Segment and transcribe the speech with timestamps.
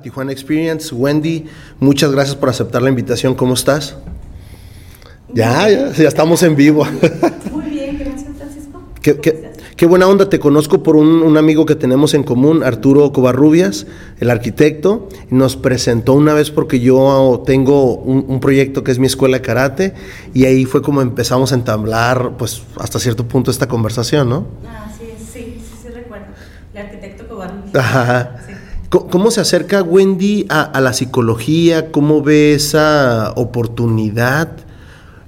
[0.00, 0.94] A Tijuana Experience.
[0.94, 1.44] Wendy,
[1.78, 3.34] muchas gracias por aceptar la invitación.
[3.34, 3.96] ¿Cómo estás?
[5.34, 6.86] Ya, ya, ya estamos en vivo.
[7.52, 8.82] Muy bien, gracias Francisco.
[9.02, 9.20] ¿Qué, ¿Cómo
[9.76, 13.86] qué- buena onda, te conozco por un, un amigo que tenemos en común, Arturo Covarrubias,
[14.20, 15.08] el arquitecto.
[15.28, 19.42] Nos presentó una vez porque yo tengo un, un proyecto que es mi escuela de
[19.42, 19.92] karate
[20.32, 24.46] y ahí fue como empezamos a entablar, pues hasta cierto punto esta conversación, ¿no?
[24.66, 25.24] Ah, sí, sí,
[25.58, 26.26] sí, sí recuerdo.
[26.74, 27.74] El arquitecto Cobarrubias.
[27.74, 28.36] Ajá.
[28.46, 28.49] Sí.
[28.90, 31.92] ¿Cómo se acerca Wendy a, a la psicología?
[31.92, 34.48] ¿Cómo ve esa oportunidad?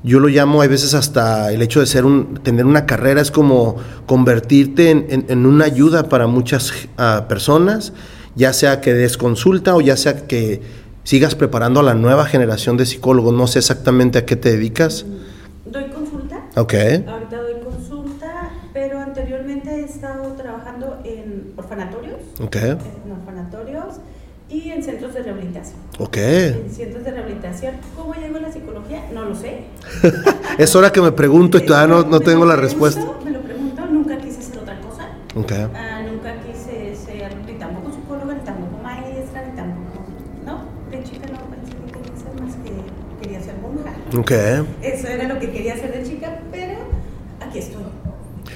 [0.02, 3.30] Yo lo llamo a veces hasta el hecho de ser un, tener una carrera es
[3.30, 7.92] como convertirte en, en- en una ayuda para muchas ah, personas,
[8.34, 10.60] ya sea que des consulta o ya sea que
[11.04, 13.32] sigas preparando a la nueva generación de psicólogos.
[13.32, 15.06] No sé exactamente a qué te dedicas.
[15.66, 16.48] Doy consulta.
[16.56, 16.74] Ok.
[17.06, 22.18] Ahorita doy consulta, pero anteriormente he estado trabajando en orfanatorios.
[22.42, 22.56] Ok.
[22.56, 22.78] En
[24.74, 25.76] en centros de rehabilitación.
[25.98, 26.16] Ok.
[26.16, 27.74] En centros de rehabilitación.
[27.96, 29.04] ¿Cómo llego a la psicología?
[29.12, 29.64] No lo sé.
[30.58, 33.00] Es hora que me pregunto y todavía no, no tengo la pregunto, respuesta.
[33.24, 35.08] Me lo pregunto, nunca quise hacer otra cosa.
[35.34, 35.52] Ok.
[35.74, 40.04] Ah, nunca quise ser ni tampoco psicóloga, ni tampoco maestra, ni tampoco.
[40.44, 43.92] No, de chica no pensé que quería ser más que quería ser monja.
[44.18, 44.66] Ok.
[44.82, 46.78] Eso era lo que quería hacer de chica, pero
[47.40, 47.82] aquí estoy.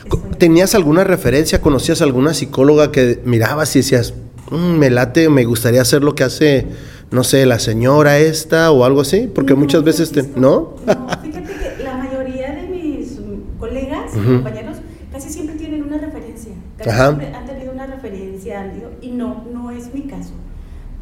[0.05, 0.21] Estoy.
[0.39, 1.61] ¿Tenías alguna referencia?
[1.61, 4.13] ¿Conocías alguna psicóloga que mirabas y decías,
[4.51, 6.67] "Mm, me late, me gustaría hacer lo que hace,
[7.11, 9.31] no sé, la señora esta o algo así?
[9.33, 10.23] Porque No, muchas veces te...
[10.23, 10.75] ¿No?
[10.87, 13.19] No, fíjate que la mayoría de mis
[13.59, 14.35] colegas, Ujú.
[14.35, 14.77] compañeros,
[15.13, 16.53] casi siempre tienen una referencia.
[16.79, 17.07] Casi Ajá.
[17.07, 20.33] siempre han tenido una referencia, y no, no es mi caso.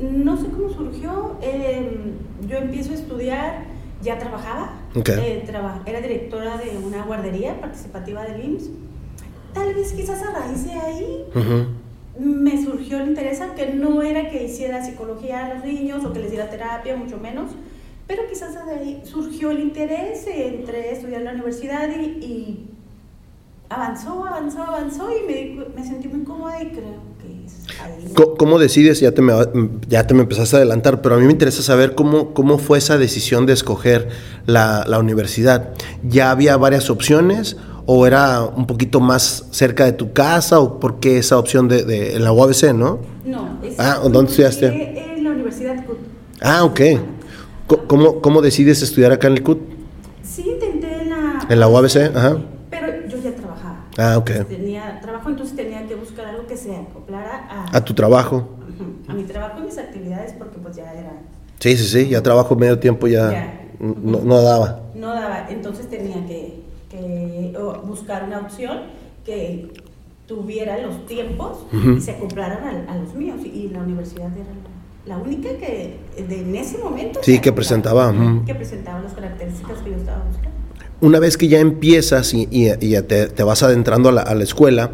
[0.01, 1.37] No sé cómo surgió.
[1.43, 1.99] eh,
[2.49, 3.65] yo empiezo a estudiar,
[4.03, 4.81] ya trabajaba.
[4.97, 5.09] Ok.
[5.11, 8.71] eh, traba- era directora de una guardería participativa del IMSS.
[9.55, 11.67] Tal vez quizás a raíz de ahí Ujú.
[12.19, 16.21] Me surgió el interés, aunque no era que hiciera psicología a los niños o que
[16.21, 17.51] les diera terapia, mucho menos,
[18.07, 22.71] pero quizás de ahí surgió el interés, entré a estudiar en la universidad y, y
[23.69, 28.13] avanzó, avanzó, avanzó y me, me sentí muy cómoda y creo que es ahí.
[28.39, 29.01] ¿Cómo decides?
[29.01, 29.33] Ya te, me,
[29.89, 32.79] ya te me empezaste a adelantar, pero a mí me interesa saber cómo, cómo fue
[32.79, 34.09] esa decisión de escoger
[34.47, 35.73] la, la universidad.
[36.03, 37.57] ¿Ya había varias opciones
[37.87, 41.85] o era un poquito más cerca de tu casa o por qué esa opción de,
[41.85, 42.99] de la UABC, no?
[43.25, 44.67] No, es Ah, ¿dónde estudiaste?
[45.17, 45.99] En la Universidad CUT.
[46.41, 46.81] Ah, ok.
[47.87, 49.59] ¿Cómo, cómo decides estudiar acá en el CUT?
[50.23, 51.47] Sí, intenté en la...
[51.49, 52.39] En la UABC, ajá.
[52.71, 53.87] Pero yo ya trabajaba.
[53.97, 54.31] Ah, ok.
[54.49, 57.77] Tenía trabajo, entonces tenía que buscar algo que se acoplara a...
[57.77, 58.49] A tu trabajo.
[59.09, 61.13] A mi trabajo y mis actividades porque pues ya era
[61.61, 63.61] Sí, sí, sí, ya trabajo medio tiempo, ya, Ya.
[63.79, 64.81] no, no daba.
[64.95, 66.64] no daba entonces tenía que,
[67.59, 68.79] o, buscar una opción
[69.25, 69.71] que
[70.27, 71.59] tuviera los tiempos
[71.97, 74.49] y se acoplaran a, a los míos y la universidad era
[75.07, 78.13] la, única que de, en ese momento Sí, que presentaba,
[78.47, 80.51] que presentaba las características que yo estaba buscando
[81.03, 84.45] Una vez que ya empiezas y, y- te, te vas adentrando a la, a la
[84.45, 84.93] escuela,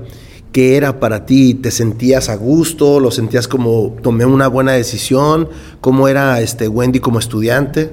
[0.51, 1.55] ¿qué era para ti?
[1.55, 2.99] ¿Te sentías a gusto?
[2.99, 5.49] ¿Lo sentías como tomé una buena decisión?
[5.81, 7.91] ¿Cómo era este Wendy como estudiante?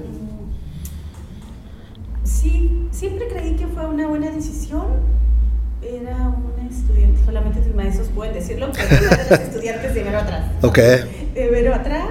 [8.90, 10.78] Las estudiantes de Vero atrás Ok.
[10.78, 12.08] de Vero atrás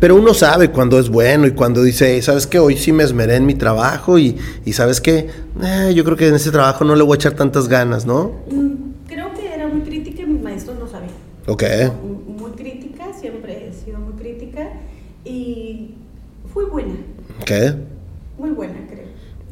[0.00, 2.58] Pero uno sabe cuando es bueno y cuando dice, ¿sabes qué?
[2.58, 5.28] Hoy sí me esmeré en mi trabajo y, y ¿sabes qué?
[5.62, 8.32] Eh, yo creo que en ese trabajo no le voy a echar tantas ganas, ¿no?
[8.50, 11.12] Mm, Creo que era muy crítica y mis maestros lo sabían.
[11.46, 11.62] Ok.
[12.02, 14.68] Muy- Muy crítica, siempre he sido muy crítica
[15.24, 15.94] y
[16.52, 16.94] fui buena,
[17.40, 17.50] Ok.
[18.38, 19.02] muy buena creo.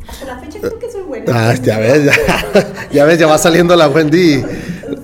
[0.09, 1.50] Hasta la fecha creo que soy buena.
[1.50, 2.12] Ah, ya ves, ya,
[2.93, 4.43] ya ves, ya va saliendo la Wendy,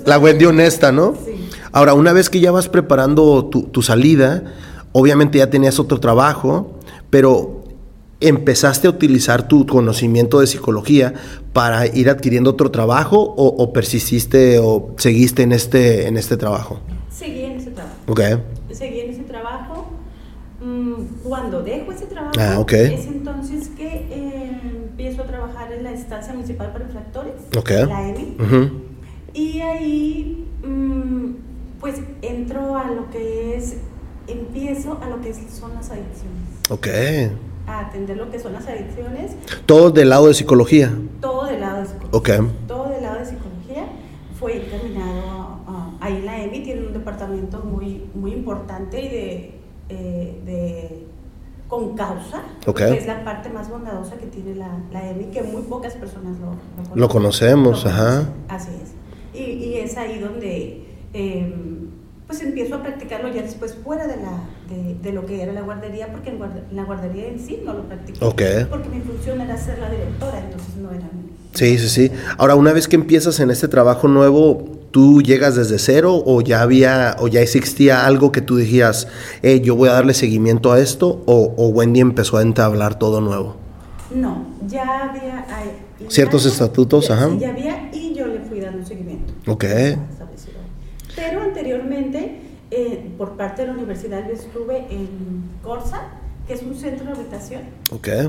[0.05, 1.15] la Wendy honesta, ¿no?
[1.25, 1.36] Sí.
[1.77, 4.45] Ahora, una vez que ya vas preparando tu, tu salida,
[4.93, 6.73] obviamente ya tenías otro trabajo,
[7.11, 7.65] pero
[8.19, 11.13] empezaste a utilizar tu conocimiento de psicología
[11.53, 16.81] para ir adquiriendo otro trabajo o, o persististe o seguiste en este, en este trabajo.
[17.11, 17.95] Seguí en ese trabajo.
[18.09, 18.21] Ok.
[18.73, 19.87] Seguí en ese trabajo.
[20.65, 25.93] Mm, Cuando dejo ese trabajo, Ah, es entonces que eh, empiezo a trabajar en la
[25.93, 27.71] Estancia Municipal para Infractores, Ok.
[27.87, 28.35] la.
[28.43, 28.71] Ujú.
[29.35, 31.46] Y ahí, mm,
[31.87, 33.77] pues entro a lo que es,
[34.27, 36.89] empiezo a lo que son las adicciones, Ok.
[37.69, 39.37] a atender lo que son las adicciones,
[39.67, 40.93] Todo del lado de psicología.
[41.21, 42.41] todo del lado de psicología.
[42.43, 42.51] Ok.
[42.67, 43.87] Todo del lado de psicología
[44.41, 49.55] fue encaminado a- a- ahí la EMI tiene un departamento muy, muy importante y de,
[49.89, 51.07] eh, de
[51.69, 52.79] con causa, Ok.
[52.79, 56.37] que es la parte más bondadosa que tiene la, la EMI, que muy pocas personas
[56.41, 57.01] lo, lo conocen.
[57.01, 58.07] Lo conocemos, Lo ajá.
[58.11, 59.41] conocen, Así es.
[59.41, 60.86] Y, y es ahí donde
[61.17, 61.53] eh,
[62.27, 65.63] pues empiezo a practicarlo ya después fuera de, la, de, de lo que era la
[65.63, 68.25] guardería, porque en, guarda- en la guardería en sí no lo practiqué.
[68.25, 68.43] Ok.
[68.69, 71.09] Porque mi función era ser la directora, entonces no era
[71.55, 72.11] Sí, sí, sí.
[72.37, 76.61] Ahora, una vez que empiezas en este trabajo nuevo, ¿tú llegas desde cero o ya
[76.61, 79.09] había o ya existía algo que tú dijías,
[79.43, 81.23] hey, yo voy a darle seguimiento a esto?
[81.27, 83.57] ¿O, o Wendy empezó a entablar todo nuevo?
[84.15, 85.47] No, ya había...
[85.49, 85.71] ay,
[86.09, 87.31] Ciertos estatutos, ya- ajá.
[87.31, 89.33] sí, ya había y yo le fui dando seguimiento.
[89.47, 89.65] Ok.
[91.17, 92.37] Pero anteriormente,
[92.71, 95.09] eh, por parte de la universidad, yo estuve en
[95.63, 96.03] Corsa,
[96.47, 97.63] que es un centro de habitación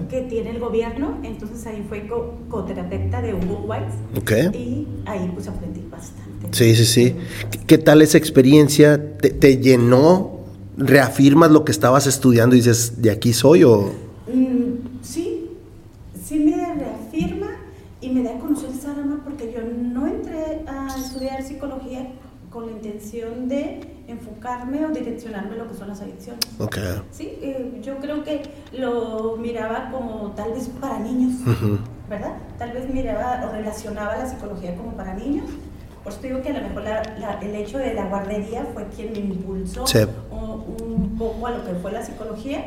[0.09, 4.31] que tiene el gobierno, entonces ahí fue co- coterapeuta de Hugo Weiss ok.
[4.55, 6.47] y ahí pues aprendí bastante.
[6.51, 7.15] Sí, sí, sí.
[7.51, 9.17] ¿Qué- ¿Qué tal esa experiencia?
[9.17, 10.37] ¿Te, te llenó?
[10.77, 13.91] ¿Reafirmas lo que estabas estudiando y dices, de aquí soy o...?
[14.31, 15.49] Mm, sí,
[16.23, 17.47] sí me reafirma
[18.01, 22.07] y me da a conocer esa rama porque yo no entré a estudiar psicología
[22.51, 23.79] con la intención de
[24.47, 26.41] enfocarme o direccionarme a lo que son las adicciones.
[26.59, 26.77] Ok.
[27.11, 28.41] Sí, eh, yo creo que
[28.73, 31.79] lo miraba como tal vez para niños, Ujú.
[32.09, 32.33] ¿verdad?
[32.57, 35.45] Tal vez miraba o relacionaba la psicología como para niños.
[36.03, 38.85] Por eso digo que a lo mejor la- la- el hecho de la guardería fue
[38.95, 39.99] quien me impulsó Sí.
[40.31, 42.63] o- un poco a lo que fue la psicología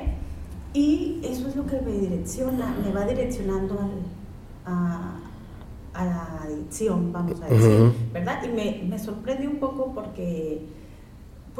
[0.74, 5.14] y eso es lo que me direcciona, me va direccionando al- a,
[5.94, 7.92] a la adicción, vamos a decir, Ujú.
[8.12, 8.42] ¿verdad?
[8.44, 10.60] Y me, me sorprendió un poco porque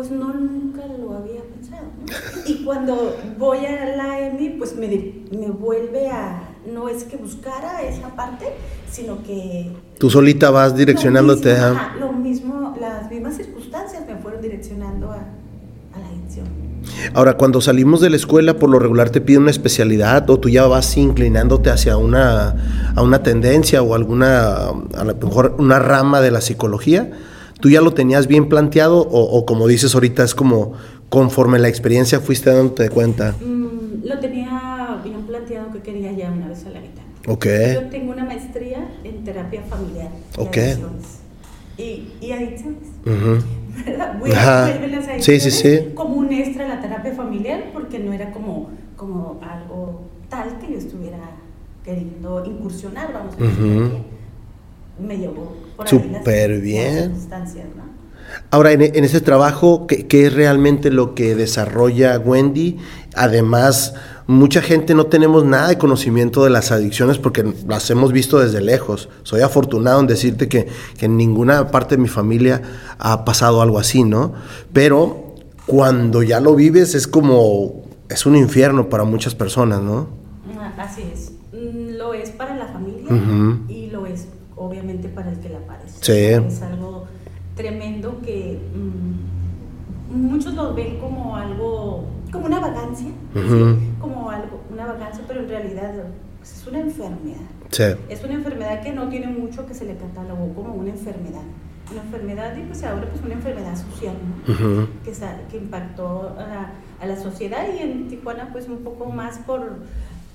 [0.01, 1.83] pues no nunca lo había pensado.
[2.01, 2.51] ¿no?
[2.51, 4.89] Y cuando voy a la EMI, pues me,
[5.31, 8.47] me vuelve a, no es que buscara esa parte,
[8.91, 9.71] sino que...
[9.99, 11.97] Tú solita vas direccionándote lo mismo, a...
[12.01, 16.47] lo mismo, las mismas circunstancias me fueron direccionando a, a la adicción.
[17.13, 20.49] Ahora, cuando salimos de la escuela, por lo regular te piden una especialidad o tú
[20.49, 26.23] ya vas inclinándote hacia una, a una tendencia o alguna, a lo mejor una rama
[26.23, 27.11] de la psicología.
[27.61, 30.73] ¿Tú ya lo tenías bien planteado o, o como dices ahorita es como
[31.09, 33.37] conforme la experiencia fuiste dándote cuenta?
[33.41, 37.03] Mm, lo tenía bien planteado que quería ya una vez a la mitad.
[37.27, 40.57] Ok, Yo tengo una maestría en terapia familiar Ok.
[41.77, 42.89] Y, y adicciones.
[43.05, 43.45] Ujú.
[43.87, 44.19] ¿verdad?
[44.19, 45.81] Voy a las Sí, sí, sí.
[45.95, 50.73] como un extra a la terapia familiar porque no era como, como algo tal que
[50.73, 51.19] yo estuviera
[51.85, 53.65] queriendo incursionar, vamos a decir.
[53.65, 53.93] Ujú.
[55.01, 56.99] Me llevó por Súper bien.
[57.05, 57.91] circunstancias, ¿no?
[58.53, 62.79] Ahora, en, en ese trabajo, ¿qué, qué es realmente lo que desarrolla Wendy?
[63.15, 63.95] Además,
[64.27, 68.61] mucha gente no tenemos nada de conocimiento de las adicciones porque las hemos visto desde
[68.61, 69.09] lejos.
[69.25, 72.63] Soy afortunado en decirte que, que en ninguna parte de mi familia
[72.99, 74.33] ha pasado algo así, ¿no?
[74.73, 75.35] Pero
[75.67, 80.09] cuando ya lo vives es como, es un infierno para muchas personas, ¿no?
[80.59, 81.33] Ah, Así es.
[81.53, 83.11] Mm, Lo es para la familia
[83.69, 84.27] y lo es
[84.57, 85.90] obviamente para el que la padece.
[86.01, 86.13] Sí.
[86.13, 87.07] Es algo
[87.57, 92.61] tremendo que mm, muchos lo ven como algo, como una.
[92.97, 93.13] ¿sí?
[94.01, 95.93] como algo, una vagancia, pero en realidad
[96.39, 97.41] pues, es una enfermedad.
[97.71, 97.85] Sí.
[98.09, 101.43] Es una enfermedad que no tiene mucho que se le catalogó como una enfermedad.
[101.93, 104.15] Una enfermedad y pues ahora pues una enfermedad social,
[104.47, 104.53] ¿no?
[104.55, 104.89] Ujú.
[105.05, 106.71] que, sa- que impactó a,
[107.03, 109.79] a la sociedad y en Tijuana pues un poco más por,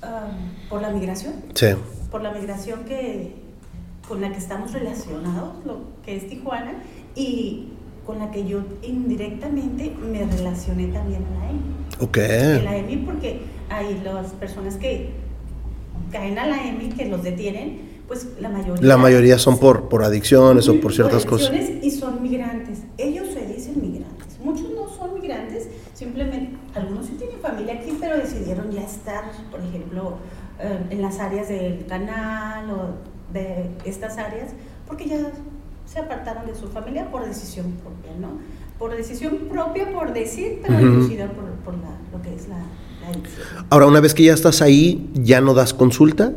[0.01, 0.27] ah,
[0.69, 1.67] por la migración, Sí.
[2.11, 3.35] por la migración que,
[4.07, 6.73] con la que estamos relacionados, lo que es Tijuana,
[7.15, 7.69] y
[8.05, 11.61] con la que yo indirectamente me relacioné también a la EMI.
[11.99, 12.17] Ok.
[12.63, 15.09] La EMI porque hay las personas que
[16.11, 18.85] caen a la EMI, que los detienen, pues la mayoría...
[18.85, 21.49] La mayoría son por, por adicciones o por ciertas cosas.
[21.49, 22.83] adicciones Y son migrantes.
[22.97, 24.39] Ellos se dicen migrantes.
[24.43, 29.59] Muchos no son migrantes, simplemente, algunos sí tienen familia aquí, pero decidieron ya estar, por
[29.59, 30.17] ejemplo,
[30.59, 34.49] eh, en las áreas del canal o de estas áreas,
[34.87, 35.17] porque ya
[35.85, 38.39] se apartaron de su familia por decisión propia, ¿no?
[38.79, 40.85] Por decisión propia, por decir, pero Ujú.
[40.85, 43.65] inducida por, por la- lo que es la, la.
[43.69, 46.33] Ahora, una vez que ya estás ahí, ¿ya no das consulta?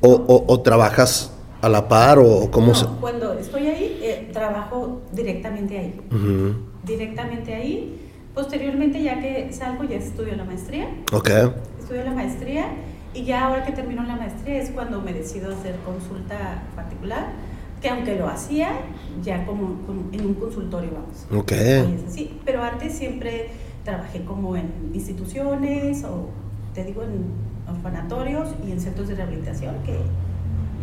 [0.00, 2.18] ¿O, o- o trabajas a la par?
[2.18, 2.86] ¿O cómo No, se...?
[3.00, 6.00] cuando estoy ahí, eh, trabajo directamente ahí.
[6.10, 6.54] Ujú.
[6.84, 8.00] directamente ahí.
[8.34, 10.88] Posteriormente, ya que salgo, ya estudio la maestría.
[11.12, 11.30] Ok.
[11.80, 12.66] Estudio la maestría
[13.16, 17.32] y ya ahora que termino la maestría es cuando me decido hacer consulta particular,
[17.80, 18.72] que aunque lo hacía,
[19.22, 21.26] ya como, como en un consultorio, vamos.
[21.42, 21.52] Ok.
[22.06, 22.38] Así.
[22.44, 23.48] Pero antes siempre
[23.84, 26.28] trabajé como en instituciones o,
[26.74, 27.24] te digo, en
[27.66, 29.96] orfanatorios y en centros de rehabilitación, que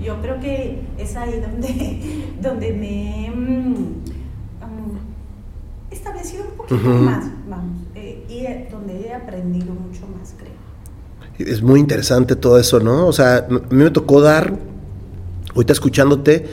[0.04, 4.98] yo creo que es ahí donde, donde me he mm, um,
[5.92, 10.63] establecido un poquito más, vamos, eh, y donde he aprendido mucho más, creo.
[11.40, 13.08] Es muy interesante todo eso, ¿no?
[13.08, 14.54] O sea, a mí me tocó dar,
[15.56, 16.46] ahorita escuchándote,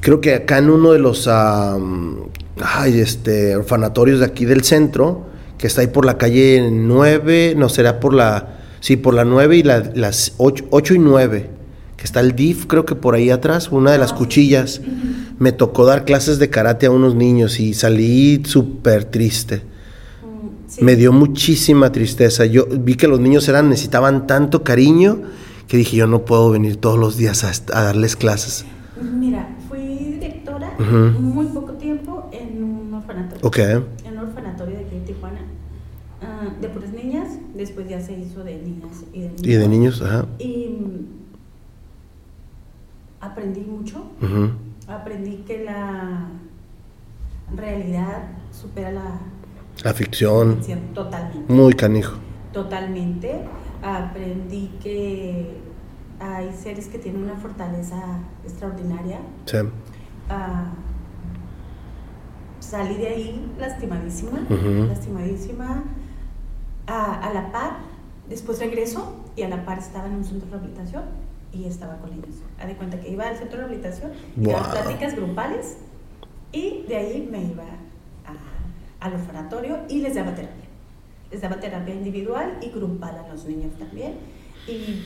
[0.00, 2.16] creo que acá en uno de los, am,
[2.60, 5.26] ay, este, orfanatorios de aquí del centro,
[5.58, 9.56] que está ahí por la calle 9, no será por la, sí, por la 9
[9.56, 11.50] y la- las 8, y 9,
[11.96, 14.80] que está el DIF, creo que por ahí atrás, una de las cuchillas.
[15.38, 19.62] Me tocó dar clases de karate a unos niños y salí súper triste.
[20.72, 20.82] Sí.
[20.82, 22.46] Me dio muchísima tristeza.
[22.46, 25.20] Yo vi que los niños eran, necesitaban tanto cariño
[25.68, 28.64] que dije, yo no puedo venir todos los días a, darles clases.
[28.98, 33.46] Mira, fui directora muy poco tiempo en un orfanatorio.
[33.46, 33.58] Ok.
[33.58, 35.40] En un orfanatorio de aquí en Tijuana.
[36.22, 39.42] ah, de puras niñas, después ya se hizo de niñas y de niños.
[39.44, 40.26] Y de niños, ajá.
[40.38, 40.78] Y
[43.20, 44.06] aprendí mucho.
[44.88, 46.28] Aprendí que la
[47.54, 49.20] realidad supera la
[49.82, 50.60] La ficción,
[50.94, 51.52] totalmente.
[51.52, 52.14] muy canijo.
[52.52, 53.40] Totalmente.
[53.82, 55.56] Aprendí que
[56.20, 57.96] hay seres que tienen una fortaleza
[58.44, 59.18] extraordinaria.
[59.46, 59.56] Sí.
[60.28, 60.66] Ah,
[62.60, 64.40] salí de ahí lastimadísima,
[64.88, 65.82] lastimadísima.
[66.86, 67.78] Ah, a la par,
[68.28, 71.02] después regreso y a la par estaba en un centro de rehabilitación
[71.52, 72.36] y estaba con niños.
[72.60, 74.70] Haz de cuenta que iba al centro de rehabilitación, iba a Wow.
[74.72, 75.76] pláticas grupales
[76.52, 77.64] y de ahí me iba
[79.02, 80.64] al orfanatorio y les daba terapia.
[81.30, 84.14] Les daba terapia individual y grupal a los niños también.
[84.68, 85.02] Y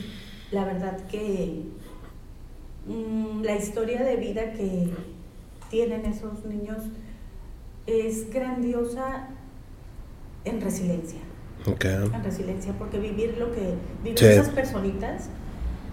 [0.51, 1.63] la verdad que
[2.87, 4.93] mm, la historia de vida que
[5.69, 6.77] tienen esos niños
[7.87, 9.29] es grandiosa
[10.45, 11.19] en resiliencia.
[12.13, 13.73] En resiliencia, porque vivir lo que
[14.03, 14.25] viven Sí.
[14.25, 15.29] esas personitas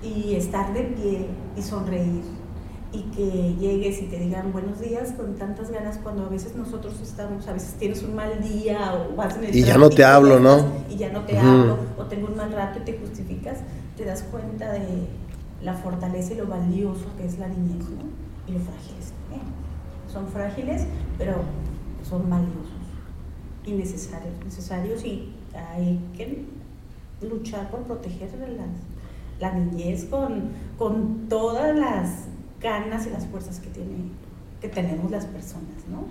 [0.03, 2.23] y estar de pie y sonreír
[2.95, 7.01] y que llegues y te digan buenos días con tantas ganas cuando a veces nosotros
[7.03, 10.05] estamos, a veces tienes un mal día o vas en el Y ya no te
[10.05, 10.65] hablo, ¿no?
[10.89, 11.47] Y ya no te Ujú.
[11.47, 13.59] hablo o tengo un mal rato y te justificas,
[13.97, 15.09] te das cuenta de
[15.61, 18.05] la fortaleza y lo valioso que es la niñez, ¿no?
[18.47, 19.49] Y lo frágiles también.
[20.13, 20.87] Son frágiles,
[21.19, 21.35] pero
[22.09, 22.71] son valiosos
[23.67, 26.45] y necesarios, necesarios y hay que
[27.23, 32.27] luchar por proteger la, la niñez con, con todas las
[32.65, 33.95] ganas y las fuerzas que tiene
[34.61, 36.07] que tenemos las personas, ¿no?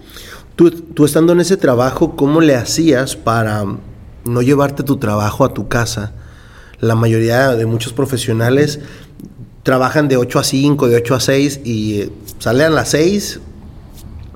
[0.56, 3.66] Tú, tú estando en ese trabajo, ¿cómo le hacías para
[4.26, 6.14] no llevarte tu trabajo a tu casa?
[6.80, 8.80] La mayoría de muchos profesionales
[9.64, 13.40] trabajan de 8 a 5, de 8 a 6 y eh, salen a las 6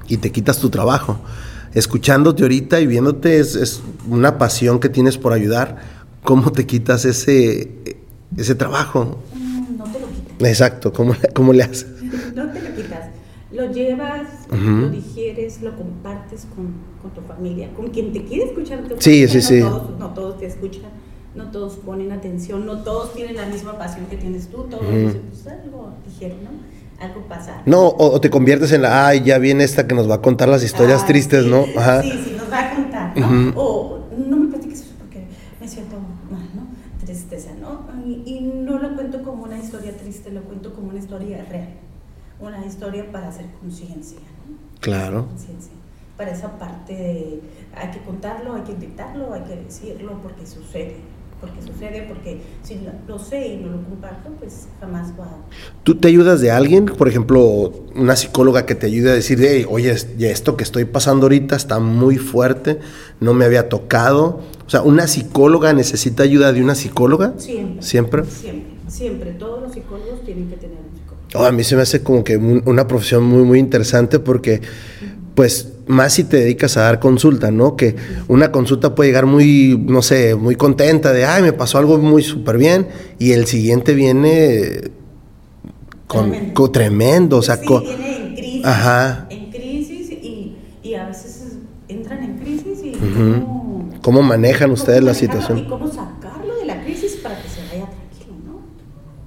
[0.08, 1.20] y te quitas tu trabajo.
[1.76, 5.78] Escuchándote ahorita y viéndote es, es una pasión que tienes por ayudar.
[6.24, 7.72] ¿Cómo te quitas ese,
[8.36, 9.20] ese trabajo?
[9.36, 10.27] Mm, No te lo quitas.
[10.40, 11.88] Exacto, ¿cómo, le- cómo le haces?
[12.36, 13.10] No te lo quitas.
[13.52, 18.80] Lo llevas, lo digieres, lo compartes con, con tu familia, con quien te quiere escuchar.
[18.84, 19.28] tu Sí, familia.
[19.30, 19.62] sí, no sí.
[19.62, 20.92] Todos, no todos te escuchan,
[21.34, 24.64] no todos ponen atención, no todos tienen la misma pasión que tienes tú.
[24.64, 24.96] Todos Ujú.
[24.98, 27.04] dicen, pues algo dijeron, ¿no?
[27.04, 27.62] Algo pasa.
[27.66, 30.22] No, o, o te conviertes en la, ay, ya viene esta que nos va a
[30.22, 31.68] contar las historias Ah, tristes, sí, ¿no?
[31.76, 32.04] Ajá.
[32.04, 33.54] Sí, sí, nos va a contar, ¿no?
[33.56, 33.97] O
[42.40, 44.58] Una historia para hacer conciencia, ¿no?
[44.80, 45.28] Claro.
[45.28, 45.72] Conciencia.
[46.18, 47.42] Para esa parte de
[47.76, 50.98] hay que contarlo, hay que invitarlo, hay que decirlo porque sucede.
[51.40, 55.38] Porque sucede, porque si lo, sé y no lo comparto, pues jamás va a
[55.84, 56.88] ¿Tú te ayudas de alguien?
[56.88, 61.26] Por ejemplo, una psicóloga que te ayude a decir, "Hey, oye, esto que estoy pasando
[61.26, 62.80] ahorita está muy fuerte,
[63.20, 64.40] no me había tocado.
[64.66, 67.36] O sea, ¿una psicóloga necesita ayuda de una psicóloga?
[67.38, 67.84] Siempre.
[67.84, 68.26] ¿Siempre?
[68.26, 69.32] Siempre, siempre.
[69.34, 71.07] Todos los psicólogos tienen que tener psicólogo.
[71.38, 74.62] Oh, a mí se me hace como que un- una profesión muy, muy interesante porque,
[75.36, 77.76] pues, más si te dedicas a dar consulta, ¿no?
[77.76, 77.96] Que
[78.28, 82.24] una consulta puede llegar muy, no sé, muy contenta de, ay, me pasó algo muy
[82.24, 82.88] súper bien,
[83.20, 84.92] y el siguiente viene
[86.08, 86.54] con, Tremendo.
[86.54, 88.66] con tremendo, o sea, sí, con- viene en crisis.
[88.66, 89.28] Ajá.
[89.30, 91.54] En crisis y, y a veces
[91.88, 95.60] entran en crisis y cómo, ¿Cómo manejan cómo ustedes la situación?
[95.60, 98.60] Y cómo sacarlo de la crisis para que se vaya tranquilo, ¿no?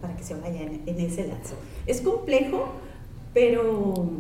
[0.01, 1.55] Para que se vaya en, en ese lapso.
[1.87, 2.01] Es
[2.31, 2.73] complejo,
[3.35, 4.11] pero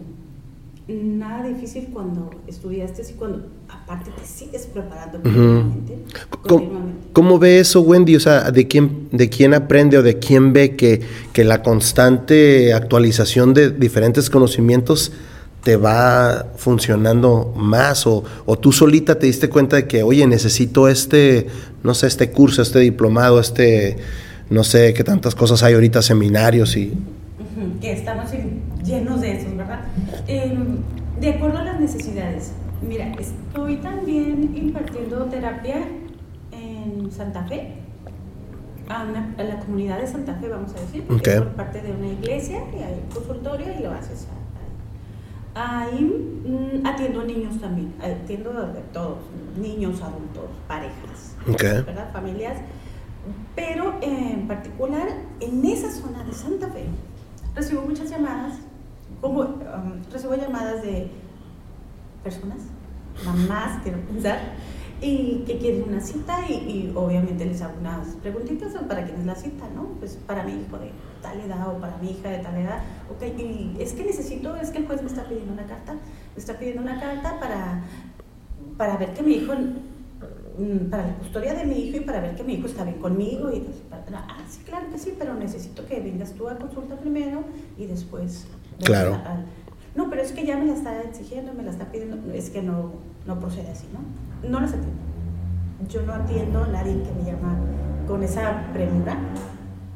[0.88, 5.98] nada difícil cuando estudiaste y cuando aparte te sigues preparando continuamente.
[6.42, 6.70] ¿Cómo,
[7.12, 8.16] cómo ve eso, Wendy?
[8.16, 11.00] O sea, ¿de quién, ¿de quién aprende o de quién ve que,
[11.32, 15.12] que la constante actualización de diferentes conocimientos
[15.62, 18.06] te va funcionando más?
[18.08, 21.46] O, o tú solita te diste cuenta de que, oye, necesito este,
[21.84, 23.96] no sé, este curso, este diplomado, este,
[24.48, 26.92] no sé, qué tantas cosas hay ahorita, seminarios y...
[27.80, 29.80] Que estamos en- llenos de esos, ¿verdad?
[30.26, 30.78] Em,
[31.20, 32.52] de acuerdo a las necesidades.
[32.86, 35.76] Mira, estoy también impartiendo terapia
[36.52, 37.74] en Santa Fe,
[38.88, 41.82] a, una- a la comunidad de Santa Fe, vamos a decir, porque es por parte
[41.82, 44.26] de una iglesia y hay consultorio y lo haces
[45.54, 46.00] Ahí
[46.46, 49.18] mm, atiendo niños también, atiendo de todos,
[49.60, 51.34] niños, adultos, parejas,
[51.84, 52.12] ¿verdad?
[52.12, 52.56] familias,
[53.56, 55.08] pero en particular
[55.40, 56.84] en esa zona de Santa Fe
[57.54, 58.58] recibo muchas llamadas,
[59.20, 61.10] como um, recibo llamadas de
[62.22, 62.58] personas,
[63.24, 64.38] mamás, quiero pensar,
[65.02, 69.34] y que quieren una cita y, obviamente les hago unas preguntitas para quién es la
[69.34, 69.84] cita, ¿no?
[69.98, 70.90] Pues para mi hijo de
[71.22, 72.82] tal edad o para mi hija de tal edad.
[73.10, 76.00] Ok, y es que necesito, es que el juez me está pidiendo una carta, me
[76.36, 77.82] está pidiendo una carta para,
[78.76, 79.54] para ver que mi hijo,
[80.90, 83.50] para la custodia de mi hijo y para ver que mi hijo está bien conmigo.
[83.50, 83.66] Y
[84.12, 87.44] ah, sí, claro que sí, pero necesito que vengas tú a consulta primero
[87.78, 88.46] y después.
[88.84, 89.18] Claro.
[89.94, 92.62] no, pero es que ya me la está exigiendo, me la está pidiendo, es que
[92.62, 92.92] no,
[93.26, 94.48] no procede así, ¿no?
[94.48, 95.00] no los atiendo.
[95.88, 97.58] Yo no atiendo a nadie que me llama
[98.06, 99.18] con esa premura.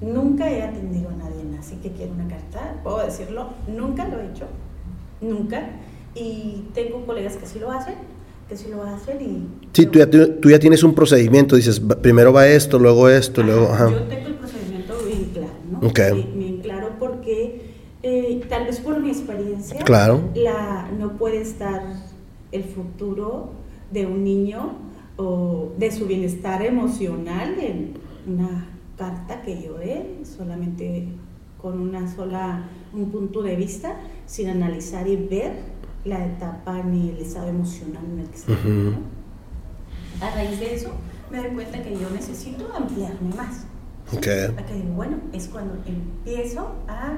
[0.01, 4.27] Nunca he atendido a nadie así que quiero una carta, puedo decirlo, nunca lo he
[4.27, 4.47] hecho,
[5.21, 5.63] nunca.
[6.15, 7.95] Y tengo colegas que sí lo hacen,
[8.49, 9.49] que sí lo hacen y...
[9.73, 13.69] Sí, tú ya, tú ya tienes un procedimiento, dices, primero va esto, luego esto, luego...
[13.73, 13.91] Ajá.
[13.91, 15.89] Yo tengo el procedimiento bien claro, ¿no?
[15.89, 16.33] Okay.
[16.35, 17.63] Bien, claro porque
[18.03, 20.31] eh, tal vez por mi experiencia, claro.
[20.35, 21.83] la, no puede estar
[22.53, 23.51] el futuro
[23.91, 24.75] de un niño
[25.17, 27.95] o de su bienestar emocional en
[28.27, 31.09] una carta que yo dé, solamente
[31.61, 33.97] con una sola, un punto de vista,
[34.27, 35.74] sin analizar y ver
[36.05, 38.53] la etapa ni el estado emocional en el que está.
[40.21, 40.91] A raíz de eso,
[41.31, 43.67] me doy cuenta que yo necesito ampliarme más.
[44.13, 44.49] Okay.
[44.95, 47.17] bueno, es cuando empiezo a,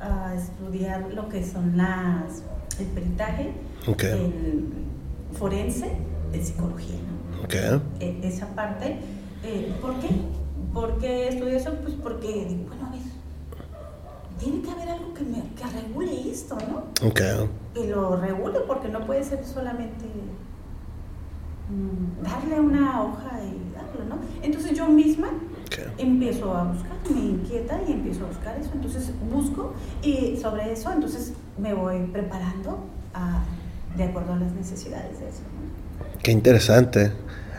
[0.00, 2.42] a, estudiar lo que son las,
[2.80, 3.52] el peritaje,
[3.86, 4.68] el
[5.32, 5.92] forense,
[6.32, 6.98] de psicología.
[7.44, 7.80] Okay.
[8.00, 8.98] E, esa parte,
[9.44, 10.08] eh, ¿por qué?
[10.72, 11.72] ¿Por qué estudio eso?
[11.82, 12.83] Pues porque digo, bueno,
[14.44, 17.08] tiene que haber algo que, me, que regule esto, ¿no?
[17.08, 17.48] Okay.
[17.74, 20.04] Y lo regule porque no puede ser solamente
[21.70, 24.16] mm, darle una hoja y darlo, ¿no?
[24.42, 25.28] Entonces yo misma
[25.98, 30.92] empiezo a buscar, me inquieta y empiezo a buscar eso, entonces busco y sobre eso
[30.92, 32.78] entonces me voy preparando
[33.12, 33.42] a,
[33.96, 35.40] de acuerdo a las necesidades de eso.
[36.22, 37.12] Qué interesante.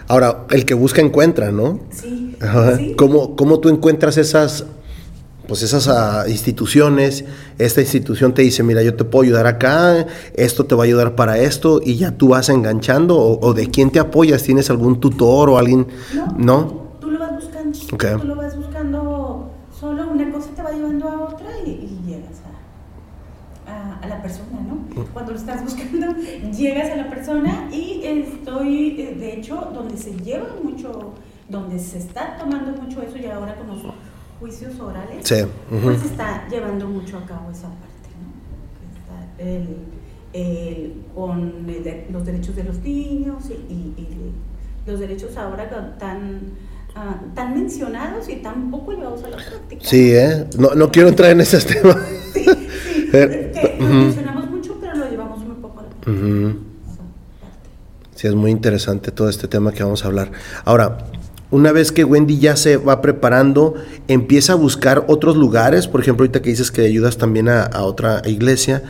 [0.07, 1.79] Ahora, el que busca encuentra, ¿no?
[1.89, 2.37] Sí.
[2.95, 4.65] ¿Cómo, tú encuentras esas,
[5.47, 7.25] pues esas ah, instituciones?
[7.58, 11.15] Esta institución te dice, mira, yo te puedo ayudar acá, esto te va a ayudar
[11.15, 15.49] para esto, y ya tú vas enganchando, o, de quién te apoyas, ¿tienes algún tutor
[15.49, 15.88] o alguien?
[16.38, 16.86] No.
[16.99, 18.21] Tú, lo vas buscando.
[18.21, 22.41] Tú lo vas buscando solo, una cosa te va llevando a otra y, llegas
[23.67, 24.86] a, a la persona, ¿no?
[25.13, 26.08] cuando lo estás buscando,
[26.51, 31.13] llegas a la persona y estoy, eh, de hecho, donde se lleva mucho,
[31.49, 33.84] donde se está tomando mucho eso y ahora con los
[34.39, 35.17] juicios orales,
[35.69, 39.45] pues se está llevando mucho a cabo esa parte, ¿no?
[39.45, 39.77] el,
[40.33, 41.65] el, con
[42.11, 43.93] los derechos de los niños y,
[44.85, 45.67] los derechos ahora
[45.97, 46.41] tan,
[46.95, 49.81] uh, tan mencionados y tan poco llevados a la práctica.
[49.83, 50.45] Sí, ¿eh?
[50.59, 51.97] No, no quiero entrar en esos temas.
[52.35, 53.09] Sí, sí.
[53.11, 54.45] que mencionamos
[58.15, 60.31] Sí, es muy interesante todo este tema que vamos a hablar.
[60.63, 60.97] Ahora,
[61.51, 63.75] una vez que Wendy ya se va preparando,
[64.08, 68.21] empieza a buscar otros lugares, por ejemplo, ahorita que dices que ayudas también a, otra
[68.25, 68.84] iglesia.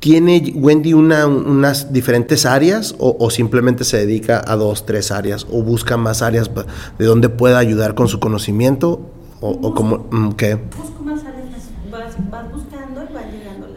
[0.00, 5.62] ¿Tiene Wendy una, unas diferentes áreas o, simplemente se dedica a dos, tres áreas o
[5.62, 6.50] busca más áreas
[6.98, 9.00] de donde pueda ayudar con su conocimiento?
[9.42, 10.54] ¿O, o como, mm, qué?
[10.54, 13.68] Busco más áreas, vas, vas buscando y van llegando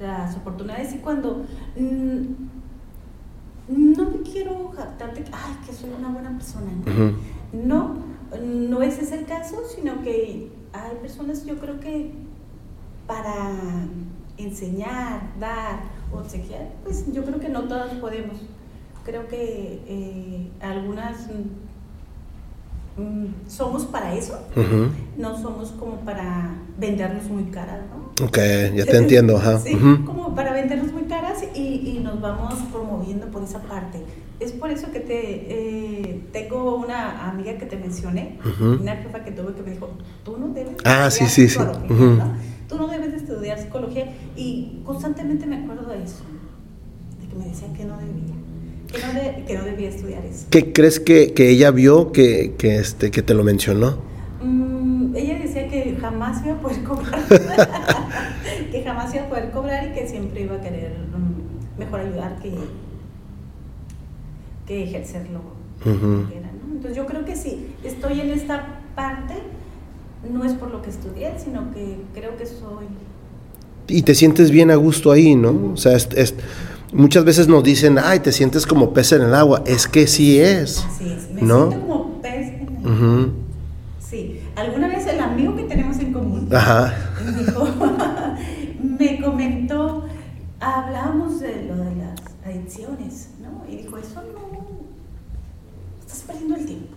[0.00, 1.44] las oportunidades y cuando
[1.76, 2.22] mm,
[3.68, 4.21] no
[5.32, 6.70] ay, que soy una buena persona.
[7.52, 7.96] No,
[8.42, 12.12] no ese es el caso, sino que hay personas, yo creo que
[13.06, 13.50] para
[14.38, 15.80] enseñar, dar,
[16.12, 18.36] obsequiar, pues yo creo que no todas podemos.
[19.04, 21.28] Creo que eh, algunas
[22.96, 24.38] Mm, somos para eso,
[25.16, 28.26] no somos como para vendernos muy caras, ¿no?
[28.26, 28.36] Ok,
[28.74, 29.58] ya te entiendo, ajá.
[29.64, 29.74] Sí,
[30.04, 34.02] como para vendernos muy caras y, nos vamos promoviendo por esa parte.
[34.40, 39.30] Es por eso que te eh, tengo una amiga que te mencioné, una jefa que
[39.30, 39.88] tuve que me dijo,
[40.22, 41.58] tú no debes ah, sí, sí, sí.
[42.68, 46.24] Tú no debes de estudiar psicología y constantemente me acuerdo de eso,
[47.20, 48.41] de que me decían que no debía
[48.92, 50.46] que no, debía estudiar eso.
[50.50, 53.98] ¿Qué crees que, que ella vio que, que, este, que te lo mencionó?
[54.42, 57.22] Mm, ella decía que jamás iba a poder cobrar.
[58.70, 62.38] que jamás iba a poder cobrar y que siempre iba a querer mm, mejor ayudar
[62.40, 62.52] que,
[64.66, 65.40] que ejercerlo.
[65.84, 69.34] Entonces yo creo que sí, estoy en esta parte,
[70.32, 72.86] no es por lo que estudié, sino que creo que soy
[73.88, 75.72] y te sientes bien a gusto ahí, ¿no?
[75.74, 76.34] O sea, es,
[76.92, 79.62] muchas veces nos dicen, ay, te sientes como pez en el agua.
[79.66, 80.84] Es que sí es.
[80.84, 83.28] Así es, me siento como pez en el agua.
[84.00, 86.94] Sí, alguna vez el amigo que tenemos en común Ajá.
[87.38, 87.66] dijo,
[88.98, 90.04] me comentó,
[90.60, 93.64] hablábamos de lo de las adicciones, ¿no?
[93.72, 94.66] Y dijo, eso no,
[96.00, 96.94] estás perdiendo el tiempo,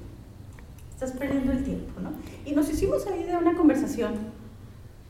[0.94, 2.10] estás perdiendo el tiempo, ¿no?
[2.46, 4.16] Y nos hicimos ahí de una conversación,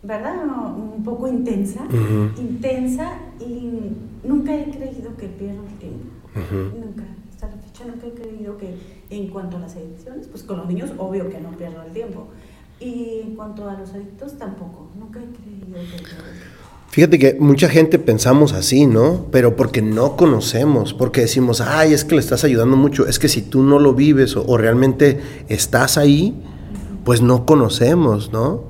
[0.04, 0.36] ¿verdad?
[0.45, 1.88] Un poco intensa,
[2.38, 6.06] intensa, y nunca he creído que pierdo el tiempo,
[6.76, 7.04] nunca.
[7.32, 8.76] Hasta la fecha nunca he creído que
[9.10, 12.28] en cuanto a las adicciones, pues con los niños obvio que no pierdo el tiempo.
[12.80, 16.65] Y en cuanto a los adictos tampoco, nunca he creído que pierdo el tiempo.
[16.89, 19.26] Fíjate que mucha gente pensamos así, ¿no?
[19.32, 23.06] Pero porque no conocemos, porque decimos, ay, es que le estás ayudando mucho.
[23.06, 25.19] Es que si tú no lo vives o, o realmente
[25.50, 26.41] estás ahí,
[27.04, 28.63] pues no conocemos, ¿no?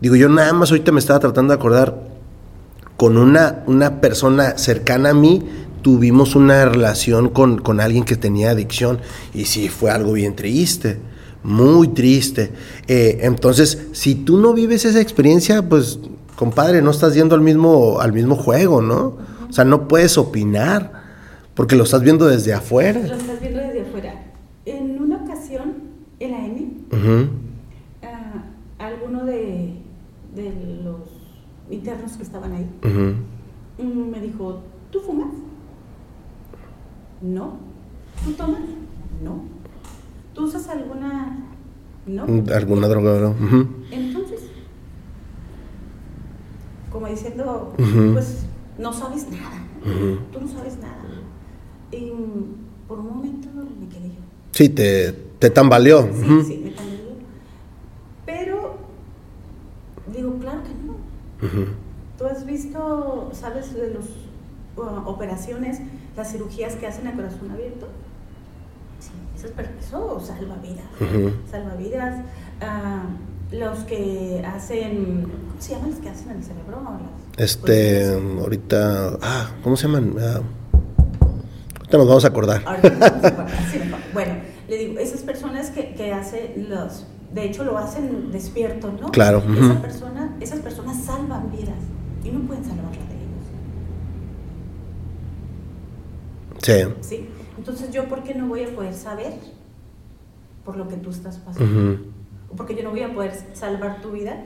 [0.00, 2.07] Digo, yo nada más ahorita me estaba tratando de acordar,
[2.98, 5.40] con una, una persona cercana a mí,
[5.82, 8.98] tuvimos una relación con, con alguien que tenía adicción
[9.32, 10.98] y sí, fue algo bien triste,
[11.44, 12.50] muy triste.
[12.88, 16.00] Eh, entonces, si tú no vives esa experiencia, pues,
[16.34, 19.16] compadre, no estás yendo al mismo, al mismo juego, ¿no?
[19.48, 21.04] O sea, no puedes opinar
[21.54, 23.00] porque lo estás viendo desde afuera.
[23.00, 24.12] Lo estás viendo desde afuera.
[24.66, 25.74] En una ocasión,
[26.18, 27.28] EMI, Ujú,
[28.02, 28.44] ah,
[28.80, 29.74] alguno de,
[31.70, 32.68] internos que estaban ahí
[33.84, 35.32] me dijo, ¿tú fumas?
[37.20, 37.56] No.
[38.24, 38.60] ¿Tú tomas?
[39.22, 39.42] No.
[40.34, 41.46] ¿Tú usas alguna?
[42.06, 42.24] No.
[42.54, 43.20] ¿Alguna droga?
[43.20, 43.34] no?
[43.90, 44.40] Entonces,
[46.90, 48.46] como diciendo, pues
[48.78, 49.62] no sabes nada.
[50.32, 50.96] Tú no sabes nada.
[51.92, 52.12] Y
[52.86, 53.48] por un momento
[53.80, 54.20] me quedé yo.
[54.52, 56.02] Sí, te, te tambaleó.
[56.12, 56.98] Sí, sí, me cambió.
[58.26, 58.76] Pero
[60.14, 60.77] digo, claro que
[62.18, 64.04] Tú has visto, sabes, de las
[65.06, 65.80] operaciones,
[66.16, 67.86] las cirugías que hacen a corazón abierto.
[69.00, 70.84] Sí, eso, es eso salva vidas.
[71.50, 72.24] Salva vidas.
[72.60, 73.02] Ah,
[73.52, 76.82] los que hacen, ¿cómo se llaman los que hacen el cerebro?
[76.82, 80.14] Las- Este, pues, ahorita, ah, ¿cómo se llaman?
[80.18, 80.40] Ah,
[81.78, 82.62] ahorita nos vamos a acordar.
[82.66, 83.80] Ahorita no vamos a acordar, sí.
[84.12, 84.34] Bueno,
[84.68, 89.10] le digo, esas personas que, que hacen los, de hecho lo hacen despiertos, ¿no?
[89.10, 91.76] Claro, Esa persona, esas personas salvan vidas
[92.24, 92.96] y no pueden salvarla de
[96.74, 97.08] ellos, Sí.
[97.08, 97.28] ¿sí?
[97.56, 99.34] Entonces yo, ¿por qué no voy a poder saber
[100.64, 101.64] por lo que tú estás pasando?
[101.92, 101.98] Ujú.
[102.52, 104.36] ¿O ¿Por qué yo no voy a poder salvar tu vida?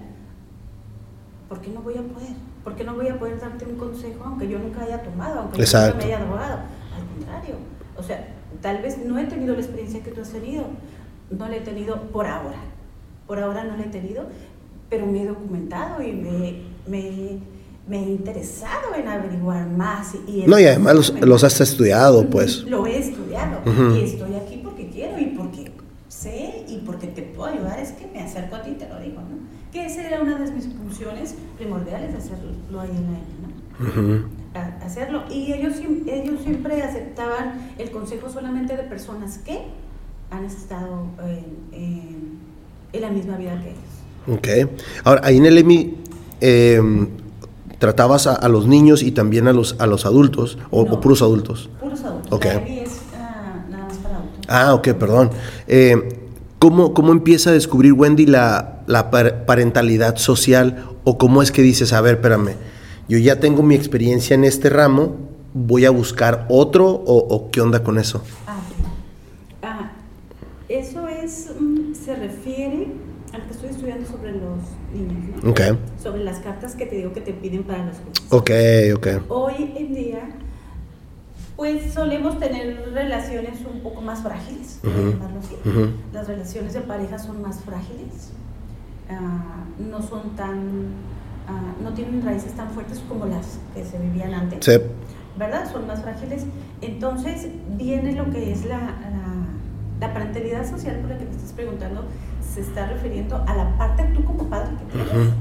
[1.49, 2.31] ¿Por qué no voy a poder?
[2.65, 5.59] ¿Por qué no voy a poder darte un consejo aunque yo nunca haya tomado, aunque
[5.65, 6.59] yo nunca me haya drogado?
[6.97, 7.55] Al contrario.
[7.97, 8.29] O sea,
[8.61, 10.65] tal vez no he tenido la experiencia que tú has tenido.
[11.39, 12.59] No la he tenido por ahora.
[13.27, 14.27] Por ahora no la he tenido,
[14.91, 17.39] pero me he documentado y me, me,
[17.89, 20.15] me he interesado en averiguar más.
[20.27, 22.65] Y, y No, y además los, los has estudiado, pues.
[22.65, 23.61] Lo he estudiado
[23.97, 25.73] y estoy aquí porque quiero y porque
[26.09, 27.79] sé y porque te puedo ayudar.
[27.79, 29.43] Es que me acerco a ti y te lo digo, ¿no?
[29.73, 34.43] Que esa era una de mis funciones primordiales, hacerlo ahí en la ¿no?
[34.85, 35.23] Hacerlo.
[35.31, 39.63] Y ellos, ellos siempre aceptaban el consejo solamente de personas que
[40.33, 42.39] han estado en, en-
[42.93, 44.69] en la misma vida que ellos.
[44.69, 44.71] Ok.
[45.05, 45.95] Ahora, ahí en el EMI
[46.41, 46.81] eh,
[47.79, 50.95] tratabas a, a los niños y también a los, a los adultos, o, No.
[50.95, 51.71] o puros adultos.
[51.81, 52.33] Puros adultos.
[52.33, 52.45] Ok.
[52.45, 54.41] La EMI es ah, nada más para adultos.
[54.49, 55.31] Ah, ok, perdón.
[55.67, 56.19] Eh,
[56.59, 60.85] ¿cómo, ¿Cómo empieza a descubrir Wendy la, la par- parentalidad social?
[61.05, 62.55] ¿O cómo es que dices, a ver, espérame,
[63.09, 65.17] yo ya tengo mi experiencia en este ramo,
[65.55, 68.23] voy a buscar otro o, o qué onda con eso?
[70.73, 72.87] Eso es, mm, se refiere
[73.35, 74.59] al que estoy estudiando sobre los
[74.95, 75.51] niños, ¿no?
[75.51, 75.61] Ok,
[76.03, 78.33] Sobre las cartas que te digo que te piden para los juicios.
[78.33, 78.51] ok,
[78.97, 79.31] ok.
[79.31, 80.31] Hoy en día,
[81.57, 85.57] pues solemos tener relaciones un poco más frágiles, Ujú, llamarlo así.
[86.11, 88.31] Las relaciones de pareja son más frágiles,
[89.11, 90.87] ah, no son tan,
[91.49, 94.65] ah, no tienen raíces tan fuertes como las que se vivían antes.
[94.65, 94.81] Sí.
[95.39, 95.71] ¿verdad?
[95.71, 96.45] Son más frágiles.
[96.81, 99.42] Entonces viene lo que es la, la,
[100.03, 102.05] la parentalidad social por la que me estás preguntando,
[102.43, 105.13] se está refiriendo a la parte tú como padre que tienes.
[105.13, 105.35] Ujú.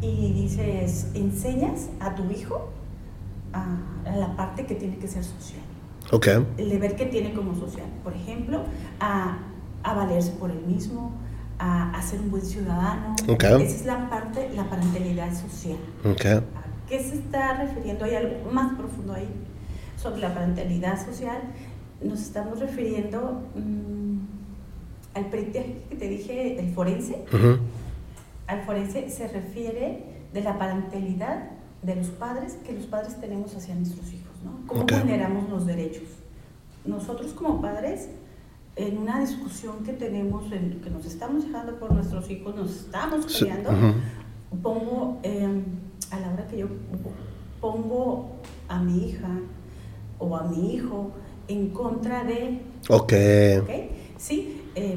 [0.00, 2.70] Y dices, enseñas a tu hijo
[3.52, 3.66] a,
[4.16, 5.60] la parte que tiene que ser social,
[6.10, 7.86] Ok, el deber que tiene como social.
[8.02, 8.62] Por ejemplo,
[9.00, 9.38] a,
[9.82, 11.12] a valerse por él mismo,
[11.58, 13.14] a, a ser un buen ciudadano.
[13.28, 13.44] Ok.
[13.44, 15.78] Esa es la parte, la parentalidad social.
[16.04, 16.24] ok.
[16.26, 18.04] ¿A qué se está refiriendo?
[18.06, 19.28] Hay algo más profundo ahí
[19.96, 21.38] sobre la parentalidad social.
[22.02, 24.18] Nos estamos refiriendo mm,
[25.14, 27.24] al peritaje que te dije, el forense.
[27.32, 27.58] Ujú.
[28.46, 31.50] Al forense se refiere de la parentalidad
[31.82, 34.66] de los padres que los padres tenemos hacia nuestros hijos, ¿no?
[34.66, 34.92] Cómo Ok.
[34.92, 36.04] vulneramos los derechos.
[36.84, 38.08] Nosotros como padres,
[38.76, 43.24] en una discusión que tenemos, en, que nos estamos dejando por nuestros hijos, nos estamos
[43.32, 43.94] Sí, peleando, ujú.
[44.62, 45.62] pongo, eh,
[46.10, 46.66] a la hora que yo
[47.60, 48.30] pongo
[48.68, 49.28] a mi hija
[50.18, 51.10] o a mi hijo
[51.48, 53.12] en contra de Ok.
[53.62, 53.70] ¿ok?
[54.18, 54.96] Sí, eh,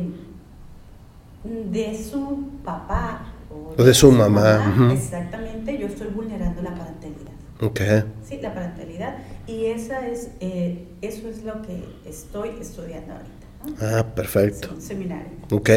[1.43, 3.33] de su papá
[3.77, 4.91] O de su mamá.
[4.93, 7.31] Exactamente, yo estoy vulnerando la parentalidad.
[7.61, 7.81] Ok.
[8.27, 9.17] Sí, la parentalidad.
[9.47, 13.38] Y esa es, eh, eso es lo que estoy estudiando ahorita.
[13.81, 14.69] Ah, perfecto.
[14.79, 15.27] Seminario.
[15.51, 15.69] Ok,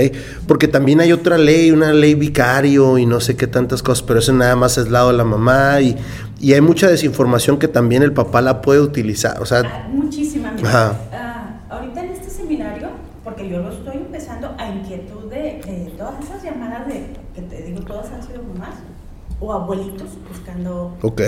[0.46, 4.18] porque también hay otra ley, una ley vicario y no sé qué tantas cosas, pero
[4.18, 5.96] eso nada más es lado de la mamá y,
[6.40, 10.54] y hay mucha desinformación que también el papá la puede utilizar, o sea, Ah, muchísima.
[10.62, 11.00] Ajá.
[11.14, 12.88] Ah, ahorita en este seminario,
[13.24, 17.62] porque yo lo estoy empezando a inquietud de, de todas esas llamadas de, que te
[17.62, 18.74] digo, todas han sido mamás
[19.40, 21.22] o abuelitos buscando ok,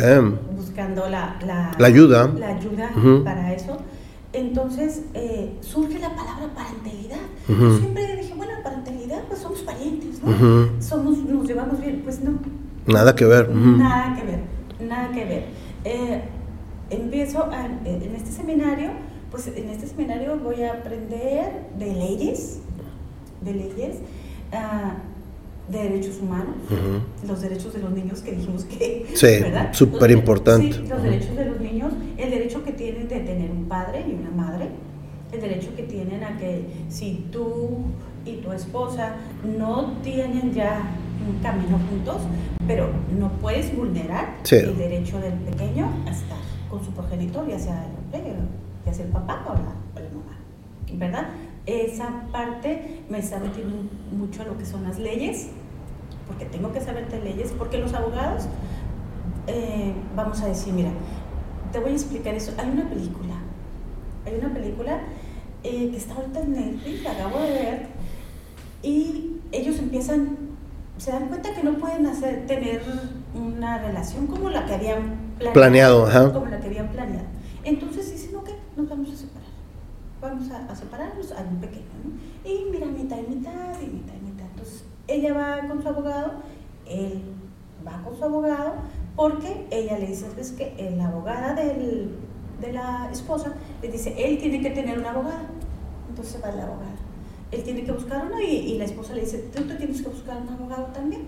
[0.54, 2.30] buscando la, la, La ayuda.
[2.38, 3.24] la ayuda Ujú.
[3.24, 3.78] para eso.
[4.34, 7.18] Entonces eh, surge la palabra parentalidad.
[7.48, 10.32] Yo siempre dije, bueno, parentalidad, pues somos parientes, ¿no?
[10.82, 12.00] Somos, nos llevamos bien.
[12.04, 12.32] Pues no,
[12.86, 13.48] nada que ver.
[13.78, 14.40] nada que ver,
[14.88, 15.44] nada que ver.
[15.84, 16.22] Eh,
[16.90, 18.90] empiezo a- en este seminario,
[19.30, 22.60] pues en este seminario voy a aprender de leyes,
[23.40, 23.96] de leyes,
[24.52, 24.96] ah,
[25.68, 27.26] de derechos humanos, Ujú.
[27.28, 29.26] los derechos de los niños que dijimos que Sí,
[29.72, 30.72] súper importante.
[30.72, 31.02] sí, los Ujú.
[31.02, 34.68] derechos de los niños, el derecho que tienen de tener un padre y una madre,
[35.32, 37.78] el derecho que tienen a que si tú
[38.26, 39.16] y tu esposa
[39.58, 40.82] no tienen ya
[41.26, 42.18] un camino juntos,
[42.66, 44.56] pero no puedes vulnerar Sí.
[44.56, 46.38] el derecho del pequeño a estar
[46.70, 48.20] con su progenitor, ya sea el
[48.84, 50.36] ya sea el papá o la, o la mamá,
[50.92, 51.28] ¿verdad?
[51.66, 53.76] Esa parte me está metiendo
[54.12, 55.48] mucho a lo que son las leyes,
[56.26, 58.44] porque tengo que saber de leyes, porque los abogados,
[59.46, 60.90] eh, vamos a decir, mira,
[61.72, 62.52] te voy a explicar eso.
[62.58, 63.34] Hay una película,
[64.26, 65.00] hay una película
[65.62, 67.86] eh, que está ahorita en Netflix, la acabo de ver,
[68.82, 70.36] y ellos empiezan,
[70.98, 72.82] se dan cuenta que no pueden hacer, tener
[73.34, 76.04] una relación como la que habían planeado.
[76.04, 76.32] Planeado.
[76.34, 77.26] Como la que habían planeado.
[77.64, 79.43] Entonces dicen, ok, nos vamos a separar.
[80.24, 82.50] Vamos a, a separarnos, hay un pequeño, ¿no?
[82.50, 84.46] Y mira, mitad y mitad, y mitad y mitad.
[84.52, 86.32] Entonces, ella va con su abogado,
[86.86, 87.22] él
[87.86, 88.72] va con su abogado,
[89.16, 92.16] porque ella le dice, es que la abogada del,
[92.60, 95.44] de la esposa le dice, él tiene que tener un abogado.
[96.08, 96.96] Entonces va la abogada.
[97.50, 100.08] Él tiene que buscar uno y, y la esposa le dice, tú te tienes que
[100.08, 101.22] buscar un abogado también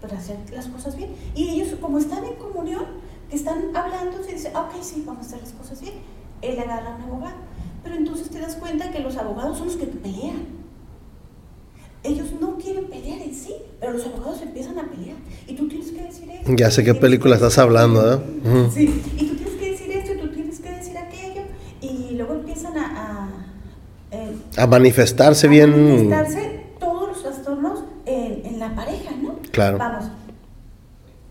[0.00, 1.14] para hacer las cosas bien.
[1.34, 2.84] Y ellos, como están en comunión,
[3.28, 5.94] que están hablando, se dice, ok, sí, vamos a hacer las cosas bien.
[6.42, 7.36] Él agarra a un abogado.
[7.82, 10.60] Pero entonces te das cuenta que los abogados son los que pelean.
[12.02, 15.16] Ellos no quieren pelear en sí, pero los abogados empiezan a pelear.
[15.46, 16.52] Y tú tienes que decir esto.
[16.56, 18.14] Ya sé qué película estás hablando.
[18.14, 18.18] ¿eh?
[18.72, 21.42] Sí, y tú tienes que decir esto y tú tienes que decir aquello.
[21.82, 23.28] Y luego empiezan a, a,
[24.12, 25.70] eh, A manifestarse a bien.
[25.70, 29.34] manifestarse todos los trastornos en, en la pareja, ¿no?
[29.52, 29.76] Claro.
[29.76, 30.04] Vamos.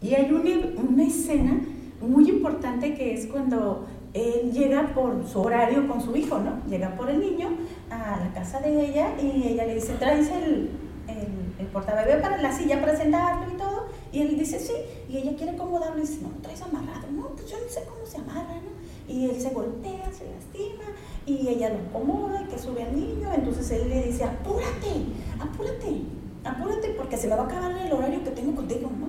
[0.03, 1.61] Y hay una, una escena
[1.99, 6.61] muy importante que es cuando él llega por su horario con su hijo, ¿no?
[6.67, 7.49] Llega por el niño
[7.91, 10.71] a la casa de ella y ella le dice, traes el,
[11.07, 13.85] el, el portabebé para la silla para sentarlo y todo.
[14.11, 14.73] Y él dice, sí.
[15.07, 17.07] Y ella quiere acomodarlo y dice, no, traes amarrado.
[17.11, 19.13] No, pues yo no sé cómo se amarra, ¿no?
[19.13, 20.85] Y él se golpea, se lastima
[21.25, 23.31] y ella lo acomoda y que sube al niño.
[23.33, 25.05] Entonces él le dice, apúrate,
[25.39, 26.01] apúrate,
[26.43, 29.07] apúrate porque se me va a acabar el horario que tengo contigo, ¿no?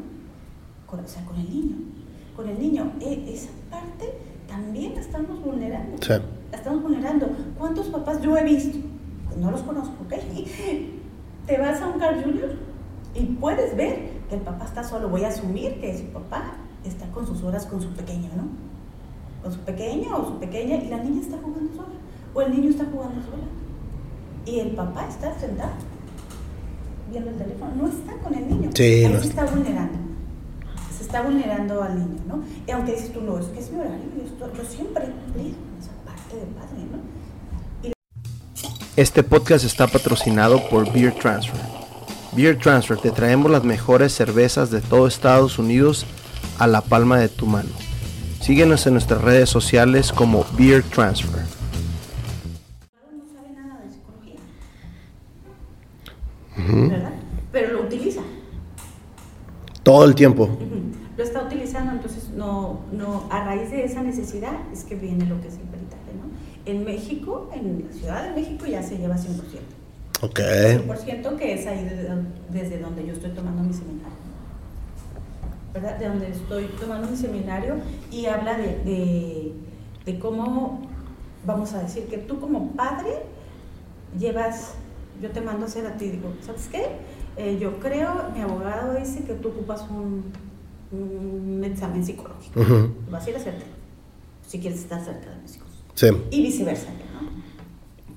[0.87, 1.77] Con, o sea, con el niño.
[2.37, 2.93] Con el niño.
[3.01, 4.13] E- esa parte
[4.51, 5.97] también la estamos vulnerando.
[6.03, 6.15] Sí.
[6.51, 7.31] La estamos vulnerando.
[7.57, 8.79] ¿Cuántos papás yo he visto?
[9.27, 10.15] Pues no los conozco, ¿ok?
[11.47, 12.51] Te vas a un Carl Junior
[13.15, 15.09] y puedes ver que el papá está solo.
[15.09, 18.49] Voy a asumir que su papá está con sus horas con su pequeño, ¿no?
[19.43, 21.95] Con su pequeño o su pequeña y la niña está jugando sola.
[22.35, 23.45] O el niño está jugando sola.
[24.47, 25.73] Y el papá está sentado
[27.11, 27.73] viendo el teléfono.
[27.77, 28.71] No está con el niño.
[28.75, 30.10] Sí, Ahí no se está vulnerando.
[31.11, 32.44] Está vulnerando al niño, ¿no?
[32.68, 35.57] Y aunque dices tú, no, es que es mi horario, yo, yo siempre he cumplido
[35.81, 37.90] esa parte del padre, ¿no?
[38.94, 41.61] Este podcast está patrocinado por Beer Transfer.
[42.31, 46.07] Beer Transfer, te traemos las mejores cervezas de todo Estados Unidos
[46.61, 47.70] a la palma de tu mano.
[48.40, 51.40] Síguenos en nuestras redes sociales como Beer Transfer.
[51.40, 54.38] no sabe nada de psicología.
[56.88, 57.14] ¿Verdad?
[57.51, 58.20] Pero lo utiliza.
[59.83, 60.44] Todo el tiempo.
[60.44, 60.90] Ujú.
[61.20, 65.40] Lo está utilizando, entonces no, no, a raíz de esa necesidad es que viene lo
[65.40, 66.26] que es el peritaje, ¿no?
[66.72, 69.61] En México, en la Ciudad de México ya se lleva 100%.
[70.22, 70.38] Ok.
[70.40, 72.09] 100% que es ahí de-
[72.50, 74.18] desde donde yo estoy tomando mi seminario.
[75.72, 75.98] ¿verdad?
[75.98, 77.74] De donde estoy tomando mi seminario
[78.11, 79.53] y habla de,
[80.05, 80.81] de, cómo,
[81.46, 83.11] vamos a decir, que tú como padre
[84.18, 84.74] llevas,
[85.22, 86.87] yo te mando a hacer a ti, digo, ¿sabes qué?
[87.37, 90.24] Eh, yo creo, mi abogado dice que tú ocupas un,
[90.92, 92.61] un examen psicológico.
[93.11, 93.64] Vas a ir a hacerte,
[94.46, 95.68] si quieres estar cerca de mis hijos.
[95.94, 96.09] Sí.
[96.31, 97.31] Y viceversa, ¿no?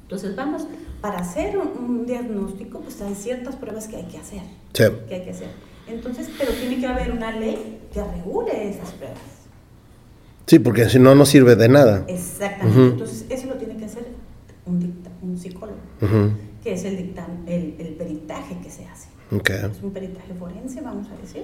[0.01, 0.67] Entonces vamos,
[1.01, 4.41] para hacer un, diagnóstico, pues hay ciertas pruebas que hay que hacer.
[4.73, 4.83] Sí.
[5.07, 5.49] Que hay que hacer.
[5.87, 9.19] Entonces, pero tiene que haber una ley que regule esas pruebas.
[10.45, 12.05] Sí, porque si no, no sirve de nada.
[12.07, 12.79] Exactamente.
[12.79, 14.05] Entonces, eso lo tiene que hacer
[14.65, 15.77] un, un psicólogo,
[16.63, 17.13] que es el,
[17.47, 19.09] el, el, peritaje que se hace.
[19.31, 19.57] Okay.
[19.71, 21.43] Es un peritaje forense, vamos a decir.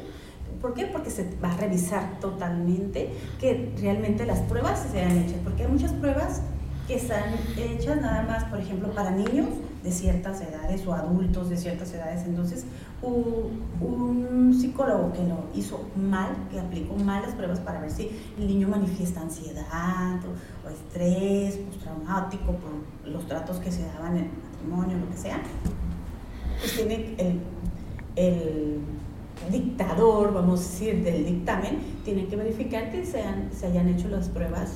[0.62, 0.86] ¿Por qué?
[0.86, 3.10] Porque se va a revisar totalmente
[3.40, 5.40] que realmente las pruebas se sean hechas.
[5.44, 6.42] Porque hay muchas pruebas
[6.88, 9.48] que están hechas nada más, por ejemplo, para niños
[9.84, 12.26] de ciertas edades o adultos de ciertas edades.
[12.26, 12.66] Entonces,
[13.02, 18.48] un, psicólogo que lo hizo mal, que aplicó mal las pruebas para ver si el
[18.48, 24.98] niño manifiesta ansiedad o, estrés postraumático por los tratos que se daban en el matrimonio,
[24.98, 25.40] lo que sea,
[26.60, 27.40] pues tiene el,
[28.16, 28.80] el
[29.52, 34.30] dictador, vamos a decir, del dictamen, tiene que verificar que sean, se hayan hecho las
[34.30, 34.74] pruebas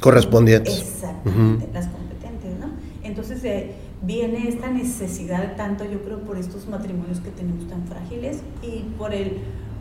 [0.00, 0.80] correspondientes.
[0.80, 2.70] Exactamente, las competentes, ¿no?
[3.02, 8.38] Entonces eh, viene esta necesidad, tanto yo creo por estos matrimonios que tenemos tan frágiles
[8.62, 9.38] y por el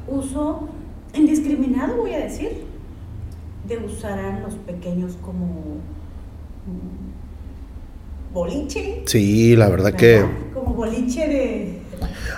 [0.07, 0.69] uso
[1.13, 2.65] indiscriminado, voy a decir,
[3.67, 5.45] de usar a los pequeños como
[6.65, 9.03] mm, boliche.
[9.05, 10.23] Sí, la verdad, que...
[10.53, 11.79] Como boliche de...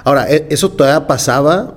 [0.03, 1.75] Ahora, e, eso todavía pasaba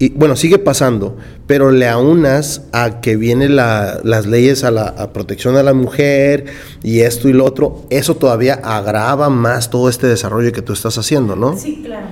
[0.00, 5.54] y bueno, sigue pasando, pero le aunas a que vienen las leyes a la protección
[5.54, 6.46] de la mujer
[6.82, 10.98] y esto y lo otro, eso todavía agrava más todo este desarrollo que tú estás
[10.98, 11.56] haciendo, ¿no?
[11.56, 12.06] Sí, claro.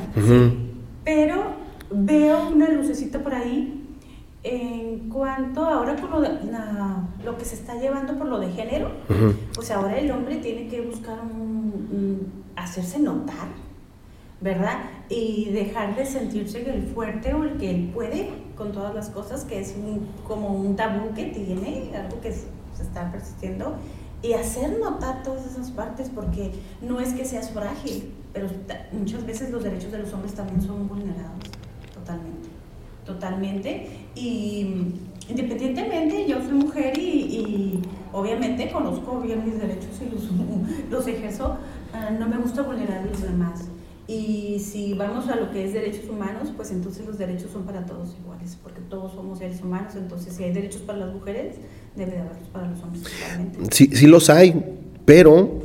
[1.04, 1.36] Pero
[1.92, 3.84] veo una lucecita por ahí
[4.42, 8.90] en cuanto ahora por lo, lo que se está llevando por lo de género,
[9.54, 11.18] pues ahora el hombre tiene que buscar
[12.56, 13.65] hacerse notar
[14.40, 14.80] ¿verdad?
[15.08, 19.44] Y dejar de sentirse el fuerte o el que él puede con todas las cosas,
[19.44, 19.74] que es
[20.26, 23.76] como un tabú que tiene, algo que se está persistiendo,
[24.22, 28.48] y hacer notar todas esas partes, porque no es que seas frágil, pero
[28.92, 31.38] muchas veces los derechos de los hombres también son vulnerados,
[31.94, 32.48] totalmente,
[33.04, 34.94] totalmente, y
[35.28, 40.28] independientemente, yo soy mujer y, obviamente conozco bien mis derechos y los,
[40.90, 41.56] los ejerzo,
[41.92, 43.66] ah, no me gusta vulnerar a los demás
[44.08, 47.84] y si vamos a lo que es derechos humanos, pues entonces los derechos son para
[47.86, 51.56] todos iguales, porque todos somos seres humanos, entonces si hay derechos para las mujeres,
[51.96, 53.58] debe de haberlos para los hombres totalmente.
[53.74, 54.64] Sí, sí los hay,
[55.04, 55.60] pero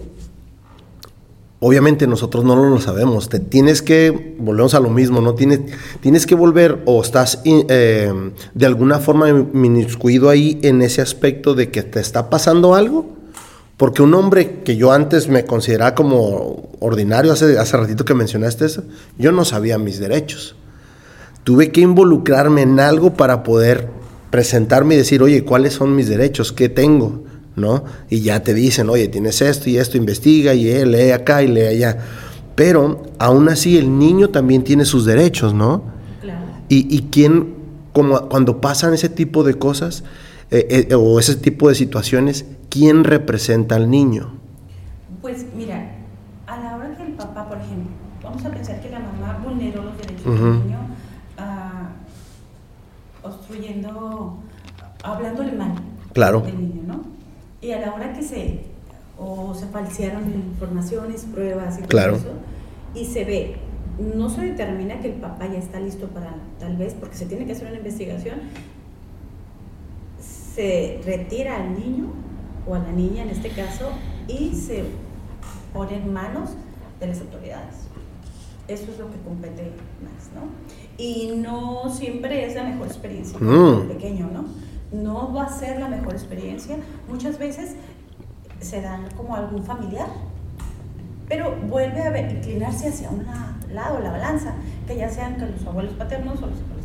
[1.59, 3.29] obviamente nosotros no lo sabemos.
[3.29, 5.35] Te tienes que, volvemos a lo mismo, ¿no?
[5.35, 5.59] Tienes,
[5.99, 8.11] tienes que volver o estás eh,
[8.55, 13.20] de alguna forma minuscuido ahí en ese aspecto de que te está pasando algo
[13.81, 18.63] porque un hombre que yo antes me consideraba como ordinario, hace, hace ratito que mencionaste
[18.63, 18.83] eso,
[19.17, 20.55] yo no sabía mis derechos.
[21.43, 23.87] Tuve que involucrarme en algo para poder
[24.29, 26.51] presentarme y decir, oye, ¿cuáles son mis derechos?
[26.51, 27.23] ¿Qué tengo?
[27.55, 27.83] ¿No?
[28.07, 31.47] Y ya te dicen, oye, tienes esto y esto, investiga y eh, lee acá y
[31.47, 31.97] lee allá.
[32.53, 35.85] Pero aún así el niño también tiene sus derechos, ¿no?
[36.21, 36.45] Claro.
[36.69, 37.55] Y, y quién,
[37.93, 40.03] como cuando pasan ese tipo de cosas,
[40.51, 44.31] eh, eh, o ese tipo de situaciones, ¿quién representa al niño?
[45.21, 45.91] Pues mira,
[46.47, 47.91] a la hora que el papá, por ejemplo,
[48.23, 50.79] vamos a pensar que la mamá vulneró los derechos del niño,
[51.37, 54.39] uh, obstruyendo,
[55.03, 55.73] hablándole mal
[56.13, 56.41] claro.
[56.41, 57.01] del niño, ¿no?
[57.61, 58.61] Y a la hora que se,
[59.19, 62.33] o se falsearon informaciones, pruebas y todo eso,
[62.95, 63.55] y se ve
[64.15, 67.45] no se determina que el papá ya está listo para tal vez, porque se tiene
[67.45, 68.39] que hacer una investigación,
[70.19, 72.07] se retira al niño
[72.67, 73.89] o a la niña en este caso
[74.27, 74.85] y se
[75.73, 76.51] pone en manos
[76.99, 77.87] de las autoridades.
[78.67, 79.71] Eso es lo que compete
[80.03, 80.43] más, ¿no?
[80.97, 83.87] Y no siempre es la mejor experiencia mm.
[83.87, 84.45] pequeño, ¿no?
[84.91, 86.77] No va a ser la mejor experiencia.
[87.09, 87.75] Muchas veces
[88.59, 90.07] se dan como algún familiar,
[91.27, 93.25] pero vuelve a inclinarse hacia un
[93.73, 94.53] lado, la balanza,
[94.87, 96.80] que ya sean que los abuelos paternos o los abuelos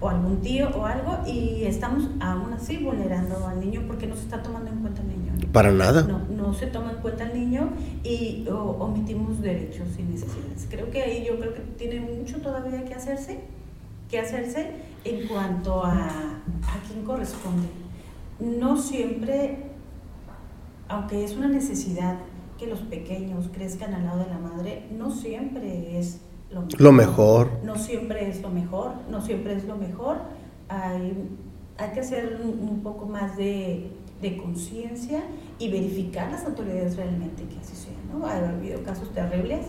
[0.00, 4.22] o algún tío o algo y estamos aún así vulnerando al niño porque no se
[4.22, 5.32] está tomando en cuenta al niño.
[5.52, 6.02] Para nada.
[6.02, 7.70] No, no se toma en cuenta al niño
[8.04, 10.66] y omitimos derechos y necesidades.
[10.70, 13.40] Creo que ahí yo creo que tiene mucho todavía que hacerse,
[14.08, 14.72] que hacerse
[15.04, 17.68] en cuanto a, a quién corresponde.
[18.38, 19.64] No siempre,
[20.88, 22.18] aunque es una necesidad
[22.58, 26.20] que los pequeños crezcan al lado de la madre, no siempre es
[26.50, 27.50] lo mejor.
[27.64, 30.18] No siempre es lo mejor, no siempre es lo mejor,
[30.68, 31.28] hay,
[31.76, 33.90] hay que hacer un, poco más de,
[34.22, 35.22] de conciencia
[35.58, 38.26] y verificar las autoridades realmente que así sea, ¿no?
[38.26, 39.66] Ha habido casos terribles,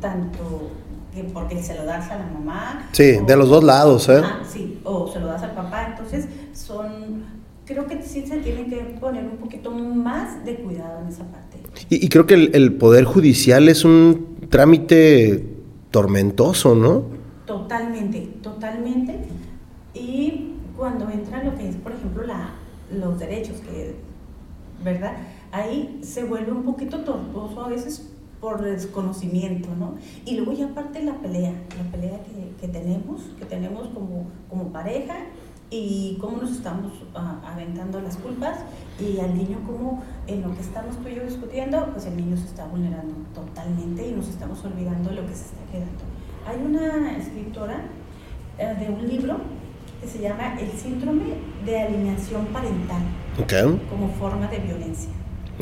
[0.00, 0.70] tanto
[1.14, 2.88] que porque se lo das a la mamá.
[2.92, 4.22] Sí, de los dos lados, ¿eh?
[4.46, 7.24] sí, o se lo das al papá, entonces son,
[7.64, 11.58] creo que sí se tiene que poner un poquito más de cuidado en esa parte.
[11.90, 15.57] Y, creo que el, el Poder Judicial es un trámite
[15.90, 17.04] tormentoso, ¿no?
[17.46, 19.18] Totalmente, totalmente.
[19.94, 22.50] Y cuando entra lo que es, por ejemplo, la,
[22.92, 23.96] los derechos, que,
[24.84, 25.16] ¿verdad?
[25.50, 28.10] Ahí se vuelve un poquito tortuoso a veces
[28.40, 29.94] por desconocimiento, ¿no?
[30.24, 34.72] Y luego ya aparte la pelea, la pelea que, que tenemos, que tenemos como, como
[34.72, 35.16] pareja
[35.70, 38.58] y cómo nos estamos ah, aventando las culpas
[38.98, 42.36] y al niño como en lo que estamos tú y yo discutiendo, pues el niño
[42.36, 46.04] se está vulnerando totalmente y nos estamos olvidando de lo que se está quedando.
[46.46, 47.82] Hay una escritora
[48.58, 49.36] eh, de un libro
[50.00, 51.34] que se llama El síndrome
[51.66, 53.02] de alineación parental
[53.90, 55.10] como forma de violencia.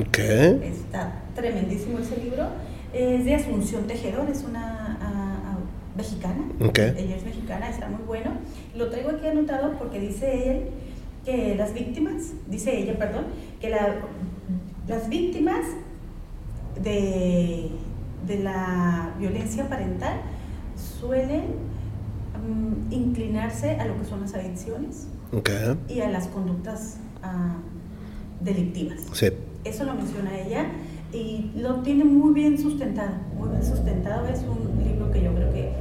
[0.08, 0.60] Okay.
[0.62, 2.46] Está tremendísimo ese libro.
[2.92, 4.98] Es de Asunción Tejedor, es una
[5.96, 6.44] mexicana.
[6.60, 8.32] Ella es mexicana, está muy bueno.
[8.74, 10.62] Lo traigo aquí anotado porque dice él
[11.24, 13.26] que las víctimas, dice ella, perdón,
[13.60, 15.66] que las víctimas
[16.80, 17.70] de,
[18.26, 20.20] de, la violencia parental
[20.76, 21.44] suelen
[22.46, 25.08] mm, inclinarse a lo que son las adicciones
[25.88, 29.00] y a las conductas uh, delictivas.
[29.12, 29.28] Sí.
[29.64, 30.66] Eso lo menciona ella
[31.12, 34.26] y lo tiene muy bien sustentado, muy bien sustentado.
[34.28, 35.72] Es un libro que yo creo que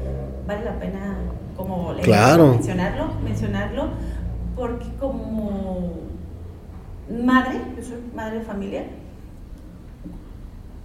[0.47, 1.17] vale la pena
[1.55, 3.89] como mencionarlo, mencionarlo,
[4.55, 5.91] porque como
[7.23, 8.83] madre, yo soy madre de familia,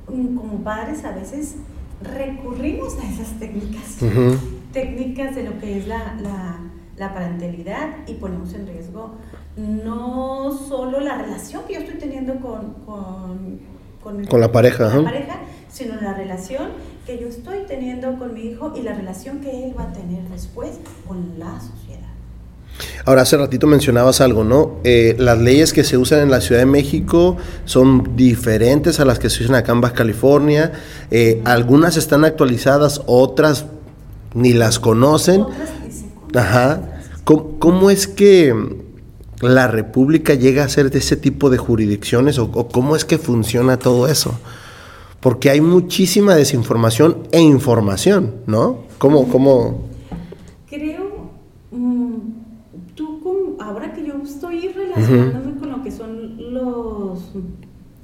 [0.07, 1.57] como padres a veces
[2.03, 3.99] recurrimos a esas técnicas,
[4.73, 6.17] técnicas de lo que es la,
[6.97, 9.13] la, parentalidad y ponemos en riesgo
[9.57, 13.61] no solo la relación que yo estoy teniendo con, con,
[14.05, 15.41] la pareja, la pareja,
[15.71, 16.69] sino la relación
[17.07, 20.23] que yo estoy teniendo con mi hijo y la relación que él va a tener
[20.31, 22.01] después con la sociedad.
[23.05, 24.79] Ahora, hace ratito mencionabas algo, ¿no?
[24.85, 29.19] Eh, las leyes que se usan en la Ciudad de México son diferentes a las
[29.19, 30.73] que se usan acá en Baja California.
[31.11, 33.67] Eh, algunas están actualizadas, otras
[34.35, 35.45] ni las conocen.
[36.35, 37.01] Ajá.
[37.25, 38.55] ¿Cómo, es que
[39.41, 43.79] la República llega a ser de ese tipo de jurisdicciones o cómo es que funciona
[43.79, 44.39] todo eso?
[45.21, 48.85] porque hay muchísima desinformación e información, ¿no?
[48.99, 49.83] ¿Cómo, cómo?
[50.69, 51.31] Creo,
[51.71, 52.17] mm,
[52.95, 57.33] tú, ahora que yo estoy relacionándome con lo que son los,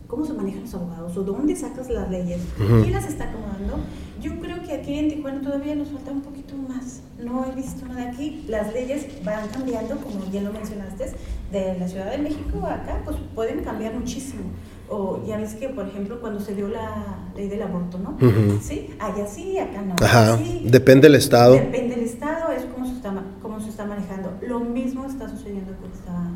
[0.07, 3.78] cómo se manejan los abogados o dónde sacas las leyes, quién las está acomodando,
[4.27, 7.01] yo creo que aquí en Tijuana todavía nos falta un poquito más.
[7.18, 8.45] No he visto nada aquí.
[8.49, 11.12] Las leyes van cambiando, como bien lo mencionaste,
[11.53, 14.43] de la Ciudad de México a acá, pues pueden cambiar muchísimo
[14.89, 18.16] o ya ves que, por ejemplo, cuando se dio la ley del aborto, ¿no?
[18.61, 19.97] Sí, allá sí, acá no.
[20.01, 21.55] Ajá, depende del Estado.
[21.55, 23.12] Depende del Estado, es como se está,
[23.43, 24.33] cómo se está manejando.
[24.47, 26.31] Lo mismo está sucediendo con esta,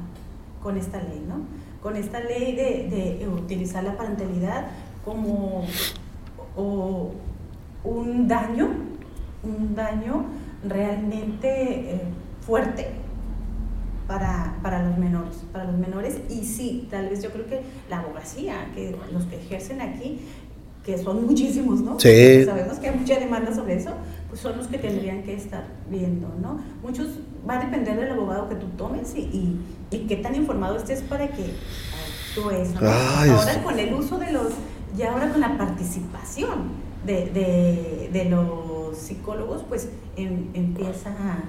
[0.62, 1.42] con esta ley, ¿no?
[1.80, 4.66] Con esta ley de, de utilizar la parentalidad
[5.04, 5.64] como
[6.56, 7.12] o,
[7.84, 8.68] un daño,
[9.42, 10.26] un daño
[10.64, 12.00] realmente eh,
[12.44, 12.88] fuerte
[14.06, 18.00] para, para, los menores, para los menores y sí, tal vez yo creo que la
[18.00, 20.20] abogacía, que los que ejercen aquí,
[20.84, 22.00] que son muchísimos, ¿no?
[22.00, 22.44] Sí.
[22.44, 23.90] sabemos que hay mucha demanda sobre eso,
[24.28, 26.60] pues son los que tendrían que estar viendo, ¿no?
[26.82, 29.60] Muchos, va a depender del abogado que tú tomes y, y,
[29.90, 31.54] y qué tan informado estés para que
[32.34, 32.80] actúes, ¿no?
[32.88, 34.48] ahora con el uso de los,
[34.98, 41.44] y ahora con la participación de, de, de los psicólogos, pues em, empieza a,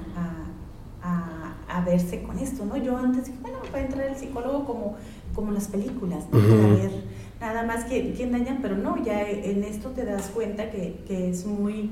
[1.04, 1.42] a
[1.72, 2.78] a verse con esto, ¿no?
[2.78, 4.98] Yo antes dije, bueno, a entrar el psicólogo como,
[5.34, 6.40] como las películas, ¿no?
[6.40, 6.92] Para ver
[7.40, 11.30] nada más que quién dañan, pero no, ya en esto te das cuenta que, que,
[11.30, 11.90] es muy,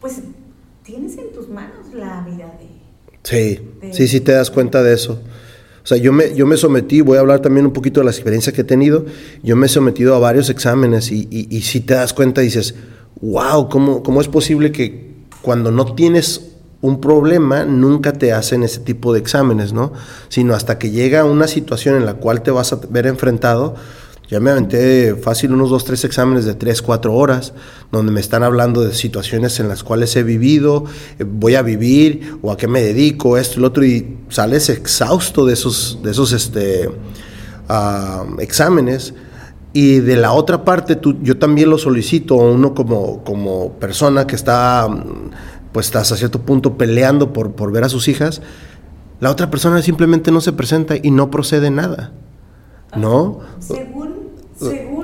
[0.00, 0.20] pues
[0.82, 2.68] tienes en tus manos la vida de...
[3.22, 3.60] Sí,
[3.92, 5.20] sí, sí te das cuenta de eso.
[5.88, 8.16] O sea, yo me, yo me sometí, voy a hablar también un poquito de las
[8.16, 9.06] experiencias que he tenido,
[9.42, 12.74] yo me he sometido a varios exámenes y, y, y si te das cuenta dices,
[13.22, 16.50] wow, ¿cómo, ¿cómo es posible que cuando no tienes
[16.82, 19.94] un problema nunca te hacen ese tipo de exámenes, ¿no?
[20.28, 23.74] Sino hasta que llega una situación en la cual te vas a ver enfrentado.
[24.28, 27.54] Ya me aventé fácil unos dos, tres exámenes de tres, cuatro horas,
[27.90, 30.84] donde me están hablando de situaciones en las cuales he vivido,
[31.18, 35.46] eh, voy a vivir, o a qué me dedico, esto lo otro, y sales exhausto
[35.46, 36.90] de esos, de esos este,
[37.68, 39.14] ah, exámenes.
[39.72, 44.36] Y de la otra parte, tú, yo también lo solicito, uno como, como persona que
[44.36, 44.88] está
[45.72, 48.42] pues estás a cierto punto peleando por, por ver a sus hijas,
[49.20, 52.12] La otra persona simplemente no se presenta y no procede nada.
[52.96, 53.40] ¿No?
[53.58, 54.17] Según.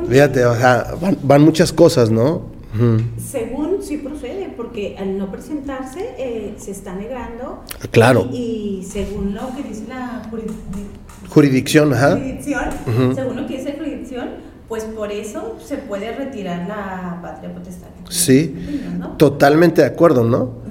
[0.09, 2.42] Fíjate, o sea, van, van muchas cosas, ¿no?
[2.74, 3.02] Ujú.
[3.18, 7.62] Según sí procede, porque al no presentarse eh, se está negando.
[7.90, 8.28] Claro.
[8.32, 12.11] Y, y según lo que dice la jurisdicción, Jurisdicción, ajá.
[12.12, 13.14] jurisdicción, Ujú.
[13.14, 14.28] según lo que dice la jurisdicción,
[14.68, 17.88] pues por eso se puede retirar la patria potestad.
[18.09, 18.55] Sí.
[18.98, 19.09] ¿no?
[19.16, 20.64] Totalmente de acuerdo, ¿no?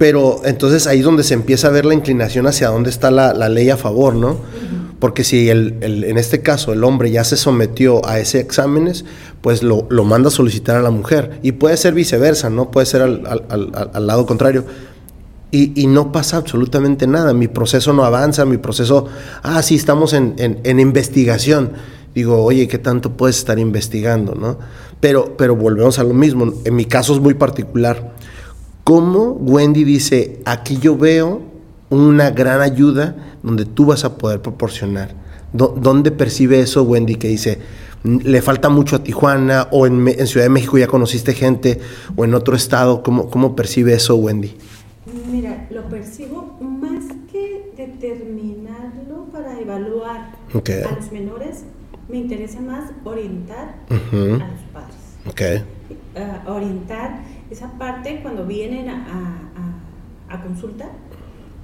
[0.00, 3.34] Pero entonces ahí es donde se empieza a ver la inclinación hacia dónde está la,
[3.34, 4.38] la ley a favor, ¿no?
[4.98, 9.04] Porque si el, en este caso el hombre ya se sometió a ese exámenes,
[9.42, 11.38] pues lo, lo manda a solicitar a la mujer.
[11.42, 12.70] Y puede ser viceversa, ¿no?
[12.70, 14.64] Puede ser al, al- al- al- al lado contrario.
[15.50, 17.34] Y, y no pasa absolutamente nada.
[17.34, 19.04] Mi proceso no avanza, mi proceso,
[19.42, 21.72] ah, sí, estamos en, en- en investigación.
[22.14, 24.58] Digo, oye, ¿qué tanto puedes estar investigando, no?
[24.98, 26.54] Pero, pero volvemos a lo mismo.
[26.64, 28.14] En mi caso es muy particular.
[28.94, 31.42] ¿Cómo Wendy dice, aquí yo veo
[31.90, 35.14] una gran ayuda donde tú vas a poder proporcionar?
[35.52, 37.60] ¿Dó- ¿Dónde percibe eso Wendy que dice,
[38.02, 41.78] "Mm, le falta mucho a Tijuana o en, en Ciudad de México ya conociste gente
[42.16, 43.04] o en otro estado?
[43.04, 44.56] ¿Cómo, cómo percibe eso Wendy?
[45.30, 50.68] Mira, lo percibo más que determinarlo para evaluar Ok.
[50.70, 51.62] a los menores,
[52.08, 54.34] me interesa más orientar Ujú.
[54.34, 54.96] a los padres.
[55.28, 55.42] Ok.
[56.16, 57.20] Ah, orientar
[57.50, 60.88] esa parte cuando vienen a, a- a- consulta,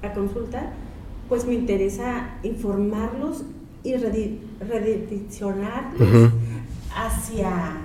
[0.03, 0.71] a consulta,
[1.29, 3.43] pues me interesa informarlos
[3.83, 6.31] y redi- redireccionarlos
[6.95, 7.77] hacia,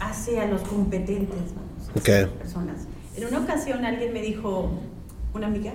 [0.00, 1.90] hacia los competentes, vamos,
[2.22, 2.86] las personas.
[3.16, 4.70] En una ocasión alguien me dijo,
[5.34, 5.72] una amiga,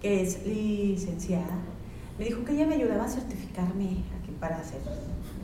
[0.00, 1.56] que es licenciada,
[2.18, 3.86] me dijo que ella me ayudaba a certificarme
[4.20, 4.80] aquí para hacer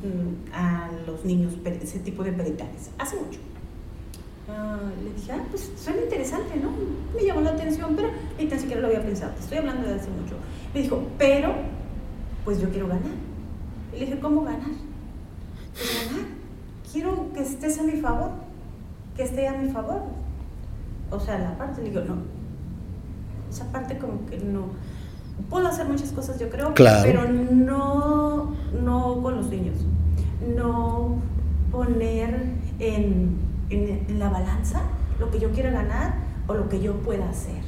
[0.03, 2.91] mm, a los niños ese tipo de peritajes.
[2.99, 3.41] Hace mucho.
[4.57, 6.70] Ah, le dije, ah, pues suena interesante, ¿no?
[7.14, 9.32] Me llamó la atención, pero ni tan siquiera lo había pensado.
[9.34, 10.34] Te estoy hablando de hace mucho.
[10.74, 11.53] Me dijo, pero,
[12.44, 13.03] pues yo quiero ganar.
[13.94, 14.70] Y le dije, ¿cómo ganar?
[15.74, 16.26] Pues ganar.
[16.92, 18.30] Quiero que estés a mi favor,
[19.16, 20.03] que esté a mi favor.
[21.11, 22.16] O sea, la parte, le digo, no.
[23.51, 24.66] Esa parte como que no.
[25.48, 27.03] Puedo hacer muchas cosas, yo creo, Claro.
[27.05, 29.76] pero no, no con los niños.
[30.57, 31.16] No
[31.72, 32.44] poner
[32.78, 33.36] en,
[33.71, 34.83] en- en la balanza
[35.18, 36.14] lo que yo quiera ganar
[36.47, 37.62] o lo que yo pueda hacer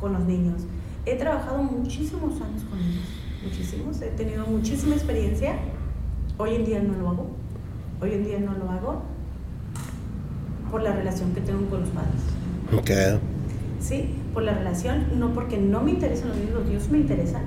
[0.00, 0.62] con los niños.
[1.06, 3.04] He trabajado muchísimos años con ellos,
[3.44, 4.00] muchísimos.
[4.02, 5.54] He tenido muchísima experiencia.
[6.38, 7.30] Hoy en día no lo hago.
[8.00, 9.02] Hoy en día no lo hago
[10.70, 12.22] por la relación que tengo con los padres.
[12.76, 13.20] Ok.
[13.80, 17.42] Sí, por la relación, no porque no me interesan los niños, los niños me interesan,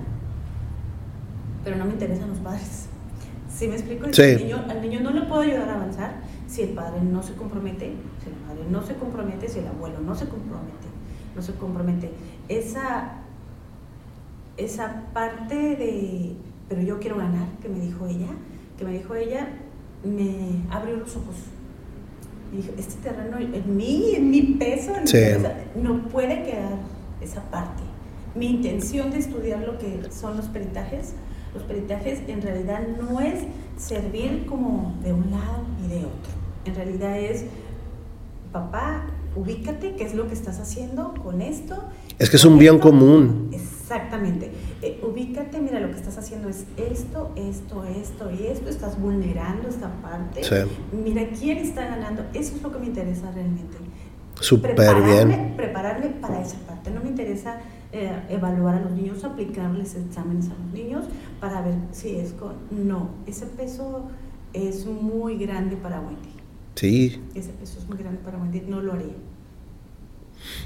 [1.64, 2.88] pero no me interesan los padres.
[3.50, 4.08] ¿Sí me explico?
[4.12, 4.22] Sí.
[4.22, 6.16] Al, niño, al niño no le puedo ayudar a avanzar
[6.48, 7.94] si el padre no se compromete,
[8.24, 10.88] si el padre no se compromete, si el abuelo no se compromete,
[11.36, 12.12] no se compromete.
[12.50, 13.20] Esa,
[14.58, 16.36] esa parte de,
[16.70, 18.30] pero yo quiero ganar, que me dijo ella,
[18.78, 19.48] que me dijo ella,
[20.04, 21.36] me abrió los ojos.
[22.54, 25.18] Y dije, este terreno en mí, en mi peso, en mi Sí.
[25.20, 26.78] cabeza, no puede quedar
[27.22, 27.84] esa parte.
[28.36, 31.14] Mi intención de estudiar lo que son los peritajes,
[31.56, 33.44] los peritajes en realidad no es
[33.78, 36.32] servir como de un lado y de otro.
[36.66, 37.46] En realidad es,
[38.52, 41.84] papá, ubícate, qué es lo que estás haciendo con esto.
[42.20, 42.90] Es que es un bien esto.
[42.90, 43.50] común.
[43.52, 44.52] Exactamente.
[44.82, 48.70] Eh, ubícate, mira, lo que estás haciendo es esto, esto, esto y esto.
[48.70, 50.44] Estás vulnerando esta parte.
[50.44, 50.56] Sí.
[51.04, 52.24] Mira quién está ganando.
[52.34, 53.78] Eso es lo que me interesa realmente.
[54.40, 55.54] Súper bien.
[55.56, 56.92] prepararme para esa parte.
[56.92, 57.60] No me interesa
[57.98, 61.06] eh, evaluar a los niños, aplicarles exámenes a los niños
[61.40, 62.54] para ver si es con...
[62.70, 64.08] No, ese peso
[64.54, 66.30] es muy grande para Wendy.
[66.76, 67.22] Sí.
[67.34, 68.64] Ese peso es muy grande para Wendy.
[68.68, 69.16] No lo haría.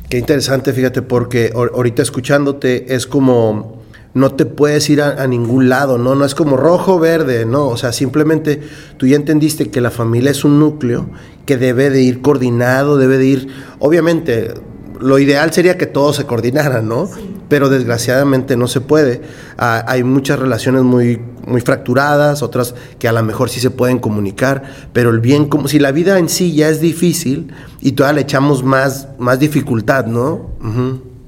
[0.10, 3.78] Qué interesante, fíjate, porque ahor- ahorita escuchándote es como
[4.16, 6.16] no te puedes ir a, a ningún lado, ¿no?
[6.16, 7.68] No es como rojo, verde, no.
[7.68, 8.60] O sea, simplemente
[8.98, 11.08] tú ya entendiste que la familia es un núcleo
[11.46, 14.56] que debe de ir coordinado, debe de ir, obviamente,
[15.00, 17.08] lo ideal sería que todos se coordinaran, ¿no?
[17.08, 17.36] Sí.
[17.48, 19.22] Pero desgraciadamente no se puede.
[19.58, 24.00] Ah, hay muchas relaciones muy, muy fracturadas, otras que a lo mejor sí se pueden
[24.00, 28.16] comunicar, pero el bien, como si la vida en sí ya es difícil y todavía
[28.16, 30.52] le echamos más, más dificultad, ¿no?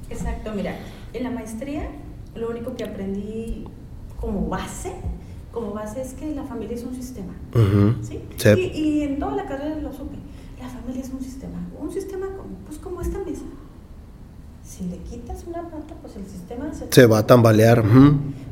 [0.09, 0.75] Exacto, mira,
[1.13, 1.89] en la maestría
[2.35, 3.65] lo único que aprendí
[4.19, 4.93] como base,
[5.51, 7.33] como base es que la familia es un sistema.
[8.01, 8.21] Sí.
[8.57, 9.75] Y, y en toda la carrera
[16.51, 17.83] sistema se, se va a tambalear.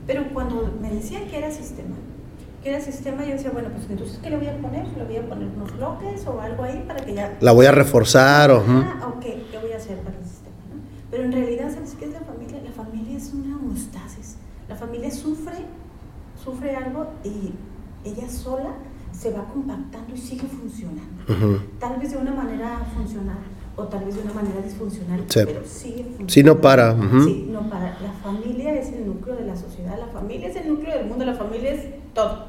[0.08, 1.96] Pero cuando me decían que era sistema,
[2.64, 4.88] que era sistema, yo decía, bueno, pues entonces, ¿qué le voy a poner?
[4.98, 7.38] ¿Le voy a poner unos bloques o algo ahí para que ya...
[7.42, 8.64] La voy a reforzar o...
[8.68, 10.56] Ah, ok, ¿qué voy a hacer para el sistema?
[10.74, 10.82] ¿no?
[11.12, 12.60] Pero en realidad, ¿sabes qué es la familia?
[12.64, 14.38] La familia es una homeostasis.
[14.68, 15.58] La familia sufre,
[16.44, 17.54] sufre algo y
[18.08, 18.74] ella sola
[19.12, 21.24] se va compactando y sigue funcionando.
[21.28, 21.60] Uh -huh.
[21.80, 23.38] Tal vez de una manera funcional
[23.80, 26.34] o tal vez de una manera disfuncional, pero sigue funcionando.
[26.34, 26.96] Sí, no para.
[27.24, 27.98] Sí, no para.
[28.02, 31.26] La familia es el núcleo de la sociedad, la familia es el núcleo del mundo,
[31.26, 32.48] la familia es todo.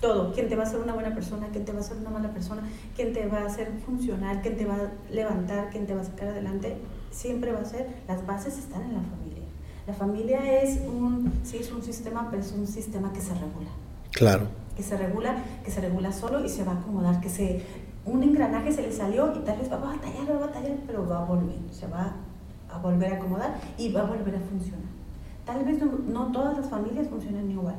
[0.00, 0.32] Todo.
[0.34, 1.46] ¿Quién te va a hacer una buena persona?
[1.52, 2.62] ¿Quién te va a hacer una mala persona?
[2.94, 4.42] ¿Quién te va a hacer funcional?
[4.42, 5.70] ¿Quién te va a levantar?
[5.70, 6.76] ¿Quién te va a sacar adelante?
[7.10, 9.42] Siempre va a ser, las bases están en la familia.
[9.86, 13.70] La familia es un, sí, es un sistema, pero es un sistema que se regula.
[14.10, 14.48] Claro.
[14.76, 17.62] Que se regula, que se regula solo y se va a acomodar, que se,
[18.06, 21.06] un engranaje se le salió y tal vez va a batallar, va a batallar, pero
[21.06, 22.14] va a volver, se va
[22.72, 24.86] a volver a acomodar y va a volver a funcionar.
[25.44, 27.76] Tal vez no, todas las familias funcionan igual,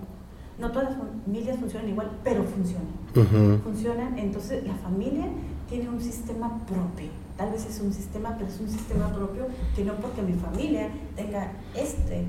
[0.60, 3.62] no todas las familias funcionan igual, pero funcionan.
[3.64, 5.26] Funcionan, entonces la familia
[5.70, 7.10] tiene un sistema propio.
[7.38, 10.90] Tal vez es un sistema, pero es un sistema propio que no porque mi familia
[11.16, 12.26] tenga este,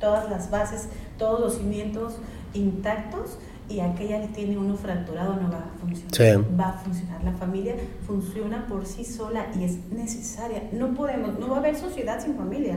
[0.00, 0.88] todas las bases,
[1.18, 2.16] todos los cimientos
[2.54, 3.38] intactos,
[3.70, 6.44] y aquella tiene uno fracturado, no va a funcionar.
[6.58, 7.22] Va a funcionar.
[7.22, 10.68] La familia funciona por sí sola y es necesaria.
[10.72, 12.76] No podemos, no va a haber sociedad sin familia.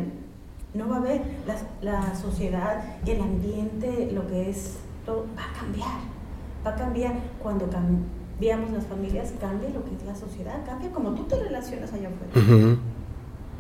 [0.76, 5.50] No va a haber la, la sociedad y el ambiente, lo que es todo, va
[5.50, 6.00] a cambiar.
[6.66, 11.12] Va a cambiar cuando cambiamos las familias, cambia lo que es la sociedad, cambia como
[11.16, 12.78] tú te relacionas allá afuera.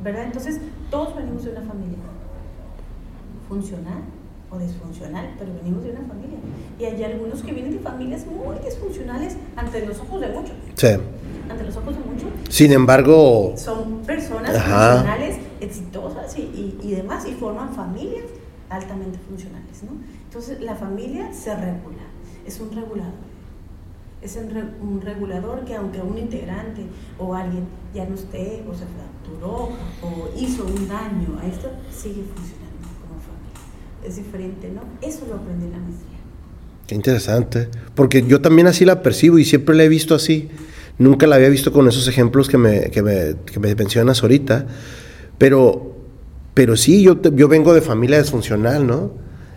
[0.03, 0.23] ¿Verdad?
[0.25, 0.61] Entonces,
[0.91, 1.97] todos venimos de una familia
[3.47, 4.03] funcional
[4.53, 6.37] o disfuncional, pero venimos de una familia.
[6.79, 10.55] Y hay algunos que vienen de familias muy disfuncionales ante los ojos de muchos.
[10.75, 10.87] Sí.
[11.49, 12.29] Ante los ojos de muchos.
[12.49, 13.53] Sin embargo...
[13.57, 18.25] Son personas funcionales, exitosas y, y, demás, y forman familias
[18.69, 19.91] altamente funcionales, ¿no?
[20.25, 22.03] Entonces, la familia se regula,
[22.45, 23.33] es un regulador.
[24.21, 26.85] Es un regulador que aunque un integrante
[27.19, 29.69] o alguien ya no esté o se fracturó
[30.01, 32.52] o hizo un daño a esto, sigue funcionando
[34.05, 34.81] es diferente, ¿no?
[35.07, 36.17] Eso lo aprendí en la maestría.
[36.87, 40.49] Qué interesante, porque yo también así la percibo y siempre la he visto así.
[40.97, 44.67] Nunca la había visto con esos ejemplos que me, que me, que me mencionas ahorita,
[45.37, 45.95] pero,
[46.53, 49.11] pero sí, yo, yo vengo de familia disfuncional, ¿no?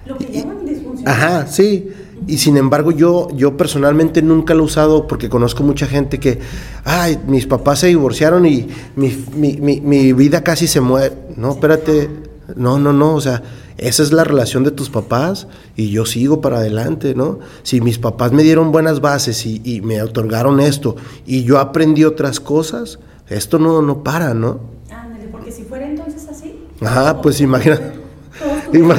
[0.07, 1.13] Lo que llaman disfuncional.
[1.13, 1.91] Ajá, sí.
[2.27, 6.39] Y sin embargo, yo, yo personalmente nunca lo he usado porque conozco mucha gente que,
[6.85, 11.15] ay, mis papás se divorciaron y mi, mi, mi, mi vida casi se muere.
[11.37, 12.09] No, espérate.
[12.57, 13.15] No, no, no.
[13.15, 13.43] O sea,
[13.79, 17.41] esa es la relación de tus papás y yo sigo para adelante, ¿no?
[17.63, 20.97] Si mis papás me dieron buenas bases y, me otorgaron esto
[21.27, 22.99] y yo aprendí otras cosas,
[23.29, 24.61] esto no, no para, ¿no?
[24.91, 26.59] Ándale, porque si fuera entonces así.
[26.81, 27.79] Ajá, pues imagina.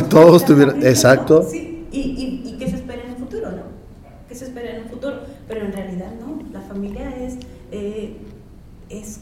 [0.10, 0.78] Todos tuvieran.
[0.86, 1.48] Exacto.
[1.50, 2.00] Sí, y,
[2.46, 3.64] y, qué se espera en el futuro, ¿no?
[4.30, 5.22] ¿Qué se espera en el futuro?
[5.48, 6.40] Pero en realidad no.
[6.54, 7.38] La familia es.
[7.72, 8.18] Eh,
[8.90, 9.22] es,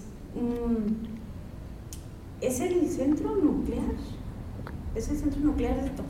[2.42, 3.96] es el centro nuclear
[4.96, 6.06] es el centro nuclear de todo,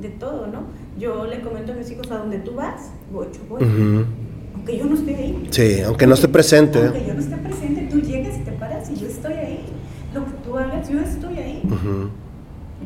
[0.00, 0.60] de todo, ¿no?
[1.00, 4.06] Yo le comento a mis hijos, a donde tú vas, voy, yo voy.
[4.54, 5.48] Aunque yo no esté ahí.
[5.48, 6.78] Sí, aunque no esté presente.
[6.78, 9.64] Aunque yo no esté presente, tú llegas y te paras y yo estoy ahí.
[10.12, 11.62] Lo que tú hagas, yo estoy ahí.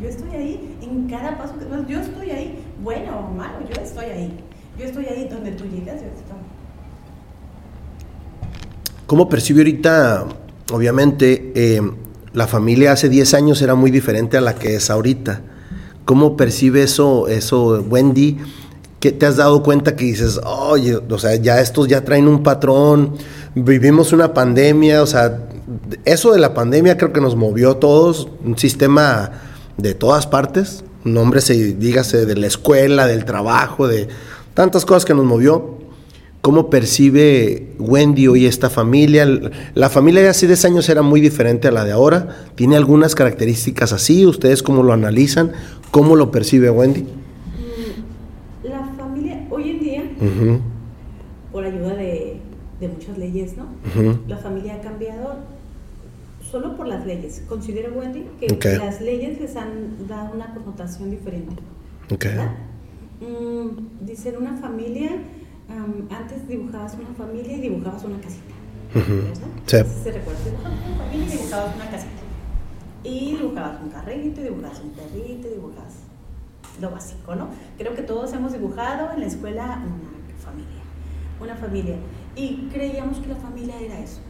[0.00, 4.04] Yo estoy ahí en cada paso que yo estoy ahí, bueno o malo, yo estoy
[4.04, 4.38] ahí.
[4.78, 6.36] Yo estoy ahí donde tú llegas, yo estoy.
[9.08, 10.26] ¿Cómo percibe ahorita,
[10.72, 11.80] obviamente, eh,
[12.32, 15.40] la familia hace 10 años era muy diferente a la que es ahorita.
[16.04, 18.38] ¿Cómo percibe eso, eso Wendy?
[19.00, 22.42] ¿Qué te has dado cuenta que dices, oye, o sea, ya estos ya traen un
[22.42, 23.16] patrón,
[23.54, 25.46] vivimos una pandemia, o sea,
[26.04, 29.32] eso de la pandemia creo que nos movió a todos, un sistema
[29.76, 34.08] de todas partes, nombre se dígase de la escuela, del trabajo, de
[34.54, 35.78] tantas cosas que nos movió.
[36.40, 39.26] ¿Cómo percibe Wendy hoy esta familia?
[39.74, 42.48] La familia de hace 10 años era muy diferente a la de ahora.
[42.54, 44.26] ¿Tiene algunas características así?
[44.26, 45.52] ¿Ustedes cómo lo analizan?
[45.94, 47.02] ¿Cómo lo percibe Wendy?
[47.02, 50.02] Mm, la familia hoy en día,
[51.52, 52.40] por ayuda de,
[52.80, 53.66] muchas leyes, ¿no?
[54.26, 55.36] La familia ha cambiado
[56.50, 57.44] solo por las leyes.
[57.48, 61.54] Considero, Wendy, que las leyes les han dado una connotación diferente.
[62.12, 62.38] Okay.
[63.20, 65.12] Mm, dicen una familia
[66.10, 68.52] antes dibujabas una familia y dibujabas una casita.
[68.94, 69.46] ¿Verdad?
[69.66, 69.76] Sí.
[70.02, 72.23] Se recuerda, dibujabas una familia y dibujabas una casita.
[73.04, 75.94] Y dibujabas un carrito, dibujabas un perrito, dibujabas
[76.80, 77.48] lo básico, ¿no?
[77.78, 80.82] Creo que todos hemos dibujado en la escuela una familia,
[81.40, 81.96] una familia.
[82.34, 84.20] Y creíamos que la familia era eso.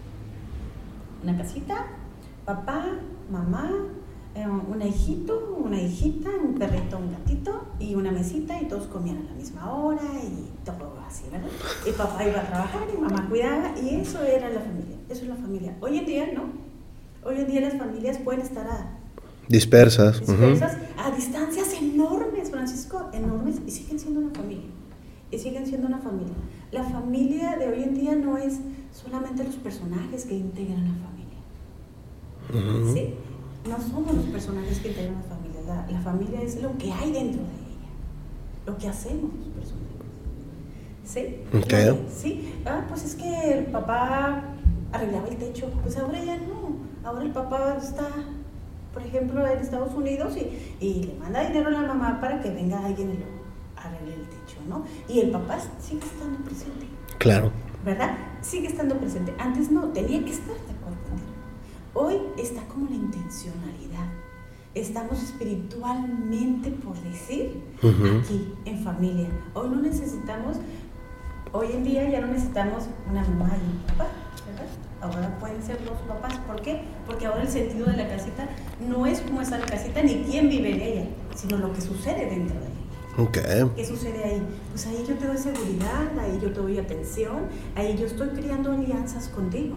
[1.23, 1.87] Una casita,
[2.45, 2.85] papá,
[3.31, 3.71] mamá,
[4.35, 9.19] eh, un hijito, una hijita, un perrito, un gatito y una mesita y todos comían
[9.19, 11.49] a la misma hora y todo así, ¿verdad?
[11.87, 15.29] Y papá iba a trabajar y mamá cuidaba y eso era la familia, eso es
[15.29, 15.77] la familia.
[15.81, 16.64] Hoy en día no,
[17.25, 18.99] hoy en día las familias pueden estar a,
[19.49, 24.71] dispersas, dispersas a distancias enormes, Francisco, enormes y siguen siendo una familia,
[25.31, 26.35] y siguen siendo una familia.
[26.71, 28.61] la familia de hoy en día no es
[28.93, 31.25] solamente los personajes que integran la familia.
[32.93, 33.15] ¿Sí?
[33.69, 35.45] No somos los personajes que integran la familia.
[35.91, 37.91] La, familia es lo que hay dentro de ella,
[38.67, 39.85] lo que hacemos los personajes.
[41.05, 41.37] ¿Sí?
[42.15, 42.55] Sí.
[42.67, 44.43] Ah, pues es que el papá
[44.93, 45.71] arreglaba el techo.
[45.83, 46.64] Pues ahora ya no.
[47.05, 48.09] Ahora el papá está,
[48.93, 52.51] por ejemplo, en Estados Unidos y, y le manda dinero a la mamá para que
[52.51, 53.27] venga alguien y lo
[53.77, 54.85] arregle el techo, ¿no?
[55.09, 56.87] Y el papá sigue estando presente.
[57.19, 57.51] Claro.
[57.85, 58.17] ¿Verdad?
[58.41, 59.35] Sigue estando presente.
[59.39, 60.85] Antes no, tenía que estar de acuerdo
[61.97, 64.09] Hoy está como la intencionalidad.
[64.75, 69.29] Estamos espiritualmente, por decir, aquí, en familia.
[69.55, 70.57] Hoy no necesitamos,
[71.53, 74.09] hoy en día ya no necesitamos una mamá y un papá,
[74.45, 74.67] ¿verdad?
[75.05, 76.35] Ahora pueden ser dos papás.
[76.47, 76.81] ¿Por qué?
[77.07, 78.49] Porque ahora el sentido de la casita
[78.89, 82.25] no es cómo está la casita ni quién vive en ella, sino lo que sucede
[82.27, 82.75] dentro de ella.
[83.17, 83.71] Okay.
[83.77, 84.43] ¿Qué sucede ahí?
[84.71, 87.47] Pues ahí yo te doy seguridad, ahí yo te doy atención,
[87.77, 89.77] ahí yo estoy creando alianzas contigo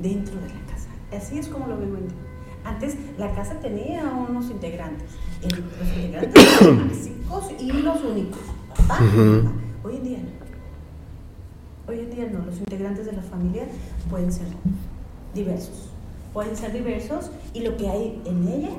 [0.00, 0.88] dentro de la casa.
[1.14, 1.98] Así es como lo vivo
[2.64, 5.10] Antes la casa tenía unos integrantes,
[5.42, 8.40] los integrantes eran los únicos.
[9.84, 10.45] Hoy en día no.
[11.88, 13.62] Hoy en día no, los integrantes de la familia
[14.10, 14.46] pueden ser
[15.34, 15.90] diversos.
[16.32, 18.70] Pueden ser diversos y lo que hay en ella,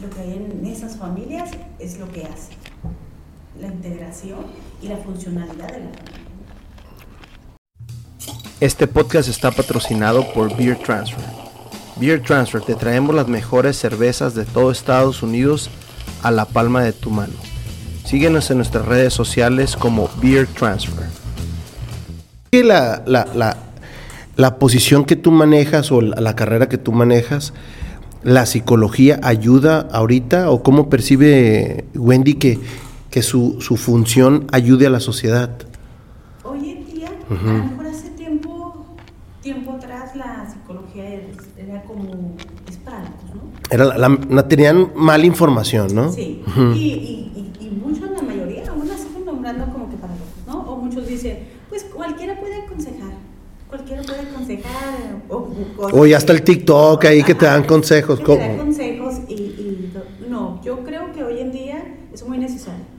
[0.00, 2.52] lo que hay en esas familias es lo que hace
[3.60, 4.46] la integración
[4.80, 6.24] y la funcionalidad de la familia.
[8.60, 11.24] Este podcast está patrocinado por Beer Transfer.
[11.96, 15.68] Beer Transfer, te traemos las mejores cervezas de todo Estados Unidos
[16.22, 17.34] a la palma de tu mano.
[18.06, 21.23] Síguenos en nuestras redes sociales como Beer Transfer.
[22.62, 23.56] La, la, la,
[24.36, 27.52] la posición que tú manejas o la, la carrera que tú manejas,
[28.22, 32.58] la psicología ayuda ahorita o cómo percibe Wendy que,
[33.10, 35.50] que su, su función ayude a la sociedad.
[36.42, 38.86] Hoy en día, a lo mejor hace tiempo,
[39.42, 41.20] tiempo atrás la psicología
[41.58, 42.34] era como,
[42.68, 43.42] es para ¿no?
[43.70, 46.10] Era la, tenían mala información, ¿no?
[46.12, 46.42] Sí,
[46.74, 50.60] y, y, y, muchos, la mayoría, aún la siguen nombrando como que para locos, ¿no?
[50.62, 53.12] O muchos dicen, pues cualquiera puede aconsejar,
[53.68, 54.20] cualquiera puede
[55.28, 55.48] o,
[55.78, 58.20] o ya está el TikTok ahí que te dan consejos.
[58.20, 59.92] Que te dan consejos y, y
[60.28, 62.94] no, yo creo que hoy en día es muy necesario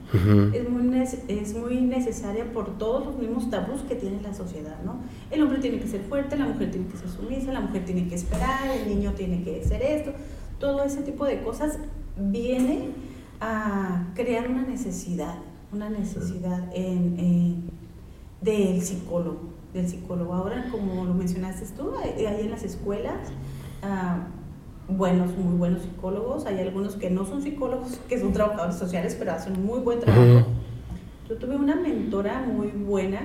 [0.52, 5.00] es, muy es muy necesaria por todos los mismos tabús que tiene la sociedad, ¿no?
[5.30, 8.08] El hombre tiene que ser fuerte, la mujer tiene que ser sumisa, la mujer tiene
[8.08, 10.12] que esperar, el niño tiene que ser esto,
[10.60, 11.78] todo ese tipo de cosas
[12.16, 12.90] viene
[13.40, 15.36] a crear una necesidad,
[15.72, 17.64] una necesidad en,
[18.40, 19.40] del psicólogo,
[19.76, 20.34] del psicólogo.
[20.34, 23.30] Ahora, como lo mencionaste tú, ahí en las escuelas,
[23.82, 24.26] ah,
[24.88, 26.46] buenos, muy buenos psicólogos.
[26.46, 30.46] Hay algunos que no son psicólogos, que son trabajadores sociales, pero hacen muy buen trabajo.
[31.28, 33.20] Yo tuve una mentora muy buena,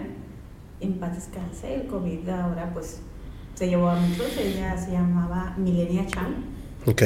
[0.80, 3.02] en paz descanse, el COVID ahora pues
[3.54, 6.44] se llevó a muchos, ella se llamaba Milenia Chan.
[6.88, 7.04] Ok.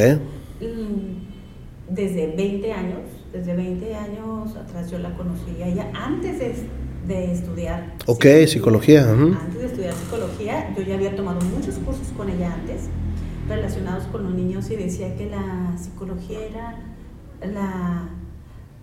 [0.62, 3.02] Mm, desde 20 años,
[3.34, 6.56] desde 20 años atrás yo la conocí ella antes de,
[7.08, 7.94] de estudiar.
[8.06, 9.10] Ok, psicología.
[9.10, 12.90] Antes de estudiar psicología, yo ya había tomado muchos cursos con ella antes
[13.48, 16.80] relacionados con los niños y decía que la psicología era
[17.42, 18.10] la,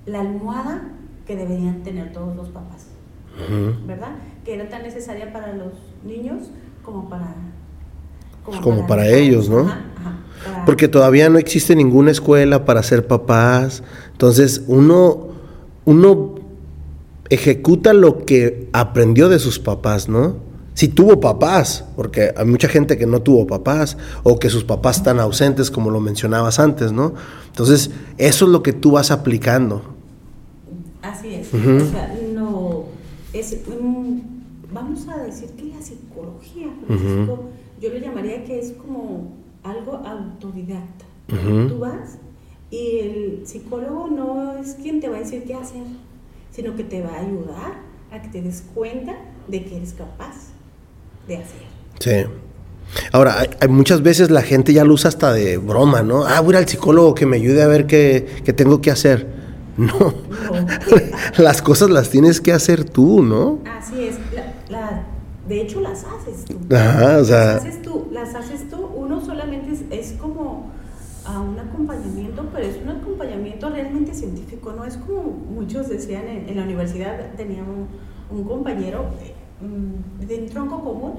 [0.06, 0.82] la almohada
[1.26, 2.86] que deberían tener todos los papás,
[3.86, 4.12] ¿verdad?
[4.44, 5.72] Que era tan necesaria para los
[6.04, 6.50] niños
[6.84, 7.34] como para...
[8.44, 9.72] Como, para, ellos, ¿no?
[10.66, 13.84] Porque todavía no existe ninguna escuela para ser papás.
[14.10, 15.28] Entonces, uno,
[15.84, 16.31] uno
[17.34, 20.52] ejecuta lo que aprendió de sus papás, ¿no?
[20.74, 24.98] si tuvo papás, porque hay mucha gente que no tuvo papás o que sus papás
[24.98, 27.12] están ausentes, como lo mencionabas antes, ¿no?
[27.48, 29.82] Entonces, eso es lo que tú vas aplicando.
[31.02, 31.48] Así es.
[31.52, 32.84] O sea, no,
[33.32, 33.56] es,
[34.72, 36.68] vamos a decir que la psicología,
[37.80, 41.04] yo lo llamaría que es como algo autodidacta.
[41.68, 42.18] Tú vas
[42.70, 45.82] y el psicólogo no es quien te va a decir qué hacer,
[46.52, 47.72] sino que te va a ayudar
[48.12, 49.14] a que te des cuenta
[49.48, 50.52] de que eres capaz
[51.26, 51.62] de hacer.
[51.98, 52.30] Sí.
[53.12, 56.26] Ahora, hay, muchas veces la gente ya lo usa hasta de broma, ¿no?
[56.26, 59.42] Ah, voy al psicólogo que me ayude a ver qué, tengo que hacer.
[59.74, 60.12] No,
[61.38, 63.60] las cosas las tienes que hacer tú, ¿no?
[63.64, 64.16] Así es,
[65.48, 66.58] de hecho las haces tú.
[66.74, 67.54] Ajá, o sea...
[67.54, 70.70] Las haces tú, las haces tú, uno solamente es, como
[71.24, 72.90] a un acompañamiento, pero es un
[74.12, 74.84] realmente científico, ¿no?
[74.84, 77.62] Es como muchos decían en, la universidad, tenía
[78.30, 79.06] un compañero
[79.62, 81.12] Mm, de un tronco común,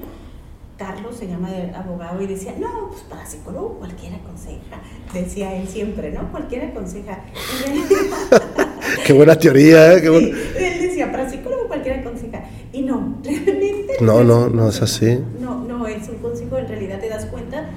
[0.76, 4.82] Carlos se llama el abogado y decía, no, pues para psicólogo cualquiera aconseja,
[5.14, 6.30] decía él siempre, ¿no?
[6.30, 7.20] Cualquiera aconseja.
[9.06, 10.02] qué buena teoría, ¿eh?
[10.04, 12.44] Él decía, para psicólogo cualquiera aconseja.
[12.70, 13.16] Y no,
[14.02, 15.20] No, no, no es así.
[15.40, 17.70] No, no es un consejo, en realidad te das cuenta,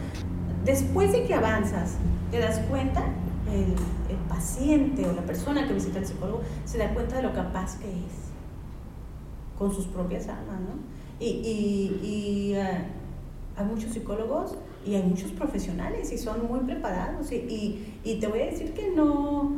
[0.66, 1.94] después de que avanzas,
[2.30, 3.06] te das cuenta,
[3.54, 4.07] el
[4.38, 7.88] paciente o la persona que visita al psicólogo se da cuenta de lo capaz que
[7.88, 8.16] es
[9.58, 10.76] con sus propias armas, ¿no?
[11.20, 14.54] Y, y, y uh, hay muchos psicólogos
[14.86, 17.32] y hay muchos profesionales y son muy preparados.
[17.32, 19.54] Y, y, y, te voy a decir que no,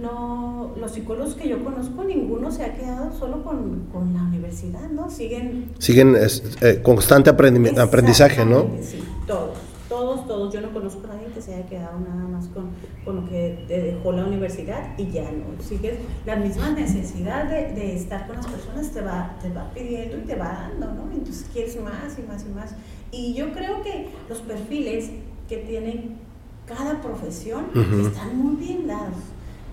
[0.00, 4.88] no, los psicólogos que yo conozco, ninguno se ha quedado solo con, con la universidad,
[4.88, 5.10] ¿no?
[5.10, 5.72] Siguen...
[5.78, 8.70] Siguen es, eh, constante aprendizaje, ¿no?
[8.80, 9.58] Sí, todos,
[9.92, 10.54] todos, todos.
[10.54, 12.70] Yo no conozco a nadie que se haya quedado nada más con,
[13.04, 15.62] con lo que te dejó la universidad y ya no.
[15.62, 20.16] Sigues la misma necesidad de, de estar con las personas, te va, te va pidiendo
[20.16, 21.12] y te va dando, ¿no?
[21.12, 22.74] Entonces quieres más y más y más.
[23.10, 25.10] Y yo creo que los perfiles
[25.46, 26.16] que tienen
[26.66, 28.06] cada profesión uh -huh.
[28.06, 29.22] están muy bien dados.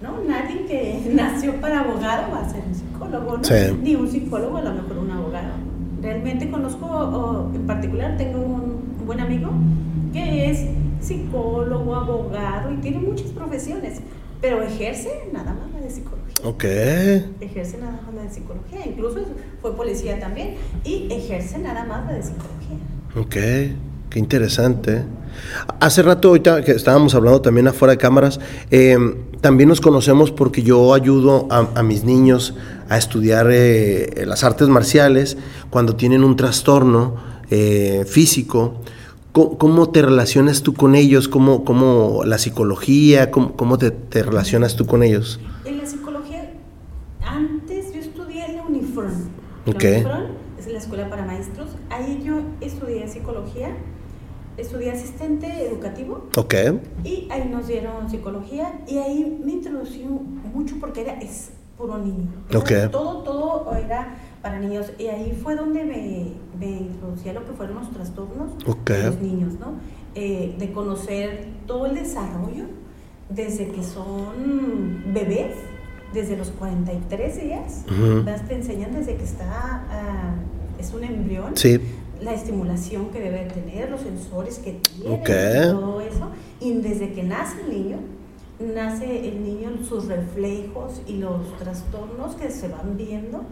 [0.01, 0.21] ¿no?
[0.27, 3.43] Nadie que nació para abogado va a ser un psicólogo, ¿no?
[3.43, 3.77] Sí.
[3.81, 5.53] Ni un psicólogo, a lo mejor un abogado.
[6.01, 9.49] Realmente conozco, o en particular, tengo un buen amigo
[10.11, 10.65] que es
[11.01, 13.99] psicólogo, abogado y tiene muchas profesiones,
[14.41, 16.35] pero ejerce nada más la de psicología.
[16.43, 16.63] Ok.
[17.41, 19.19] Ejerce nada más la de psicología, incluso
[19.61, 22.77] fue policía también y ejerce nada más la de psicología.
[23.15, 23.79] Ok,
[24.09, 25.03] qué interesante.
[25.79, 28.39] Hace rato, ahorita que estábamos hablando también afuera de cámaras,
[28.71, 28.97] eh,
[29.41, 32.55] también nos conocemos porque yo ayudo a, a mis niños
[32.89, 35.37] a estudiar eh, las artes marciales
[35.69, 37.15] cuando tienen un trastorno
[37.49, 38.81] eh, físico.
[39.39, 41.29] ¿Cómo, ¿Cómo, te relacionas tú con ellos?
[41.29, 43.31] ¿Cómo, cómo la psicología?
[43.31, 45.39] ¿Cómo, cómo te, te, relacionas tú con ellos?
[45.63, 46.51] En la psicología,
[47.21, 49.13] antes yo estudié en la Unifron.
[49.65, 50.03] Okay.
[50.03, 50.23] La Unifron
[50.59, 51.69] es la escuela para maestros.
[51.89, 53.77] Ahí yo estudié psicología
[54.57, 56.27] estudié asistente educativo.
[56.35, 56.53] Ok.
[57.05, 60.03] Y ahí nos dieron psicología y ahí me introducí
[60.53, 62.27] mucho porque era es puro niño.
[62.53, 62.91] Ok.
[62.91, 64.91] Todo, todo era para niños.
[64.97, 68.97] Y ahí fue donde me, me introducí a lo que fueron los trastornos okay.
[68.97, 69.73] de los niños, ¿no?
[70.15, 72.65] Eh, de conocer todo el desarrollo
[73.29, 75.55] desde que son bebés,
[76.13, 77.85] desde los 43 días.
[77.87, 78.47] Uh -huh.
[78.47, 81.55] Te enseñan desde que está, uh, es un embrión.
[81.55, 81.79] Sí
[82.21, 85.71] la estimulación que debe tener, los sensores que tiene, okay.
[85.71, 86.31] todo eso.
[86.59, 87.97] Y desde que nace el niño,
[88.59, 93.43] nace el niño, sus reflejos y los trastornos que se van viendo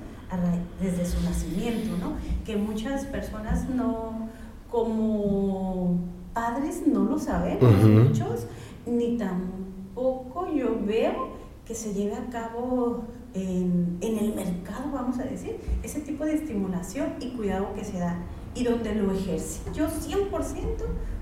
[0.82, 2.14] desde su nacimiento, ¿no?
[2.46, 4.30] Que muchas personas no,
[4.70, 6.00] como
[6.34, 8.10] padres, no lo sabemos, uh -huh.
[8.10, 8.48] muchos,
[8.86, 11.30] ni tampoco yo veo
[11.66, 13.04] que se lleve a cabo
[13.34, 18.00] en, en, el mercado, vamos a decir, ese tipo de estimulación y cuidado que se
[18.00, 18.18] da.
[18.56, 20.32] Y donde lo ejerce, yo 100%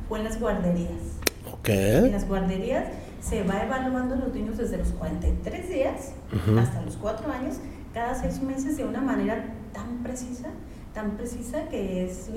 [0.08, 1.20] fue en las guarderías.
[1.60, 2.06] Okay.
[2.06, 2.86] En las guarderías
[3.22, 6.60] se va evaluando a los niños desde los 43 días uh -huh.
[6.60, 7.56] hasta los 4 años,
[7.96, 10.50] cada 6 meses de una manera tan precisa,
[10.94, 12.30] tan precisa que es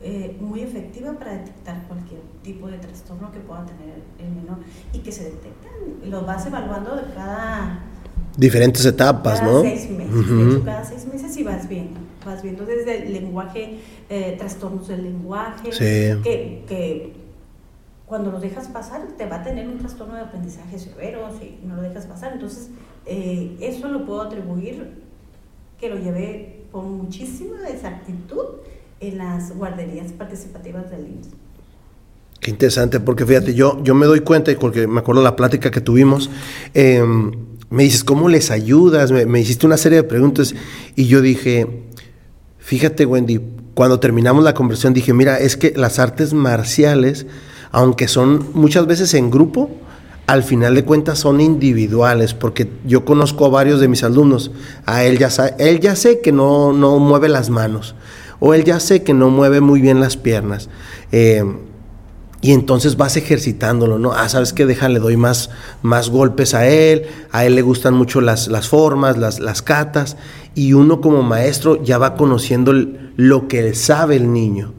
[0.00, 4.56] eh, muy efectiva para detectar cualquier tipo de trastorno que pueda tener el menor
[4.94, 7.84] y que se detectan, los vas evaluando de cada
[8.38, 9.60] diferentes etapas, cada ¿no?
[9.60, 10.48] Seis meses, uh -huh.
[10.48, 13.78] hecho, cada seis meses y vas viendo, vas viendo desde el lenguaje,
[14.08, 16.22] eh, trastornos del lenguaje, sí.
[16.22, 17.12] que, que,
[18.06, 21.76] cuando los dejas pasar te va a tener un trastorno de aprendizaje severo si no
[21.76, 22.70] lo dejas pasar, entonces
[23.06, 24.90] eh, eso lo puedo atribuir
[25.80, 28.44] que lo llevé con muchísima exactitud
[29.00, 31.28] en las guarderías participativas del IMSS.
[32.40, 35.80] Qué interesante, porque fíjate, yo, yo me doy cuenta, porque me acuerdo la plática que
[35.80, 36.30] tuvimos,
[36.74, 37.02] eh,
[37.70, 39.10] me dices, ¿cómo les ayudas?
[39.10, 40.54] Me, me, hiciste una serie de preguntas
[40.94, 41.84] y yo dije,
[42.58, 43.40] fíjate Wendy,
[43.74, 47.26] cuando terminamos la conversación dije, mira, es que las artes marciales,
[47.72, 49.70] aunque son muchas veces en grupo,
[50.26, 54.50] al final de cuentas son individuales, porque yo conozco a varios de mis alumnos,
[54.84, 57.94] a él ya, él ya sé que no, no mueve las manos,
[58.40, 60.68] o él ya sé que no mueve muy bien las piernas.
[61.12, 61.44] Eh,
[62.42, 64.12] y entonces vas ejercitándolo, ¿no?
[64.12, 64.66] Ah, ¿sabes qué?
[64.66, 65.50] Déjale, doy más,
[65.82, 70.16] más golpes a él, a él le gustan mucho las, las formas, las, las catas,
[70.54, 72.72] y uno como maestro ya va conociendo
[73.16, 74.74] lo que sabe el niño,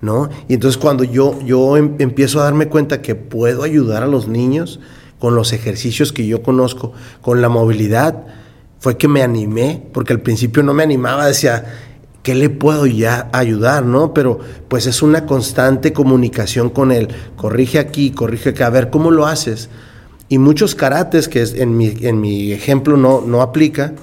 [0.00, 0.28] ¿no?
[0.48, 4.28] Y entonces cuando yo, yo em, empiezo a darme cuenta que puedo ayudar a los
[4.28, 4.80] niños
[5.18, 6.92] con los ejercicios que yo conozco,
[7.22, 8.26] con la movilidad,
[8.78, 11.64] fue que me animé, porque al principio no me animaba, decía,
[12.22, 14.12] ¿qué le puedo ya ayudar, no?
[14.12, 14.38] Pero
[14.68, 17.08] pues es una constante comunicación con él.
[17.36, 19.70] Corrige aquí, corrige acá, a ver cómo lo haces.
[20.28, 23.94] Y muchos karates, que es, en, mi, en mi ejemplo no, no aplica,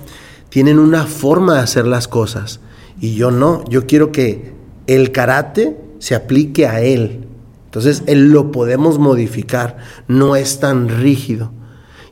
[0.49, 2.59] tienen una forma de hacer las cosas.
[2.99, 4.53] Y yo no, yo quiero que
[4.87, 7.23] el karate se aplique a él.
[7.63, 9.77] Entonces, él lo podemos modificar,
[10.09, 11.53] no es tan rígido.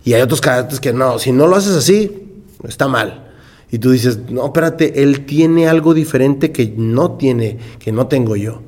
[0.05, 2.23] Y hay otros karates que no, si no lo haces así,
[2.65, 3.33] está mal.
[3.69, 8.37] Y tú dices, no, espérate, él tiene algo diferente que no tiene, que no tengo
[8.37, 8.61] yo.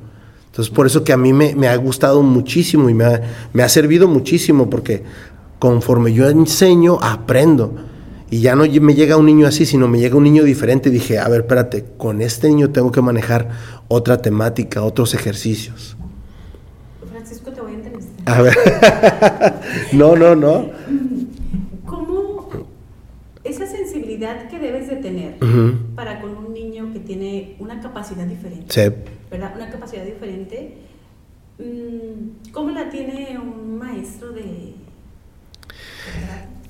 [0.48, 3.22] Entonces, por eso que a mí me, ha gustado muchísimo y me ha,
[3.54, 5.04] me ha, servido muchísimo, porque
[5.58, 7.74] conforme yo enseño, aprendo.
[8.34, 10.90] Y ya no me llega un niño así, sino me llega un niño diferente.
[10.90, 13.48] dije, a ver, espérate, con este niño tengo que manejar
[13.86, 15.96] otra temática, otros ejercicios.
[17.08, 18.28] Francisco, te voy a entrevistar.
[18.28, 18.56] A ver.
[19.92, 20.68] no, no, no.
[21.86, 22.50] ¿Cómo
[23.44, 25.36] esa sensibilidad que debes de tener
[25.94, 28.66] para con un niño que tiene una capacidad diferente?
[28.68, 29.12] Sí.
[29.30, 29.52] ¿Verdad?
[29.54, 30.78] Una capacidad diferente.
[31.60, 34.74] Mm, ¿Cómo la tiene un maestro de...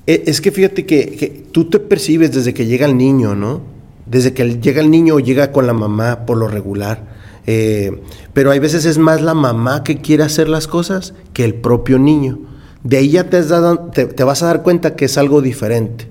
[0.07, 3.61] es que fíjate que, tú te percibes desde que llega el niño, ¿no?
[4.05, 7.15] Desde que llega el niño o llega con la mamá por lo regular.
[7.47, 8.01] Eh,
[8.33, 11.97] pero hay veces es más la mamá que quiere hacer las cosas que el propio
[11.97, 12.39] niño.
[12.83, 16.07] De ahí ya te, te, vas a dar cuenta que es algo diferente.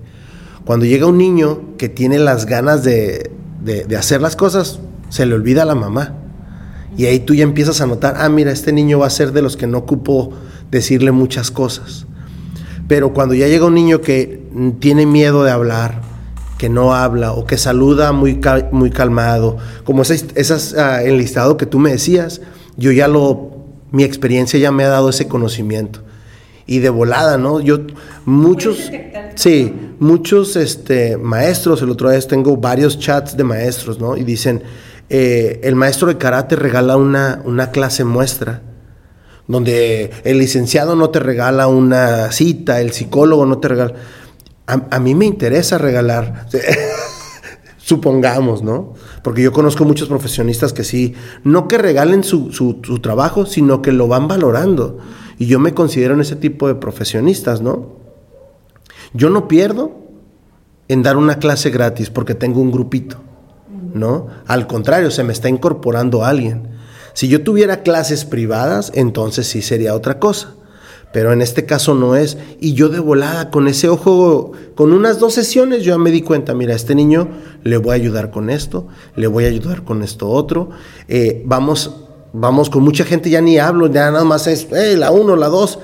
[0.65, 3.31] Cuando llega un niño que tiene las ganas de,
[3.63, 6.15] de, hacer las cosas, se le olvida a la mamá.
[6.97, 9.43] Y ahí tú ya empiezas a notar, ah, mira, este niño va a ser de
[9.43, 10.33] los que no ocupo
[10.71, 12.07] decirle muchas cosas.
[12.89, 14.43] Pero cuando ya llega un niño que
[14.79, 16.03] tiene miedo de hablar,
[16.59, 18.41] que no habla o que saluda muy,
[18.73, 22.41] muy calmado, como ese esas, uh, enlistado que tú me decías,
[22.77, 23.53] yo ya lo,
[23.91, 26.01] mi experiencia ya me ha dado ese conocimiento.
[26.67, 27.61] Y de volada, ¿no?
[27.61, 27.81] Yo,
[28.25, 28.91] muchos,
[29.35, 34.17] sí, muchos este, maestros, el otro día tengo varios chats de maestros, ¿no?
[34.17, 34.63] Y dicen,
[35.11, 38.63] eh, el maestro de karate regala una, una clase muestra
[39.47, 43.95] donde el licenciado no te regala una cita, el psicólogo no te regala.
[44.67, 46.47] A, mí me interesa regalar,
[47.77, 48.95] supongamos, ¿no?
[49.23, 53.93] Porque yo conozco muchos profesionistas que sí, no que regalen su, su, trabajo, sino que
[53.93, 54.99] lo van valorando.
[55.39, 57.97] Y yo me considero en ese tipo de profesionistas, ¿no?
[59.13, 59.93] Yo no pierdo
[60.89, 63.19] en dar una clase gratis porque tengo un grupito,
[63.93, 64.29] ¿no?
[64.47, 66.74] Al contrario, se me está incorporando alguien.
[67.15, 70.55] Si yo tuviera clases privadas, entonces sí sería otra cosa.
[71.13, 72.37] Pero en este caso no es.
[72.61, 76.23] Y yo de volada, con ese ojo, con unas dos sesiones, yo ya me di
[76.23, 77.29] cuenta, mira, a este niño
[77.63, 80.71] le voy a ayudar con esto, le voy a ayudar con esto otro.
[81.07, 81.95] Eh, vamos,
[82.33, 85.79] vamos, con mucha gente ya ni hablo, ya nada más es la uno, la dos.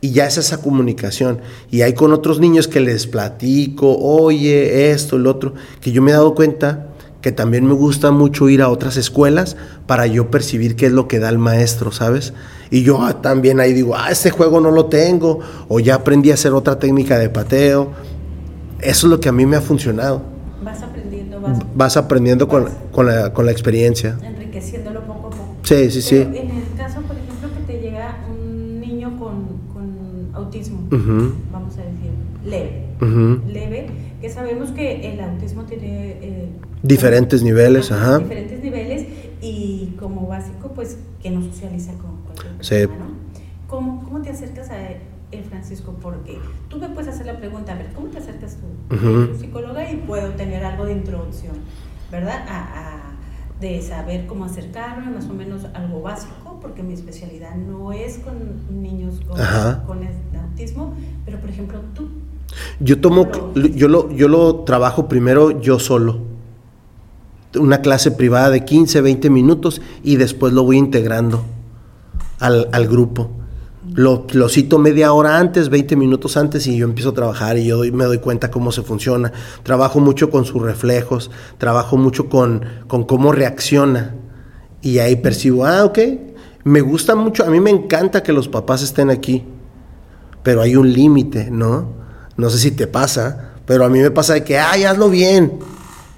[0.00, 1.40] Y ya es esa comunicación.
[1.68, 6.12] Y hay con otros niños que les platico, oye, esto, el otro, que yo me
[6.12, 6.92] he dado cuenta
[7.26, 9.56] que también me gusta mucho ir a otras escuelas
[9.88, 12.34] para yo percibir qué es lo que da el maestro, ¿sabes?
[12.70, 16.30] Y yo ah, también ahí digo, ah, este juego no lo tengo, o ya aprendí
[16.30, 17.90] a hacer otra técnica de pateo.
[18.80, 20.22] Eso es lo que a mí me ha funcionado.
[20.62, 24.16] Vas aprendiendo, vas, vas aprendiendo con, con, la, con, la, experiencia.
[24.22, 25.56] Enriqueciéndolo poco a poco.
[25.64, 26.18] Sí, sí, sí.
[26.18, 30.86] En el caso, por ejemplo, que te llega un niño con, con autismo,
[31.50, 32.12] vamos a decir,
[32.44, 32.84] leve,
[33.52, 36.18] leve, que sabemos que el autismo tiene...
[36.22, 36.48] Eh,
[36.82, 38.18] diferentes niveles, ajá.
[38.18, 39.06] Diferentes niveles
[39.40, 42.86] y como básico, pues que no socializa con cualquier persona, sí.
[42.86, 43.16] ¿no?
[43.68, 44.76] ¿Cómo, ¿Cómo, te acercas a
[45.32, 45.96] el Francisco?
[46.00, 48.94] Porque tú me puedes hacer la pregunta, a ver, ¿cómo te acercas tú?
[48.94, 51.56] Uh psicóloga y puedo tener algo de introducción,
[52.10, 52.44] ¿verdad?
[52.48, 53.02] A, a,
[53.60, 58.34] de saber cómo acercarme, más o menos algo básico, porque mi especialidad no es con
[58.82, 59.38] niños con,
[59.86, 60.06] con
[60.38, 62.08] autismo, pero por ejemplo tú.
[62.80, 66.35] Yo tomo, yo lo, yo lo trabajo primero yo solo
[67.56, 71.44] una clase privada de 15, 20 minutos y después lo voy integrando
[72.38, 73.30] al, grupo.
[73.94, 77.66] Lo, lo, cito media hora antes, 20 minutos antes y yo empiezo a trabajar y
[77.66, 79.32] yo me doy cuenta cómo se funciona.
[79.62, 84.14] Trabajo mucho con sus reflejos, trabajo mucho con, con cómo reacciona
[84.82, 85.98] y ahí percibo, ah, ok,
[86.64, 89.44] me gusta mucho, a mí me encanta que los papás estén aquí,
[90.42, 91.94] pero hay un límite, ¿no?
[92.36, 95.58] No sé si te pasa, pero a mí me pasa de que, ay, hazlo bien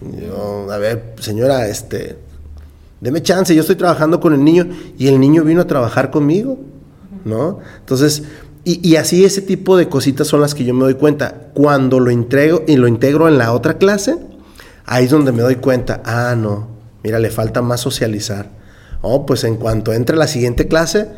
[0.01, 2.17] yo, a ver, señora, este,
[3.01, 6.59] deme chance, yo estoy trabajando con el niño y el niño vino a trabajar conmigo,
[7.25, 7.59] ¿no?
[7.81, 8.23] Entonces,
[8.65, 11.49] y, así ese tipo de cositas son las que yo me doy cuenta.
[11.55, 14.19] Cuando lo entrego y lo integro en la otra clase,
[14.85, 16.69] ahí es donde me doy cuenta, ah, no,
[17.03, 18.51] mira, le falta más socializar.
[19.01, 21.09] Oh, pues en cuanto entre la siguiente clase,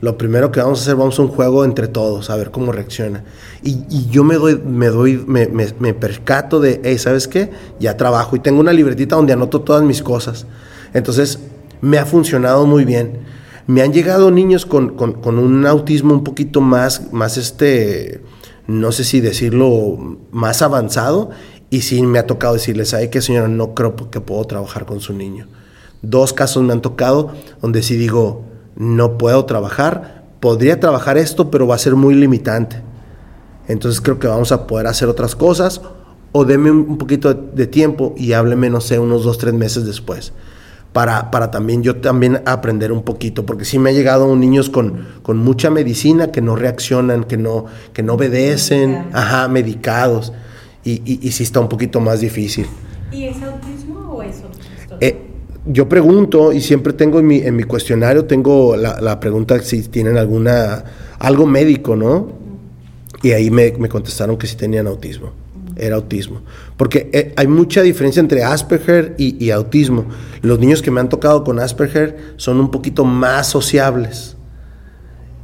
[0.00, 2.72] lo primero que vamos a hacer, vamos a un juego entre todos, a ver cómo
[2.72, 3.24] reacciona.
[3.62, 7.50] Y, yo me doy, me doy, me, me, percato de, hey, ¿sabes qué?
[7.78, 10.46] Ya trabajo y tengo una libretita donde anoto todas mis cosas.
[10.94, 11.38] Entonces,
[11.82, 13.18] me ha funcionado muy bien.
[13.66, 18.22] Me han llegado niños con, con, un autismo un poquito más, más este,
[18.66, 21.30] no sé si decirlo, más avanzado.
[21.68, 23.48] Y sí me ha tocado decirles, ¿sabe qué, señora?
[23.48, 25.46] No creo que puedo trabajar con su niño.
[26.02, 28.49] Dos casos me han tocado donde sí digo,
[28.80, 32.76] no puedo trabajar, podría trabajar esto, pero va a ser muy limitante.
[33.68, 35.82] Entonces creo que vamos a poder hacer otras cosas
[36.32, 40.32] o deme un poquito de tiempo y hábleme, no sé, unos dos, tres meses después.
[40.94, 45.06] Para, para también yo también aprender un poquito, porque sí me ha llegado niños con,
[45.22, 50.32] con mucha medicina que no reaccionan, que no, que no obedecen, ajá, medicados,
[50.84, 52.66] y, y, y, sí está un poquito más difícil.
[53.12, 54.96] ¿Y es autismo o es autismo?
[55.00, 55.29] Eh,
[55.66, 59.82] yo pregunto y siempre tengo en mi, en mi cuestionario, tengo la, la, pregunta si
[59.82, 60.84] tienen alguna,
[61.18, 62.32] algo médico, ¿no?
[63.22, 65.32] Y ahí me, me contestaron que sí tenían autismo
[65.80, 66.42] era autismo.
[66.76, 70.06] Porque eh, hay mucha diferencia entre Asperger y, y, autismo.
[70.42, 74.36] Los niños que me han tocado con Asperger son un poquito más sociables.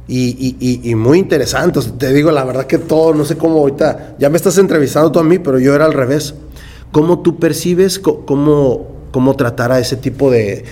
[0.07, 1.91] Y, y, y, muy interesantes.
[1.97, 5.19] Te digo la verdad que todo, no sé cómo ahorita, ya me estás entrevistando tú
[5.19, 6.35] a mí, pero yo era al revés.
[6.91, 10.63] ¿Cómo tú percibes cómo, cómo tratar a ese tipo de,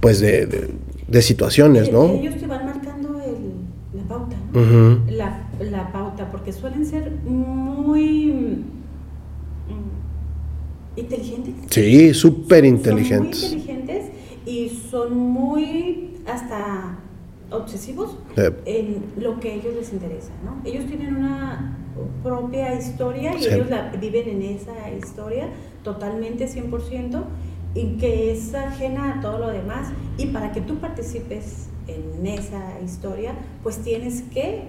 [0.00, 0.70] pues de, de,
[1.08, 2.04] de situaciones, no?
[2.06, 4.60] Ellos te van marcando el, la pauta, ¿no?
[4.60, 5.10] uh -huh.
[5.10, 8.64] la, la pauta, porque suelen ser muy
[10.96, 11.54] inteligentes.
[11.70, 13.38] Sí, súper inteligentes.
[13.40, 14.04] Son muy inteligentes
[14.46, 16.98] y son muy hasta
[17.50, 18.62] obsesivos Yep.
[18.66, 20.60] en lo que a ellos les interesa, ¿no?
[20.68, 21.76] Ellos tienen una
[22.22, 23.48] propia historia y Sí.
[23.52, 25.48] ellos la viven en esa historia
[25.84, 27.24] totalmente 100%
[27.74, 32.80] y que es ajena a todo lo demás y para que tú participes en esa
[32.84, 34.68] historia pues tienes que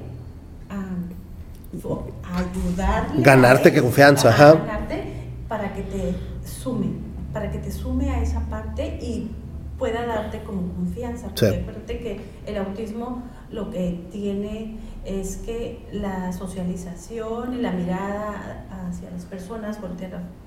[2.36, 5.04] ayudarle a Ganarte ellos, confianza, ajá, ganarte
[5.48, 6.16] para que te
[6.48, 6.88] sume
[7.34, 9.32] para que te sume a esa parte y
[9.80, 11.56] pueda darte como confianza porque Sí.
[11.56, 19.10] acuérdate que el autismo lo que tiene es que la socialización y la mirada hacia
[19.10, 20.43] las personas volteada no-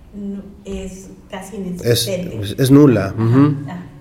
[0.65, 2.39] es casi inexistente.
[2.43, 3.15] es, es nula.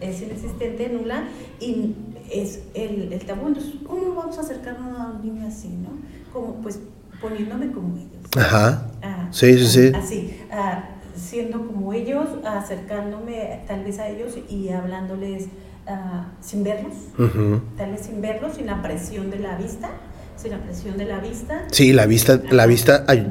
[0.02, 1.24] Es inexistente, nula,
[1.60, 1.96] y
[2.32, 3.48] es el, el tabú.
[3.48, 5.90] Entonces, ¿cómo vamos a acercarnos a un niño así, no?
[6.34, 6.80] Como, pues,
[7.22, 8.10] poniéndome como ellos.
[8.38, 8.88] Ajá.
[9.02, 9.92] Ah, Sí, sí, sí.
[9.96, 15.46] Así, ah, siendo como ellos, acercándome tal vez a ellos y hablándoles
[15.88, 16.94] ah, sin verlos,
[17.78, 19.90] tal vez sin verlos, sin la presión de la vista,
[20.36, 21.64] sin la presión de la vista.
[21.72, 23.28] Sí, la vista, la vista ay-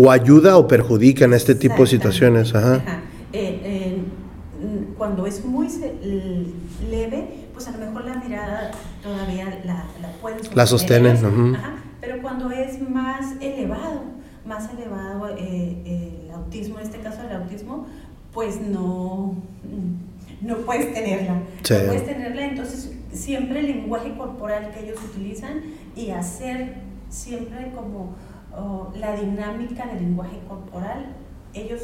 [0.00, 2.54] o ayuda o perjudica en este tipo de situaciones.
[2.54, 2.74] Ajá.
[2.76, 3.00] Ajá.
[3.32, 3.98] Eh, eh,
[4.96, 5.68] cuando es muy
[6.88, 8.70] leve, pues a lo mejor la mirada
[9.02, 11.16] todavía la, la pueden La sostienen.
[11.16, 11.82] Ajá.
[12.00, 14.02] Pero cuando es más elevado,
[14.46, 17.86] más elevado eh, el autismo, en este caso el autismo,
[18.32, 19.34] pues no,
[20.40, 21.42] no puedes tenerla.
[21.64, 21.74] Sí.
[21.74, 25.62] No puedes tenerla, entonces siempre el lenguaje corporal que ellos utilizan
[25.96, 26.74] y hacer
[27.08, 28.14] siempre como
[28.58, 31.06] oh, la dinámica del lenguaje corporal,
[31.54, 31.82] ellos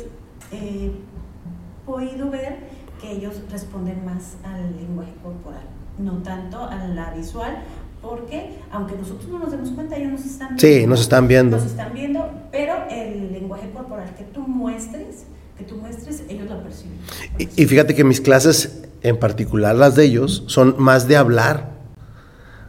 [0.52, 2.58] eh, he podido ver
[3.00, 5.62] que ellos responden más al lenguaje corporal,
[5.98, 7.58] no tanto a la visual,
[8.00, 10.60] porque aunque nosotros no nos demos cuenta, ellos nos están viendo.
[10.60, 11.56] Sí, nos están viendo.
[11.56, 15.24] Nos están viendo, pero el lenguaje corporal que tú muestres,
[15.56, 16.98] que tú muestres, ellos lo perciben.
[17.38, 21.73] Y, y fíjate que mis clases, en particular las de ellos, son más de hablar.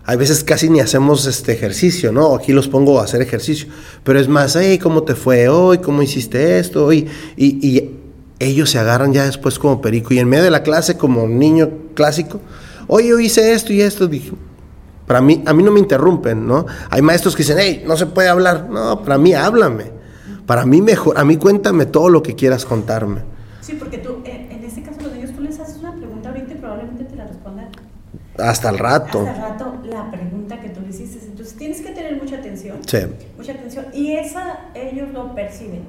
[0.07, 2.35] Hay veces casi ni hacemos este ejercicio, ¿no?
[2.35, 3.67] Aquí los pongo a hacer ejercicio.
[4.03, 5.79] Pero es más, hey, ¿cómo te fue hoy?
[5.79, 6.93] ¿Cómo hiciste esto?
[6.93, 7.99] Y, y, y
[8.37, 10.13] ellos se agarran ya después como perico.
[10.13, 12.39] Y en medio de la clase, como niño clásico,
[12.87, 14.07] oye, yo hice esto y esto.
[14.07, 14.31] Dije,
[15.07, 16.67] para mí, a mí no me interrumpen, ¿no?
[16.91, 18.69] Hay maestros que dicen, hey, no se puede hablar.
[18.69, 19.85] No, para mí háblame.
[20.45, 23.21] Para mí mejor, a mí cuéntame todo lo que quieras contarme.
[23.61, 26.55] Sí, porque tú, en, este caso, los niños, tú les haces una pregunta ahorita y
[26.57, 27.69] probablemente te la respondan
[28.37, 29.21] Hasta el rato.
[29.27, 31.25] hace rato la pregunta que tú le hiciste.
[31.25, 32.77] Entonces tienes que tener mucha atención.
[32.85, 32.99] Sí.
[33.37, 33.85] Mucha atención.
[33.93, 35.83] Y esa ellos lo perciben.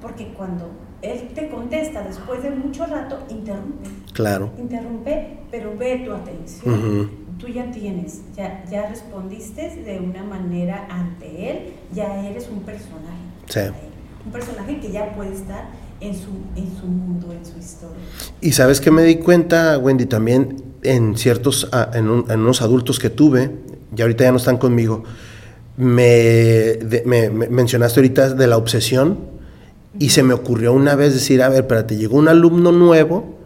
[0.00, 0.70] Porque cuando
[1.00, 3.88] él te contesta después de mucho rato, interrumpe.
[4.12, 4.50] Claro.
[4.58, 6.74] Interrumpe, pero ve tu atención.
[6.74, 7.10] Ujú.
[7.38, 13.24] Tú ya tienes, ya, ya respondiste de una manera ante él, ya eres un personaje.
[13.48, 13.60] Sí.
[14.24, 15.66] Un personaje que ya puede estar
[16.00, 18.02] en su, en su mundo, en su historia.
[18.40, 22.62] Y sabes que me di cuenta, Wendy, también en ciertos, ah, en, un- en unos
[22.62, 23.50] adultos que tuve,
[23.96, 25.04] y ahorita ya no están conmigo,
[25.76, 26.78] me,
[27.50, 29.18] mencionaste ahorita de la obsesión
[29.98, 33.36] y se me ocurrió una vez decir, a ver, espérate, llegó un alumno nuevo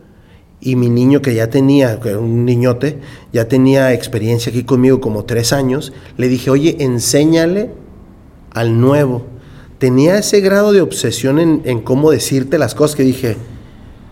[0.61, 2.99] y mi niño que ya tenía, que era un niñote,
[3.33, 7.71] ya tenía experiencia aquí conmigo como tres años, le dije, oye, enséñale
[8.53, 9.27] al nuevo.
[9.79, 13.37] Tenía ese grado de obsesión en cómo decirte las cosas que dije,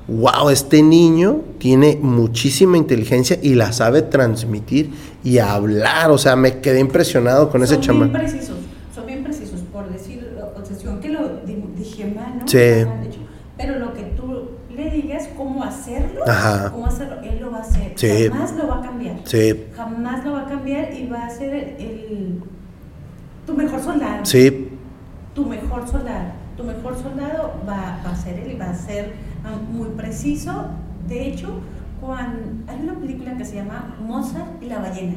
[0.08, 4.90] wow, este niño tiene muchísima inteligencia y la sabe transmitir
[5.22, 6.10] y hablar.
[6.10, 8.12] O sea, me quedé impresionado con ese son chamán.
[8.12, 8.56] bien precisos,
[8.94, 12.48] son bien precisos, por decir obsesión, que lo di- dije mal, ¿no?
[12.48, 12.58] Sí.
[12.58, 13.20] Hecho.
[13.56, 16.70] Pero lo que tú le digas, cómo hacerlo, Ajá.
[16.72, 17.92] cómo hacerlo, él lo va a hacer.
[17.94, 18.28] Sí.
[18.28, 19.16] Jamás lo va a cambiar.
[19.24, 22.40] Sí, Jamás lo va a cambiar y va a ser el,
[23.46, 24.24] tu mejor soldado.
[24.24, 24.68] sí,
[25.34, 26.32] Tu mejor soldado.
[26.56, 29.12] tu mejor soldado va, a ser él y va a ser
[29.72, 30.66] muy preciso.
[31.08, 31.60] De hecho,
[32.00, 35.16] cuando, hay una película que se llama Mozart y la ballena.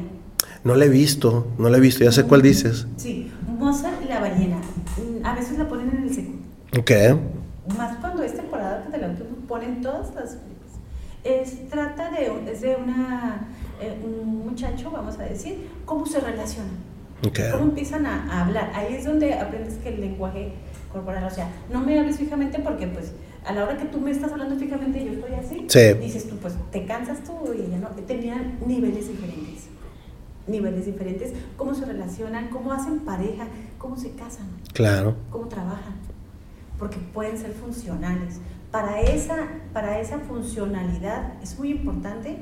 [0.64, 2.86] No la he visto, no la he visto, ya sé cuál dices.
[2.96, 4.56] Sí, Mozart y la ballena.
[4.56, 6.42] Mm, a veces la ponen en el segundo.
[6.78, 6.90] Ok.
[7.76, 9.14] Más cuando es temporada que te la
[9.46, 10.38] ponen todas las
[11.24, 13.48] es, trata de, es de una,
[13.80, 16.88] eh, un muchacho, vamos a decir, cómo se relacionan.
[17.50, 18.70] Cómo empiezan a, hablar.
[18.74, 20.52] Ahí es donde aprendes que el lenguaje
[20.92, 23.12] corporal, o sea, no me hables fijamente porque pues
[23.44, 26.54] a la hora que tú me estás hablando fijamente yo estoy así, dices tú pues
[26.70, 27.88] te cansas tú y ella no.
[28.06, 29.68] Tenían niveles diferentes.
[30.46, 33.46] Niveles diferentes, cómo se relacionan, cómo hacen pareja,
[33.76, 34.46] cómo se casan.
[34.72, 35.14] Claro.
[35.30, 35.94] Cómo trabajan.
[36.78, 38.40] Porque pueden ser funcionales.
[38.70, 39.36] Para esa,
[39.74, 42.38] para esa funcionalidad es muy importante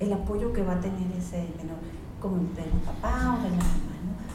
[0.00, 1.78] el apoyo que va a tener ese menor,
[2.20, 3.94] como el papá o de la mamá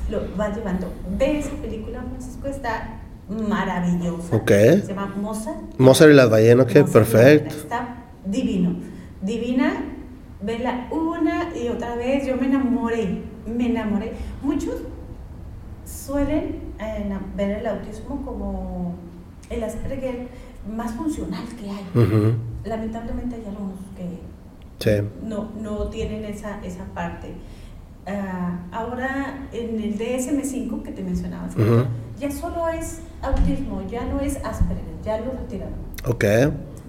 [0.09, 0.91] lo va llevando.
[1.17, 4.35] Ve esa película, Francisco, está maravillosa.
[4.35, 4.49] Ok.
[4.49, 5.57] Se llama Mozart.
[5.77, 7.55] Mozart y las ballenas, ok, perfecto.
[7.55, 8.75] Está divino.
[9.21, 9.83] Divina,
[10.41, 12.25] vela una y otra vez.
[12.25, 14.13] Yo me enamoré, me enamoré.
[14.41, 14.75] Muchos
[15.85, 18.95] suelen eh, ver el autismo como
[19.49, 20.27] el Asperger
[20.75, 22.35] más funcional que hay.
[22.63, 27.33] Lamentablemente hay algunos que no, no tienen esa, esa parte.
[28.07, 31.53] Ah, ahora en el DSM5 que te mencionabas,
[32.19, 35.75] ya solo es autismo, ya no es Asperger, ya lo retiraron.
[36.07, 36.23] Ok.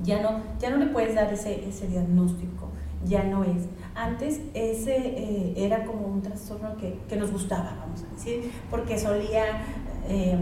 [0.03, 2.69] Ya no, ya no le puedes dar ese, ese diagnóstico,
[3.05, 3.67] ya no es.
[3.95, 8.99] Antes ese eh, era como un trastorno que, que, nos gustaba, vamos a decir, porque
[8.99, 9.63] solía,
[10.09, 10.41] em,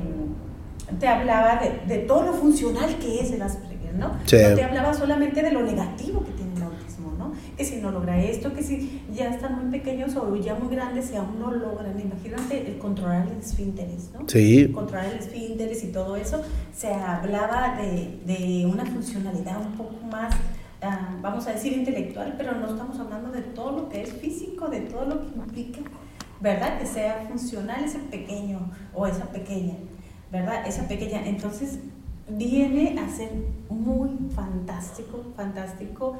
[1.00, 4.08] te hablaba de, de, todo lo funcional que es el Asperger, ¿no?
[4.08, 6.37] No te hablaba solamente de lo negativo que
[7.58, 11.10] que si no logra esto, que si ya están muy pequeños o ya muy grandes
[11.10, 12.00] y aún no logran.
[12.00, 14.28] Imagínate el controlar el esfínteres, ¿no?
[14.28, 14.70] Sí.
[14.72, 16.40] Controlar el esfínteres y todo eso.
[16.72, 20.36] Se hablaba de, de una funcionalidad un poco más,
[20.82, 24.68] ah, vamos a decir, intelectual, pero no estamos hablando de todo lo que es físico,
[24.68, 25.80] de todo lo que implica,
[26.40, 26.78] ¿verdad?
[26.78, 29.74] Que sea funcional ese pequeño o esa pequeña,
[30.30, 30.64] ¿verdad?
[30.64, 31.26] Esa pequeña.
[31.26, 31.80] Entonces,
[32.28, 33.32] viene a ser
[33.68, 36.18] muy fantástico, fantástico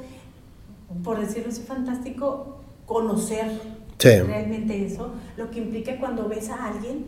[1.04, 3.60] por decirlo así, fantástico conocer
[3.98, 7.06] realmente eso, lo que implica cuando ves a alguien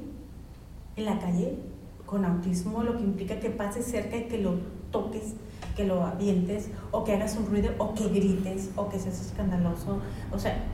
[0.96, 1.56] en la calle
[2.04, 4.58] con autismo, lo que implica que pases cerca y que lo
[4.90, 5.34] toques,
[5.76, 10.00] que lo avientes, o que hagas un ruido, o que grites, o que seas escandaloso.
[10.32, 10.64] O sea,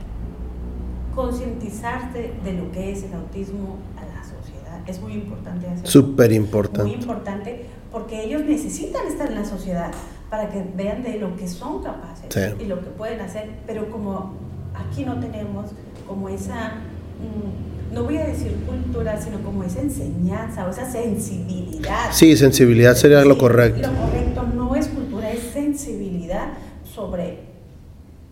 [1.13, 5.67] concientizarte de lo que es el autismo a la sociedad es muy importante.
[5.83, 6.83] Súper importante.
[6.83, 9.91] Muy importante porque ellos necesitan estar en la sociedad
[10.29, 12.29] para que vean de lo que son capaces
[12.59, 14.33] y lo que pueden hacer, pero como
[14.75, 15.71] aquí no tenemos
[16.07, 16.75] como esa,
[17.19, 22.11] mm, no voy a decir cultura, sino como esa enseñanza o esa sensibilidad.
[22.11, 23.89] Sí, sensibilidad sería lo correcto.
[23.89, 26.49] Lo correcto no es cultura, es sensibilidad
[26.83, 27.39] sobre,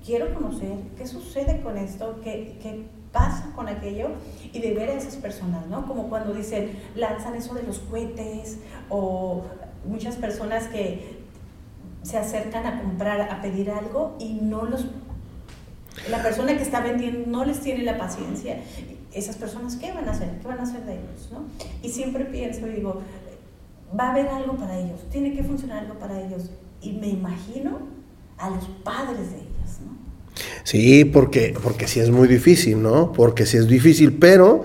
[0.06, 4.10] quiero conocer qué sucede con esto, qué, qué pasa con aquello
[4.52, 5.88] y de ver a esas personas, ¿no?
[5.88, 8.58] Como cuando dicen, lanzan eso de los cohetes
[8.90, 9.44] o
[9.86, 11.25] muchas personas que
[12.06, 14.86] se acercan a comprar, a pedir algo y no los...
[16.10, 18.60] La persona que está vendiendo no les tiene la paciencia.
[19.12, 20.30] Esas personas, ¿qué van a hacer?
[20.40, 21.30] ¿Qué van a hacer de ellos?
[21.32, 21.46] ¿no?
[21.82, 23.02] Y siempre pienso y digo,
[23.98, 26.52] va a haber algo para ellos, tiene que funcionar algo para ellos.
[26.82, 27.80] Y me imagino
[28.38, 29.96] a los padres de ellos, ¿no?
[30.64, 33.14] Sí, porque, porque sí es muy difícil, ¿no?
[33.14, 34.64] Porque sí es difícil, pero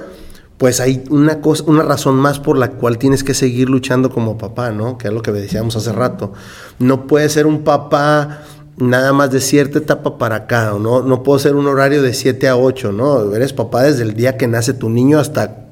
[0.60, 4.36] pues hay una cosa, una razón más por la cual tienes que seguir luchando como
[4.36, 4.98] papá, ¿no?
[4.98, 6.34] Que es lo que decíamos hace rato.
[6.78, 8.42] No puedes ser un papá
[8.76, 11.00] nada más de cierta etapa para acá, ¿no?
[11.00, 13.34] No puedo ser un horario de 7 a 8, ¿no?
[13.34, 15.70] Eres papá desde el día que nace tu niño hasta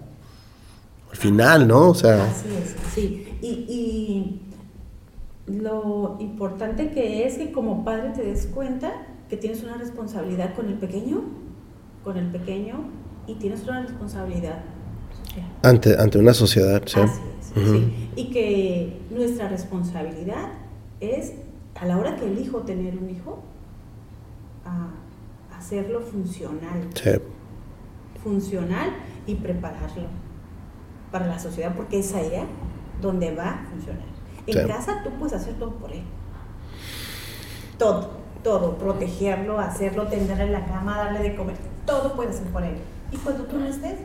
[1.12, 1.90] el final, ¿no?
[1.90, 2.24] O sea.
[2.24, 3.28] Así es, sí.
[3.42, 4.40] Y, y
[5.52, 10.68] lo importante que es que como padre te des cuenta que tienes una responsabilidad con
[10.68, 11.24] el pequeño,
[12.02, 12.88] con el pequeño,
[13.26, 14.64] y tienes una responsabilidad
[15.62, 17.00] ante, ante una sociedad, sí.
[17.00, 18.10] Así es, sí.
[18.16, 20.50] Y que nuestra responsabilidad
[21.00, 21.32] es,
[21.74, 23.42] a la hora que elijo tener un hijo,
[25.56, 26.88] hacerlo funcional.
[26.94, 27.10] Sí.
[28.22, 28.90] Funcional
[29.26, 30.06] y prepararlo
[31.10, 32.44] para la sociedad, porque es allá
[33.00, 34.06] donde va a funcionar.
[34.46, 36.02] En casa tú puedes hacer todo por él.
[37.78, 38.10] Todo,
[38.42, 38.78] todo.
[38.78, 41.56] Protegerlo, hacerlo, tenderle en la cama, darle de comer.
[41.84, 42.76] Todo puedes hacer por él.
[43.12, 43.96] Y cuando tú no estés,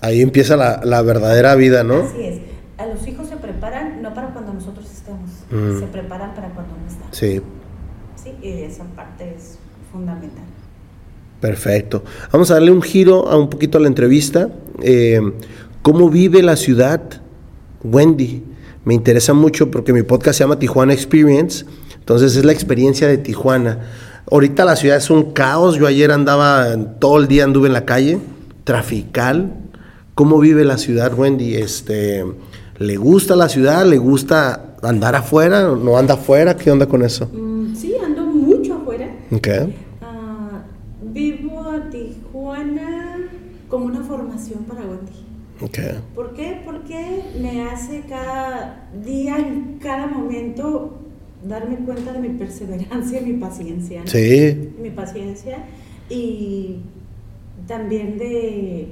[0.00, 2.02] ahí empieza la, verdadera vida, ¿no?
[2.02, 2.40] Así es.
[2.78, 5.80] A los hijos se preparan no para cuando nosotros estemos, mm.
[5.80, 7.08] se preparan para cuando no están.
[7.12, 7.40] Sí.
[8.22, 9.58] Sí, y esa parte es
[9.92, 10.44] fundamental.
[11.40, 12.04] Perfecto.
[12.32, 14.48] Vamos a darle un giro a un poquito a la entrevista.
[14.80, 15.20] Eh,
[15.82, 17.22] ¿Cómo vive la ciudad
[17.84, 18.42] Wendy.
[18.84, 21.64] Me interesa mucho porque mi podcast se llama Tijuana Experience,
[21.94, 23.80] entonces es la experiencia de Tijuana.
[24.30, 27.84] Ahorita la ciudad es un caos, yo ayer andaba, todo el día anduve en la
[27.84, 28.18] calle,
[28.64, 29.52] trafical.
[30.14, 31.54] ¿Cómo vive la ciudad, Wendy?
[31.54, 32.24] Este,
[32.78, 33.86] ¿Le gusta la ciudad?
[33.86, 35.62] ¿Le gusta andar afuera?
[35.62, 36.56] ¿No anda afuera?
[36.56, 37.28] ¿Qué onda con eso?
[37.32, 39.08] Mm, sí, ando mucho afuera.
[39.30, 39.48] Ok.
[40.00, 40.62] Ah,
[41.12, 43.18] vivo a Tijuana
[43.68, 45.12] como una formación para Wendy.
[45.60, 45.78] Ok.
[46.14, 46.60] ¿Por qué?
[46.64, 50.98] Porque me hace cada día, en cada momento,
[51.46, 54.00] darme cuenta de mi perseverancia y mi paciencia.
[54.00, 54.06] ¿no?
[54.06, 54.72] Sí.
[54.80, 55.58] Mi paciencia
[56.10, 56.80] y
[57.76, 58.88] también de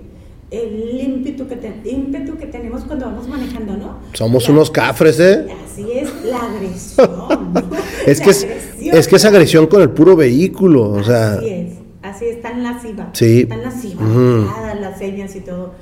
[0.50, 3.98] el ímpetu que, te- ímpetu que tenemos cuando vamos manejando, ¿no?
[4.14, 5.46] Somos La- unos cafres, ¿eh?
[5.64, 7.52] Así es, la agresión.
[7.52, 7.60] ¿no?
[8.06, 8.96] Es La que es, agresión.
[8.96, 12.62] es que es agresión con el puro vehículo, o sea, Así es, así es, tan
[12.62, 13.10] lasciva.
[13.12, 13.44] Sí.
[13.44, 15.74] Tan lasciva, mirada, las señas y todo.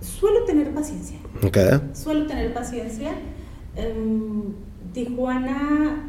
[0.00, 1.58] Suelo tener paciencia, ok.
[1.94, 3.10] suelo tener paciencia.
[3.76, 4.42] Em,
[4.92, 6.04] Tijuana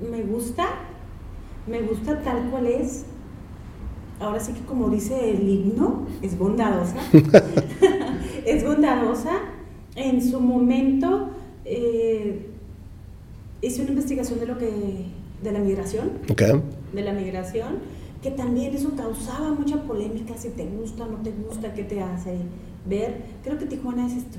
[0.00, 0.66] me gusta,
[1.66, 3.04] me gusta tal cual es.
[4.22, 6.96] Ahora sí que como dice el himno, es bondadosa.
[8.46, 9.32] es bondadosa.
[9.96, 11.30] En su momento
[11.64, 12.48] eh,
[13.60, 14.70] hice una investigación de lo que
[15.42, 16.42] de la migración Ok.
[16.92, 17.78] de la migración,
[18.22, 22.00] que también eso causaba mucha polémica, si te gusta o no te gusta, qué te
[22.00, 22.36] hace
[22.86, 23.22] ver.
[23.42, 24.38] Creo que Tijuana es esto.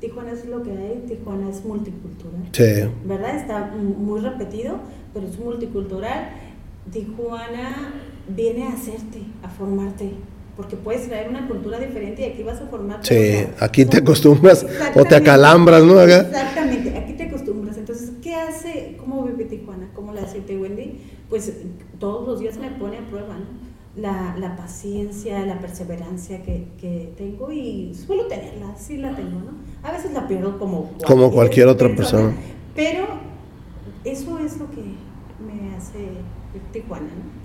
[0.00, 2.48] Tijuana es lo que hay, Tijuana es multicultural.
[2.52, 2.88] Sí.
[3.04, 3.36] ¿Verdad?
[3.36, 4.76] Está muy repetido,
[5.12, 6.30] pero es multicultural.
[6.92, 7.94] Tijuana
[8.28, 10.12] viene a hacerte, a formarte,
[10.56, 13.08] porque puedes traer una cultura diferente y aquí vas a formarte.
[13.08, 13.66] Sí, otra.
[13.66, 15.98] aquí te acostumbras o te acalambras, ¿no?
[15.98, 16.20] Acá.
[16.20, 17.76] Exactamente, aquí te acostumbras.
[17.78, 18.96] Entonces, ¿qué hace?
[18.98, 19.90] ¿Cómo vive Tijuana?
[19.94, 21.00] ¿Cómo la siente Wendy?
[21.28, 21.52] Pues
[21.98, 23.72] todos los días me pone a prueba, ¿no?
[23.94, 29.52] La, la paciencia, la perseverancia que, que tengo y suelo tenerla, sí la tengo, ¿no?
[29.86, 32.32] A veces la pierdo como Como cualquier otra persona.
[32.74, 33.06] Pero
[34.04, 35.98] eso es lo que me hace
[36.72, 37.41] Tijuana, ¿no?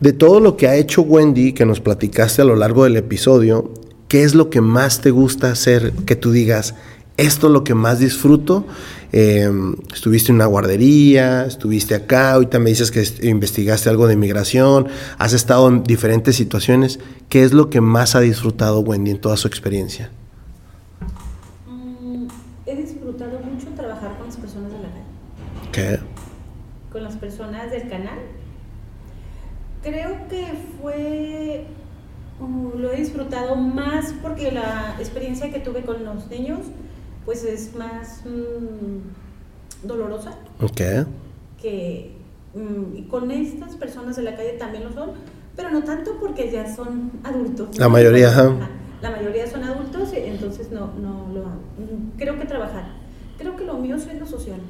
[0.00, 3.72] De todo lo que ha hecho Wendy, que nos platicaste a lo largo del episodio,
[4.08, 6.74] ¿qué es lo que más te gusta hacer que tú digas,
[7.16, 8.64] esto es lo que más disfruto?
[9.12, 9.50] Eh,
[9.92, 14.86] estuviste en una guardería, estuviste acá, ahorita me dices que est- investigaste algo de migración,
[15.18, 17.00] has estado en diferentes situaciones.
[17.28, 20.10] ¿Qué es lo que más ha disfrutado Wendy en toda su experiencia?
[21.66, 22.26] Mm,
[22.66, 25.04] he disfrutado mucho trabajar con las personas de la calle.
[25.72, 26.18] ¿Qué?
[26.92, 28.18] con las personas del canal.
[29.88, 30.44] Creo que
[30.80, 31.64] fue,
[32.40, 36.60] mm, lo he disfrutado más porque la experiencia que tuve con los niños,
[37.24, 40.80] pues es más mm, dolorosa Ok.
[41.60, 42.12] que
[42.54, 45.10] mm, y con estas personas de la calle también lo son,
[45.56, 47.78] pero no tanto porque ya son adultos.
[47.78, 47.90] La ¿no?
[47.90, 48.54] mayoría, ajá.
[49.00, 52.92] La mayoría son adultos, entonces no, no lo mm, creo que trabajar.
[53.38, 54.60] Creo que lo mío es lo social,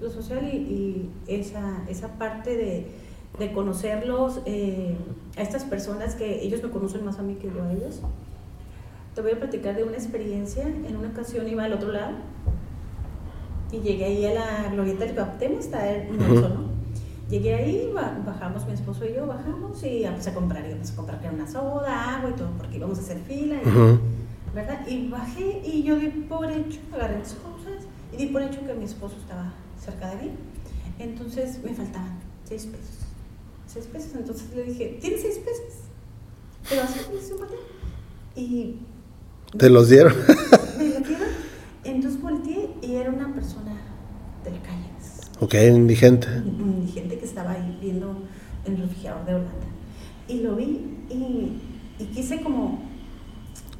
[0.00, 2.86] lo social y, y esa, esa parte de,
[3.38, 4.96] de conocerlos, eh,
[5.36, 8.00] a estas personas que ellos me conocen más a mí que yo a ellos.
[9.14, 10.66] Te voy a platicar de una experiencia.
[10.66, 12.12] En una ocasión iba al otro lado
[13.72, 16.16] y llegué ahí a la glorieta del Cuauhtémoc, está en.
[16.18, 16.70] Nelson, ¿no?
[17.30, 20.96] Llegué ahí, ba- bajamos mi esposo y yo, bajamos y empecé a comprar, íbamos a
[20.96, 24.00] comprar una soda, agua y todo, porque íbamos a hacer fila, y- Ujú.
[24.52, 24.84] ¿verdad?
[24.88, 28.74] Y bajé y yo di por hecho, agarré mis cosas y di por hecho que
[28.74, 30.30] mi esposo estaba cerca de mí.
[30.98, 33.06] Entonces me faltaban seis pesos.
[33.72, 35.84] Seis pesos, entonces le dije, ¿tienes seis pesos?
[36.68, 37.54] Pero así me hizo falta.
[38.34, 38.76] Y
[39.56, 40.12] ¿Te los dieron?
[40.78, 41.28] me lo dieron.
[41.84, 43.72] Entonces volteé y era una persona
[44.44, 44.90] de la calle.
[45.40, 46.28] ok, indigente.
[46.28, 48.22] Un indigente que estaba ahí viendo
[48.66, 49.66] el refrigerador de Holanda.
[50.28, 50.64] Y lo vi
[51.08, 51.60] y,
[51.98, 52.82] y quise como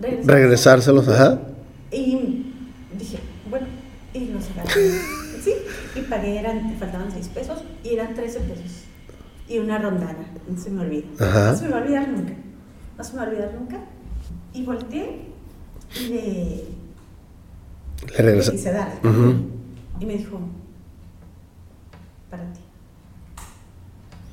[0.01, 0.35] regresar.
[0.35, 1.41] Regresárselos, ajá.
[1.93, 2.47] Y
[2.99, 3.19] dije,
[3.51, 3.67] bueno,
[4.15, 4.71] y los agarré.
[5.41, 5.55] Sí,
[5.97, 8.80] y pagué, eran, faltaban 6 pesos y eran 13 pesos.
[9.51, 11.09] Y una rondana, no se me olvida.
[11.19, 11.51] Ajá.
[11.51, 12.35] No se me va a olvidar nunca.
[12.97, 13.81] No se me va a olvidar nunca.
[14.55, 15.25] Y volteé
[15.99, 16.65] y le,
[18.23, 18.93] Le le quise dar.
[19.99, 20.39] Y me dijo,
[22.31, 22.61] para ti.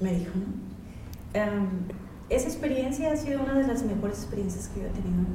[0.02, 0.46] Me dijo, ¿no?
[2.30, 5.26] Esa experiencia ha sido una de las mejores experiencias que yo he tenido en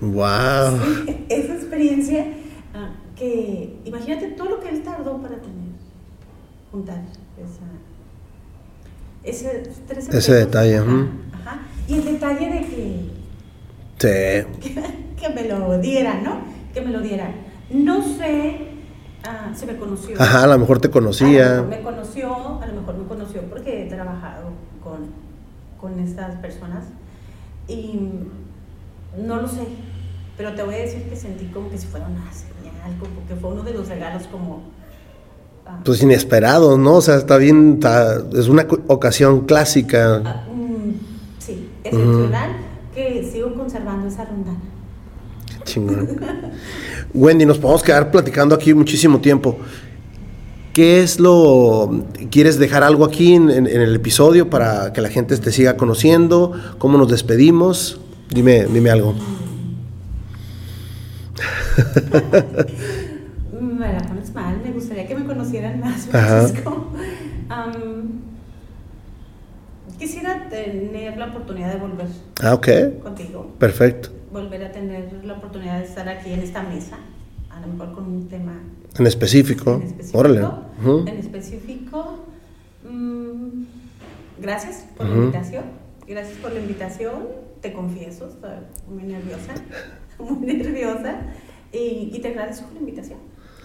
[0.00, 0.26] mi vida.
[0.26, 0.80] Wow.
[1.06, 2.26] Sí, esa experiencia
[2.74, 5.70] ah, que, imagínate todo lo que él tardó para tener,
[6.72, 7.00] juntar
[7.38, 7.64] esa,
[9.22, 11.60] ese, 13 Ese detalle, Ajá, ajá.
[11.88, 13.10] Y el detalle de que,
[13.98, 14.60] Sí.
[14.60, 14.82] que,
[15.20, 16.40] que me lo dieran, ¿no?
[16.72, 17.32] Que me lo dieran.
[17.70, 18.58] No sé
[19.24, 20.20] ah, si me conoció.
[20.20, 21.62] Ajá, a lo mejor te conocía.
[21.62, 24.50] mejor me conoció, a lo mejor me conoció porque he trabajado
[24.82, 25.06] con,
[25.80, 26.84] con estas personas.
[27.68, 27.98] Y
[29.16, 29.66] No lo sé,
[30.36, 33.34] pero te voy a decir que sentí como que si fuera una señal, como que
[33.36, 34.73] fue uno de los regalos como...
[35.84, 36.94] pues inesperado, ¿no?
[36.94, 40.22] O sea, está bien, está, es una ocasión clásica.
[40.24, 40.94] Ah, um,
[41.38, 42.94] sí, excepcional, mm.
[42.94, 44.60] que sigo conservando esa rondana.
[45.64, 46.08] Chingón.
[47.14, 49.58] Wendy, nos podemos quedar platicando aquí muchísimo tiempo.
[50.72, 52.04] ¿Qué es lo...
[52.30, 55.76] ¿Quieres dejar algo aquí en, en, en, el episodio para que la gente te siga
[55.76, 56.52] conociendo?
[56.78, 58.00] ¿Cómo nos despedimos?
[58.30, 59.14] Dime, dime algo.
[63.84, 66.86] me la pones mal, me gustaría que me conocieran más, Francisco.
[67.50, 68.20] Um,
[69.98, 72.06] quisiera tener la oportunidad de volver
[72.42, 72.98] ah, okay.
[73.02, 73.54] contigo.
[73.58, 74.10] Perfecto.
[74.32, 76.98] Volver a tener la oportunidad de estar aquí en esta mesa,
[77.50, 78.60] a lo mejor con un tema
[78.98, 79.74] en específico.
[79.74, 80.18] En específico.
[80.18, 80.42] Órale.
[80.42, 80.50] Uh
[80.82, 81.08] -huh.
[81.08, 82.18] En específico.
[82.84, 83.64] Mmm,
[84.40, 85.12] gracias por uh -huh.
[85.12, 85.64] la invitación.
[86.06, 87.28] Gracias por la invitación.
[87.60, 88.50] Te confieso, estoy
[88.88, 89.54] muy nerviosa.
[90.18, 91.22] Muy nerviosa.
[91.72, 93.18] Y, y te agradezco la invitación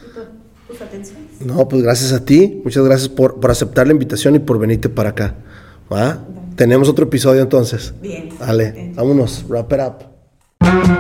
[0.03, 0.27] y por
[0.69, 1.41] tus atenciones.
[1.41, 2.61] No, pues gracias a ti.
[2.63, 5.35] Muchas gracias por, por aceptar la invitación y por venirte para acá.
[5.91, 6.23] ¿Va?
[6.55, 7.93] Tenemos otro episodio entonces.
[8.01, 8.29] Bien.
[8.39, 8.95] Vale, Bien.
[8.95, 9.45] vámonos.
[9.49, 10.98] Wrap it up.